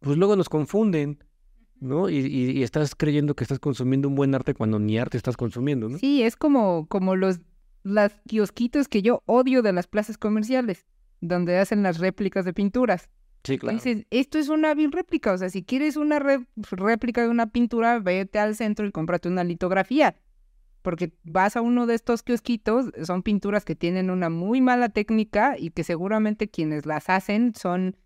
pues 0.00 0.16
luego 0.16 0.36
nos 0.36 0.48
confunden. 0.48 1.18
¿no? 1.78 2.08
Y, 2.08 2.16
y- 2.16 2.50
y 2.52 2.62
estás 2.62 2.94
creyendo 2.94 3.36
que 3.36 3.44
estás 3.44 3.58
consumiendo 3.58 4.08
un 4.08 4.14
buen 4.14 4.34
arte 4.34 4.54
cuando 4.54 4.78
ni 4.78 4.96
arte 4.98 5.18
estás 5.18 5.36
consumiendo, 5.36 5.90
¿no? 5.90 5.98
Sí, 5.98 6.22
es 6.22 6.34
como, 6.34 6.86
como 6.88 7.16
los 7.16 7.40
las 7.82 8.14
kiosquitos 8.26 8.88
que 8.88 9.02
yo 9.02 9.22
odio 9.26 9.60
de 9.62 9.74
las 9.74 9.86
plazas 9.86 10.16
comerciales, 10.16 10.86
donde 11.20 11.58
hacen 11.58 11.82
las 11.82 11.98
réplicas 11.98 12.46
de 12.46 12.54
pinturas. 12.54 13.10
Sí, 13.44 13.58
Dices, 13.70 14.06
esto 14.10 14.38
es 14.38 14.48
una 14.48 14.72
vil 14.74 14.90
réplica, 14.90 15.32
o 15.34 15.38
sea, 15.38 15.50
si 15.50 15.62
quieres 15.62 15.96
una 15.96 16.18
re- 16.18 16.46
réplica 16.56 17.20
de 17.22 17.28
una 17.28 17.48
pintura, 17.52 17.98
vete 18.00 18.38
al 18.38 18.56
centro 18.56 18.86
y 18.86 18.90
cómprate 18.90 19.28
una 19.28 19.44
litografía. 19.44 20.16
Porque 20.86 21.12
vas 21.24 21.56
a 21.56 21.62
uno 21.62 21.88
de 21.88 21.96
estos 21.96 22.22
kiosquitos, 22.22 22.92
son 23.02 23.24
pinturas 23.24 23.64
que 23.64 23.74
tienen 23.74 24.08
una 24.08 24.30
muy 24.30 24.60
mala 24.60 24.88
técnica 24.88 25.56
y 25.58 25.70
que 25.70 25.82
seguramente 25.82 26.46
quienes 26.46 26.86
las 26.86 27.10
hacen 27.10 27.54
son 27.56 27.96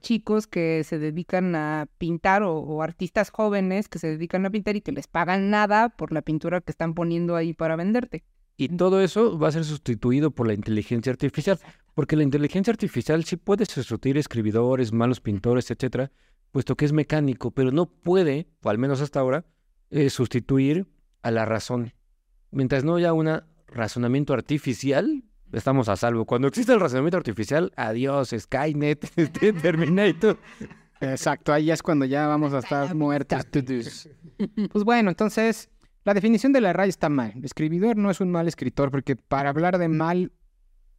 chicos 0.00 0.46
que 0.46 0.84
se 0.84 1.00
dedican 1.00 1.56
a 1.56 1.88
pintar 1.98 2.44
o, 2.44 2.60
o 2.60 2.80
artistas 2.84 3.30
jóvenes 3.30 3.88
que 3.88 3.98
se 3.98 4.06
dedican 4.06 4.46
a 4.46 4.50
pintar 4.50 4.76
y 4.76 4.82
que 4.82 4.92
les 4.92 5.08
pagan 5.08 5.50
nada 5.50 5.88
por 5.88 6.12
la 6.12 6.22
pintura 6.22 6.60
que 6.60 6.70
están 6.70 6.94
poniendo 6.94 7.34
ahí 7.34 7.54
para 7.54 7.74
venderte. 7.74 8.22
Y 8.56 8.68
todo 8.68 9.00
eso 9.00 9.36
va 9.36 9.48
a 9.48 9.50
ser 9.50 9.64
sustituido 9.64 10.30
por 10.30 10.46
la 10.46 10.54
inteligencia 10.54 11.10
artificial, 11.10 11.58
porque 11.94 12.14
la 12.14 12.22
inteligencia 12.22 12.70
artificial 12.70 13.24
sí 13.24 13.36
puede 13.36 13.66
sustituir 13.66 14.16
escribidores, 14.16 14.92
malos 14.92 15.20
pintores, 15.20 15.72
etcétera, 15.72 16.12
puesto 16.52 16.76
que 16.76 16.84
es 16.84 16.92
mecánico, 16.92 17.50
pero 17.50 17.72
no 17.72 17.86
puede, 17.86 18.46
o 18.62 18.70
al 18.70 18.78
menos 18.78 19.00
hasta 19.00 19.18
ahora, 19.18 19.44
eh, 19.90 20.08
sustituir 20.08 20.86
a 21.22 21.32
la 21.32 21.44
razón. 21.44 21.94
Mientras 22.50 22.84
no 22.84 22.96
haya 22.96 23.12
un 23.12 23.42
razonamiento 23.66 24.32
artificial, 24.32 25.24
estamos 25.52 25.88
a 25.88 25.96
salvo. 25.96 26.24
Cuando 26.24 26.48
existe 26.48 26.72
el 26.72 26.80
razonamiento 26.80 27.18
artificial, 27.18 27.72
adiós, 27.76 28.34
Skynet, 28.36 29.10
este, 29.16 29.52
Terminator. 29.52 30.38
Exacto, 31.00 31.52
ahí 31.52 31.70
es 31.70 31.82
cuando 31.82 32.04
ya 32.04 32.26
vamos 32.26 32.52
a 32.54 32.58
estar 32.58 32.94
muertos. 32.94 33.46
todos. 33.50 34.08
Pues 34.72 34.84
bueno, 34.84 35.10
entonces, 35.10 35.70
la 36.04 36.14
definición 36.14 36.52
de 36.52 36.60
la 36.60 36.72
RAI 36.72 36.88
está 36.88 37.08
mal. 37.08 37.34
Escribidor 37.42 37.96
no 37.96 38.10
es 38.10 38.20
un 38.20 38.30
mal 38.30 38.48
escritor, 38.48 38.90
porque 38.90 39.14
para 39.14 39.50
hablar 39.50 39.78
de 39.78 39.88
mal 39.88 40.32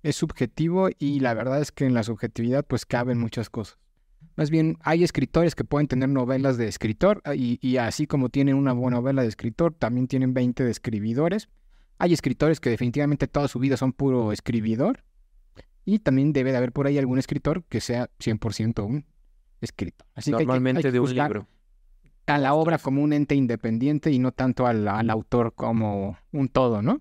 es 0.04 0.16
subjetivo 0.16 0.90
y 0.98 1.20
la 1.20 1.34
verdad 1.34 1.62
es 1.62 1.72
que 1.72 1.86
en 1.86 1.94
la 1.94 2.04
subjetividad 2.04 2.66
pues 2.66 2.86
caben 2.86 3.20
muchas 3.20 3.50
cosas. 3.50 3.78
Más 4.36 4.50
bien, 4.50 4.78
hay 4.82 5.04
escritores 5.04 5.54
que 5.56 5.64
pueden 5.64 5.88
tener 5.88 6.10
novelas 6.10 6.58
de 6.58 6.68
escritor 6.68 7.22
ah, 7.26 7.36
y, 7.36 7.60
y 7.62 7.78
así 7.78 8.08
como 8.08 8.30
tienen 8.30 8.56
una 8.56 8.72
buena 8.74 8.98
novela 8.98 9.22
de 9.22 9.28
escritor, 9.28 9.74
también 9.74 10.08
tienen 10.08 10.34
20 10.34 10.64
de 10.64 10.72
escribidores. 10.72 11.50
Hay 11.98 12.14
escritores 12.14 12.60
que 12.62 12.70
definitivamente 12.70 13.28
toda 13.28 13.48
su 13.50 13.60
vida 13.60 13.76
son 13.76 13.92
puro 13.92 14.32
escribidor 14.32 15.04
y 15.84 16.00
también 16.00 16.32
debe 16.32 16.52
de 16.52 16.58
haber 16.58 16.72
por 16.72 16.88
ahí 16.88 16.98
algún 16.98 17.20
escritor 17.20 17.64
que 17.68 17.82
sea 17.82 18.10
100% 18.20 18.86
un 18.86 19.06
escritor. 19.60 20.08
Así 20.16 20.32
que 20.32 20.36
hay 20.36 20.38
que- 20.38 20.44
hay 20.44 20.48
Normalmente 20.48 20.82
que 20.84 20.92
de 20.92 21.00
un 21.02 21.14
libro. 21.14 21.48
a 22.28 22.38
la 22.38 22.54
obra 22.54 22.78
como 22.78 23.02
un 23.04 23.12
ente 23.12 23.36
independiente 23.36 24.12
y 24.12 24.20
no 24.20 24.32
tanto 24.32 24.68
al, 24.68 24.88
al 24.88 25.10
autor 25.10 25.54
como 25.56 26.18
un 26.32 26.48
todo, 26.48 26.82
¿no? 26.82 27.00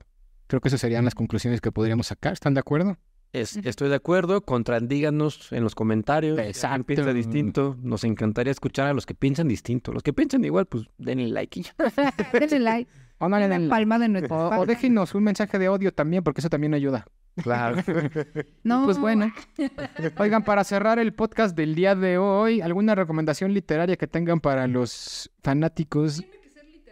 Creo 0.48 0.60
que 0.60 0.68
esas 0.68 0.80
serían 0.80 1.04
las 1.04 1.14
conclusiones 1.14 1.60
que 1.60 1.70
podríamos 1.70 2.06
sacar. 2.08 2.32
¿Están 2.32 2.54
de 2.54 2.60
acuerdo? 2.60 2.96
Es- 3.32 3.56
estoy 3.58 3.88
de 3.90 3.94
acuerdo, 3.96 4.40
contradíganos 4.42 5.52
en 5.52 5.62
los 5.64 5.74
comentarios. 5.74 6.38
Exacto. 6.38 6.84
piensa 6.84 7.12
distinto, 7.12 7.76
nos 7.82 8.04
encantaría 8.04 8.50
escuchar 8.50 8.86
a 8.88 8.94
los 8.94 9.04
que 9.06 9.14
piensan 9.14 9.48
distinto. 9.48 9.92
Los 9.92 10.02
que 10.02 10.12
piensan 10.12 10.44
igual, 10.44 10.66
pues 10.66 10.84
denle 10.98 11.28
like. 11.28 11.62
Denle 12.32 12.58
like. 12.60 12.90
O, 13.20 13.28
no 13.28 13.38
le 13.38 13.48
den 13.48 13.68
palma 13.68 13.98
de 13.98 14.08
nuestra 14.08 14.36
O- 14.36 14.60
o 14.60 14.66
déjenos 14.66 15.14
un 15.14 15.24
mensaje 15.24 15.58
de 15.58 15.68
odio 15.68 15.92
también, 15.92 16.22
porque 16.22 16.40
eso 16.40 16.48
también 16.48 16.72
ayuda. 16.74 17.06
Claro. 17.42 17.76
No, 18.64 18.84
Pues 18.84 18.98
bueno. 18.98 19.32
Oigan, 20.18 20.44
para 20.44 20.62
cerrar 20.64 20.98
el 20.98 21.12
podcast 21.14 21.56
del 21.56 21.74
día 21.74 21.94
de 21.94 22.18
hoy, 22.18 22.60
¿alguna 22.60 22.94
recomendación 22.94 23.52
literaria 23.54 23.96
que 23.96 24.06
tengan 24.06 24.40
para 24.40 24.66
los 24.66 25.30
fanáticos 25.42 26.22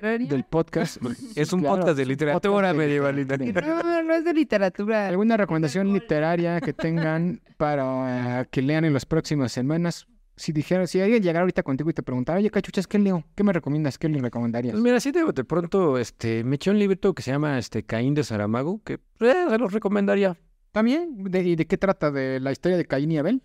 del 0.00 0.44
podcast? 0.44 0.98
es 1.36 1.52
un 1.52 1.60
Claro, 1.60 1.76
podcast 1.76 1.96
de 1.98 2.06
literatura 2.06 2.50
podcast 2.50 2.72
de 2.72 2.86
medieval. 2.86 3.26
No, 3.66 4.02
no 4.02 4.14
es 4.14 4.24
de 4.24 4.34
literatura. 4.34 5.08
¿Alguna 5.08 5.36
recomendación 5.36 5.92
literaria 5.92 6.60
que 6.60 6.72
tengan 6.72 7.40
para 7.56 8.40
eh, 8.42 8.46
que 8.50 8.62
lean 8.62 8.84
en 8.84 8.92
las 8.92 9.06
próximas 9.06 9.52
semanas? 9.52 10.06
Si 10.38 10.52
dijera, 10.52 10.86
si 10.86 11.00
alguien 11.00 11.22
llegara 11.22 11.40
ahorita 11.40 11.62
contigo 11.62 11.88
y 11.88 11.94
te 11.94 12.02
preguntara, 12.02 12.38
oye, 12.38 12.50
cachuchas, 12.50 12.86
¿qué 12.86 12.98
leo? 12.98 13.24
¿Qué 13.34 13.42
me 13.42 13.54
recomiendas? 13.54 13.96
¿Qué 13.96 14.06
le 14.08 14.20
recomendarías? 14.20 14.72
Pues 14.72 14.82
mira, 14.84 15.00
sí, 15.00 15.10
de, 15.10 15.24
de 15.32 15.44
pronto 15.44 15.96
este, 15.96 16.44
me 16.44 16.56
eché 16.56 16.70
un 16.70 16.78
librito 16.78 17.14
que 17.14 17.22
se 17.22 17.30
llama 17.30 17.58
este, 17.58 17.84
Caín 17.84 18.12
de 18.12 18.22
Saramago, 18.22 18.82
que 18.84 18.94
eh, 19.20 19.44
se 19.48 19.58
los 19.58 19.72
recomendaría. 19.72 20.36
¿También? 20.72 21.24
¿De, 21.24 21.42
¿Y 21.42 21.56
de 21.56 21.66
qué 21.66 21.78
trata? 21.78 22.10
¿De 22.10 22.38
la 22.38 22.52
historia 22.52 22.76
de 22.76 22.84
Caín 22.84 23.12
y 23.12 23.16
Abel? 23.18 23.42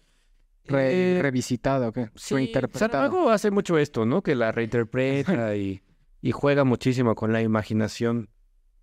Re- 0.65 1.17
Eh, 1.17 1.21
¿Revisitado 1.21 1.93
qué? 1.93 2.09
Sí, 2.15 2.35
Reinterpretado. 2.35 2.91
Saramago 2.91 3.29
hace 3.29 3.51
mucho 3.51 3.77
esto, 3.77 4.05
¿no? 4.05 4.21
Que 4.21 4.35
la 4.35 4.51
reinterpreta 4.51 5.55
y, 5.55 5.81
y 6.21 6.31
juega 6.31 6.63
muchísimo 6.63 7.15
con 7.15 7.33
la 7.33 7.41
imaginación 7.41 8.29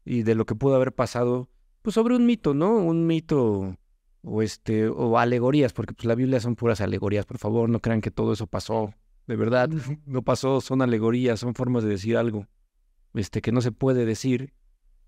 y 0.04 0.22
de 0.22 0.34
lo 0.34 0.46
que 0.46 0.54
pudo 0.54 0.74
haber 0.76 0.92
pasado, 0.94 1.48
pues 1.82 1.94
sobre 1.94 2.16
un 2.16 2.26
mito, 2.26 2.54
¿no? 2.54 2.76
Un 2.76 3.06
mito 3.06 3.76
o 4.22 4.42
este 4.42 4.88
o 4.88 5.18
alegorías, 5.18 5.72
porque 5.72 5.94
pues 5.94 6.06
la 6.06 6.14
Biblia 6.14 6.40
son 6.40 6.56
puras 6.56 6.80
alegorías, 6.80 7.26
por 7.26 7.38
favor, 7.38 7.68
no 7.68 7.80
crean 7.80 8.00
que 8.00 8.10
todo 8.10 8.32
eso 8.32 8.46
pasó, 8.46 8.92
de 9.26 9.36
verdad, 9.36 9.70
no 10.06 10.22
pasó, 10.22 10.60
son 10.60 10.82
alegorías, 10.82 11.40
son 11.40 11.54
formas 11.54 11.84
de 11.84 11.90
decir 11.90 12.16
algo, 12.16 12.46
este 13.14 13.40
que 13.40 13.52
no 13.52 13.60
se 13.60 13.72
puede 13.72 14.04
decir, 14.04 14.52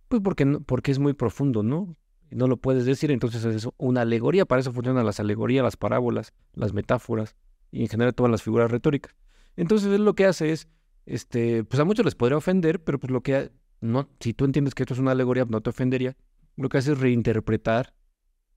pues 0.09 0.23
porque 0.23 0.45
no- 0.45 0.61
porque 0.61 0.91
es 0.93 0.99
muy 0.99 1.15
profundo, 1.15 1.63
¿no? 1.63 1.97
No 2.31 2.47
lo 2.47 2.57
puedes 2.59 2.85
decir, 2.85 3.11
entonces 3.11 3.45
es 3.45 3.69
una 3.77 4.03
alegoría, 4.03 4.45
para 4.47 4.61
eso 4.61 4.73
funcionan 4.73 5.05
las 5.05 5.19
alegorías, 5.19 5.65
las 5.65 5.77
parábolas, 5.77 6.33
las 6.55 6.73
metáforas 6.73 7.35
y 7.73 7.83
en 7.83 7.89
general 7.89 8.15
todas 8.15 8.31
las 8.31 8.43
figuras 8.43 8.71
retóricas. 8.71 9.17
Entonces 9.57 9.93
él 9.93 10.05
lo 10.05 10.15
que 10.15 10.27
hace 10.27 10.53
es, 10.53 10.69
este, 11.07 11.65
pues 11.65 11.81
a 11.81 11.85
muchos 11.85 12.05
les 12.05 12.15
podría 12.15 12.37
ofender, 12.39 12.83
pero 12.83 12.99
pues 12.99 13.11
lo 13.11 13.23
que, 13.23 13.37
ha- 13.37 13.51
no, 13.81 14.09
si 14.21 14.35
tú 14.35 14.45
entiendes 14.45 14.75
que 14.75 14.83
esto 14.85 14.95
es 14.95 15.01
una 15.01 15.13
alegoría, 15.13 15.45
no 15.49 15.61
te 15.61 15.71
ofendería. 15.71 16.17
lo 16.57 16.69
que 16.69 16.79
hace 16.79 16.93
es 16.93 16.99
reinterpretar 16.99 17.95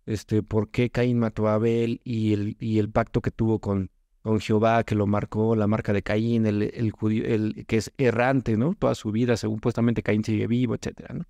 este, 0.05 0.43
por 0.43 0.69
qué 0.69 0.89
Caín 0.89 1.19
mató 1.19 1.47
a 1.47 1.53
Abel 1.55 2.01
y 2.03 2.33
el, 2.33 2.57
y 2.59 2.79
el 2.79 2.89
pacto 2.89 3.21
que 3.21 3.31
tuvo 3.31 3.59
con, 3.59 3.89
con 4.21 4.39
Jehová, 4.41 4.83
que 4.83 4.95
lo 4.95 5.07
marcó, 5.07 5.55
la 5.55 5.67
marca 5.67 5.93
de 5.93 6.03
Caín, 6.03 6.45
el, 6.45 6.61
el 6.63 6.91
judío, 6.91 7.23
el 7.25 7.65
que 7.67 7.77
es 7.77 7.93
errante, 7.97 8.57
¿no? 8.57 8.73
Toda 8.75 8.95
su 8.95 9.11
vida, 9.13 9.37
según 9.37 9.57
supuestamente 9.57 10.03
Caín 10.03 10.23
sigue 10.25 10.47
vivo, 10.47 10.75
etcétera, 10.75 11.13
¿no? 11.13 11.23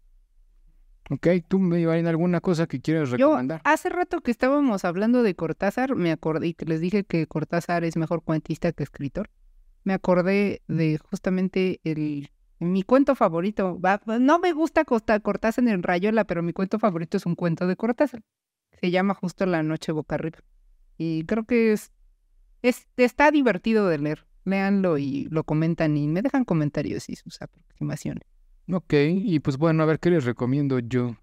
Ok, 1.09 1.27
¿tú, 1.47 1.59
Ibarina, 1.75 2.09
alguna 2.09 2.39
cosa 2.39 2.65
que 2.65 2.79
quieres 2.81 3.09
Yo, 3.11 3.17
recomendar? 3.17 3.61
hace 3.65 3.89
rato 3.89 4.21
que 4.21 4.31
estábamos 4.31 4.85
hablando 4.85 5.21
de 5.21 5.35
Cortázar, 5.35 5.95
me 5.95 6.11
acordé 6.11 6.47
y 6.47 6.53
que 6.53 6.65
les 6.65 6.79
dije 6.79 7.03
que 7.03 7.27
Cortázar 7.27 7.83
es 7.83 7.97
mejor 7.97 8.23
cuentista 8.23 8.71
que 8.71 8.83
escritor. 8.83 9.29
Me 9.83 9.93
acordé 9.93 10.61
de 10.67 10.97
justamente 10.97 11.79
el 11.83 12.29
mi 12.59 12.83
cuento 12.83 13.15
favorito. 13.15 13.79
No 14.19 14.39
me 14.39 14.53
gusta 14.53 14.85
Cortázar 14.85 15.67
en 15.67 15.83
Rayola, 15.83 16.23
pero 16.23 16.41
mi 16.41 16.53
cuento 16.53 16.79
favorito 16.79 17.17
es 17.17 17.25
un 17.25 17.35
cuento 17.35 17.67
de 17.67 17.75
Cortázar. 17.75 18.21
Se 18.79 18.91
llama 18.91 19.13
justo 19.13 19.45
La 19.45 19.63
Noche 19.63 19.91
Boca 19.91 20.15
Arriba. 20.15 20.39
Y 20.97 21.25
creo 21.25 21.43
que 21.45 21.73
es, 21.73 21.91
es 22.61 22.87
está 22.97 23.31
divertido 23.31 23.87
de 23.87 23.97
leer. 23.97 24.25
Léanlo 24.45 24.97
y 24.97 25.27
lo 25.29 25.43
comentan 25.43 25.95
y 25.95 26.07
me 26.07 26.21
dejan 26.21 26.43
comentarios 26.43 27.09
y 27.09 27.15
sus 27.15 27.41
aproximaciones. 27.41 28.23
Ok, 28.71 28.93
y 28.93 29.39
pues 29.39 29.57
bueno, 29.57 29.83
a 29.83 29.85
ver 29.85 29.99
qué 29.99 30.09
les 30.09 30.25
recomiendo 30.25 30.79
yo. 30.79 31.17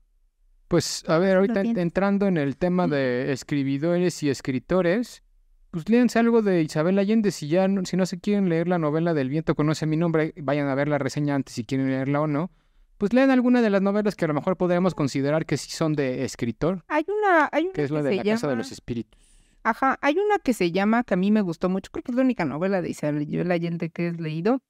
Pues 0.68 1.04
a 1.08 1.18
ver, 1.18 1.36
ahorita 1.36 1.62
entrando 1.62 2.28
en 2.28 2.36
el 2.36 2.56
tema 2.56 2.86
de 2.86 3.32
escribidores 3.32 4.22
y 4.22 4.30
escritores, 4.30 5.22
pues 5.70 5.88
léanse 5.88 6.18
algo 6.18 6.42
de 6.42 6.62
Isabel 6.62 6.98
Allende. 6.98 7.30
Si 7.30 7.48
ya 7.48 7.68
no, 7.68 7.84
si 7.84 7.96
no 7.96 8.06
se 8.06 8.18
quieren 8.20 8.48
leer 8.48 8.68
la 8.68 8.78
novela 8.78 9.14
del 9.14 9.28
viento 9.28 9.54
conoce 9.54 9.86
mi 9.86 9.96
nombre, 9.96 10.34
vayan 10.36 10.68
a 10.68 10.74
ver 10.74 10.88
la 10.88 10.98
reseña 10.98 11.34
antes 11.34 11.54
si 11.54 11.64
quieren 11.64 11.88
leerla 11.88 12.20
o 12.20 12.26
no. 12.26 12.50
Pues 12.98 13.12
lean 13.14 13.30
alguna 13.30 13.62
de 13.62 13.70
las 13.70 13.80
novelas 13.80 14.14
que 14.14 14.26
a 14.26 14.28
lo 14.28 14.34
mejor 14.34 14.56
podríamos 14.56 14.94
considerar 14.94 15.46
que 15.46 15.56
sí 15.56 15.70
son 15.70 15.94
de 15.94 16.24
escritor, 16.24 16.84
Hay 16.88 17.06
una, 17.08 17.48
hay 17.50 17.64
una 17.64 17.72
que 17.72 17.84
es 17.84 17.90
la 17.90 18.02
que 18.02 18.08
de 18.10 18.16
la 18.16 18.24
Casa 18.24 18.46
de 18.48 18.56
los 18.56 18.72
Espíritus. 18.72 19.18
Ajá, 19.62 19.98
hay 20.02 20.14
una 20.18 20.38
que 20.38 20.52
se 20.52 20.70
llama, 20.70 21.04
que 21.04 21.14
a 21.14 21.16
mí 21.16 21.30
me 21.30 21.40
gustó 21.40 21.68
mucho, 21.70 21.90
creo 21.92 22.02
que 22.02 22.12
es 22.12 22.16
la 22.16 22.22
única 22.22 22.44
novela 22.44 22.82
de 22.82 22.90
Isabel 22.90 23.50
Allende 23.50 23.90
que 23.90 24.08
he 24.08 24.12
leído. 24.12 24.62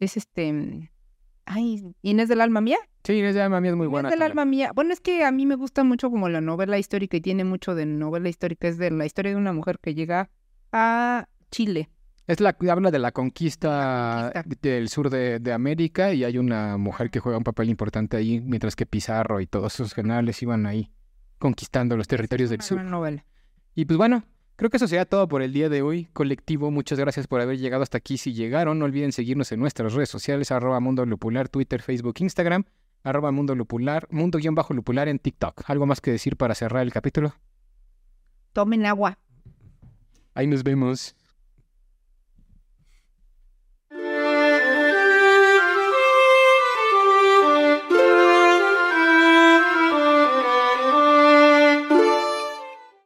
Es 0.00 0.16
este. 0.16 0.90
Ay, 1.44 1.82
Inés 2.02 2.28
del 2.28 2.40
alma 2.40 2.60
mía. 2.60 2.78
Sí, 3.04 3.12
Inés 3.14 3.34
de 3.34 3.42
Alma 3.42 3.60
Mía 3.60 3.70
es 3.70 3.76
muy 3.76 3.84
Inés 3.84 3.92
buena. 3.92 4.10
del 4.10 4.18
también. 4.18 4.30
alma 4.32 4.44
mía. 4.46 4.72
Bueno, 4.74 4.92
es 4.92 5.00
que 5.00 5.24
a 5.24 5.30
mí 5.30 5.46
me 5.46 5.54
gusta 5.54 5.84
mucho 5.84 6.10
como 6.10 6.28
la 6.28 6.40
novela 6.40 6.76
histórica 6.76 7.16
y 7.16 7.20
tiene 7.20 7.44
mucho 7.44 7.74
de 7.74 7.86
novela 7.86 8.28
histórica. 8.28 8.66
Es 8.66 8.78
de 8.78 8.90
la 8.90 9.06
historia 9.06 9.30
de 9.30 9.36
una 9.36 9.52
mujer 9.52 9.78
que 9.80 9.94
llega 9.94 10.28
a 10.72 11.28
Chile. 11.50 11.90
Es 12.26 12.40
la 12.40 12.54
que 12.54 12.70
habla 12.70 12.90
de 12.90 12.98
la 12.98 13.12
conquista, 13.12 14.32
conquista. 14.34 14.68
del 14.68 14.88
sur 14.88 15.10
de, 15.10 15.38
de 15.38 15.52
América 15.52 16.12
y 16.12 16.24
hay 16.24 16.38
una 16.38 16.76
mujer 16.76 17.10
que 17.10 17.20
juega 17.20 17.38
un 17.38 17.44
papel 17.44 17.70
importante 17.70 18.16
ahí, 18.16 18.40
mientras 18.40 18.74
que 18.74 18.84
Pizarro 18.84 19.40
y 19.40 19.46
todos 19.46 19.74
esos 19.74 19.94
generales 19.94 20.42
iban 20.42 20.66
ahí 20.66 20.90
conquistando 21.38 21.96
los 21.96 22.08
territorios 22.08 22.50
del 22.50 22.62
sur. 22.62 22.82
novela. 22.82 23.24
Y 23.74 23.84
pues 23.84 23.96
bueno, 23.96 24.24
creo 24.56 24.70
que 24.70 24.78
eso 24.78 24.88
sería 24.88 25.04
todo 25.04 25.28
por 25.28 25.42
el 25.42 25.52
día 25.52 25.68
de 25.68 25.82
hoy. 25.82 26.08
Colectivo, 26.12 26.70
muchas 26.70 26.98
gracias 26.98 27.26
por 27.26 27.40
haber 27.40 27.58
llegado 27.58 27.82
hasta 27.82 27.98
aquí. 27.98 28.18
Si 28.18 28.32
llegaron, 28.32 28.78
no 28.78 28.86
olviden 28.86 29.12
seguirnos 29.12 29.52
en 29.52 29.60
nuestras 29.60 29.92
redes 29.92 30.08
sociales, 30.08 30.50
arroba 30.50 30.80
Mundo 30.80 31.06
Lupular, 31.06 31.48
Twitter, 31.48 31.82
Facebook, 31.82 32.16
Instagram, 32.18 32.64
arroba 33.04 33.30
Mundo 33.30 33.54
Lupular, 33.54 34.08
Mundo-Lupular 34.10 35.08
en 35.08 35.18
TikTok. 35.18 35.62
¿Algo 35.66 35.86
más 35.86 36.00
que 36.00 36.10
decir 36.10 36.36
para 36.36 36.54
cerrar 36.54 36.82
el 36.82 36.92
capítulo? 36.92 37.34
Tomen 38.52 38.86
agua. 38.86 39.18
Ahí 40.36 40.46
nos 40.46 40.62
vemos. 40.62 41.16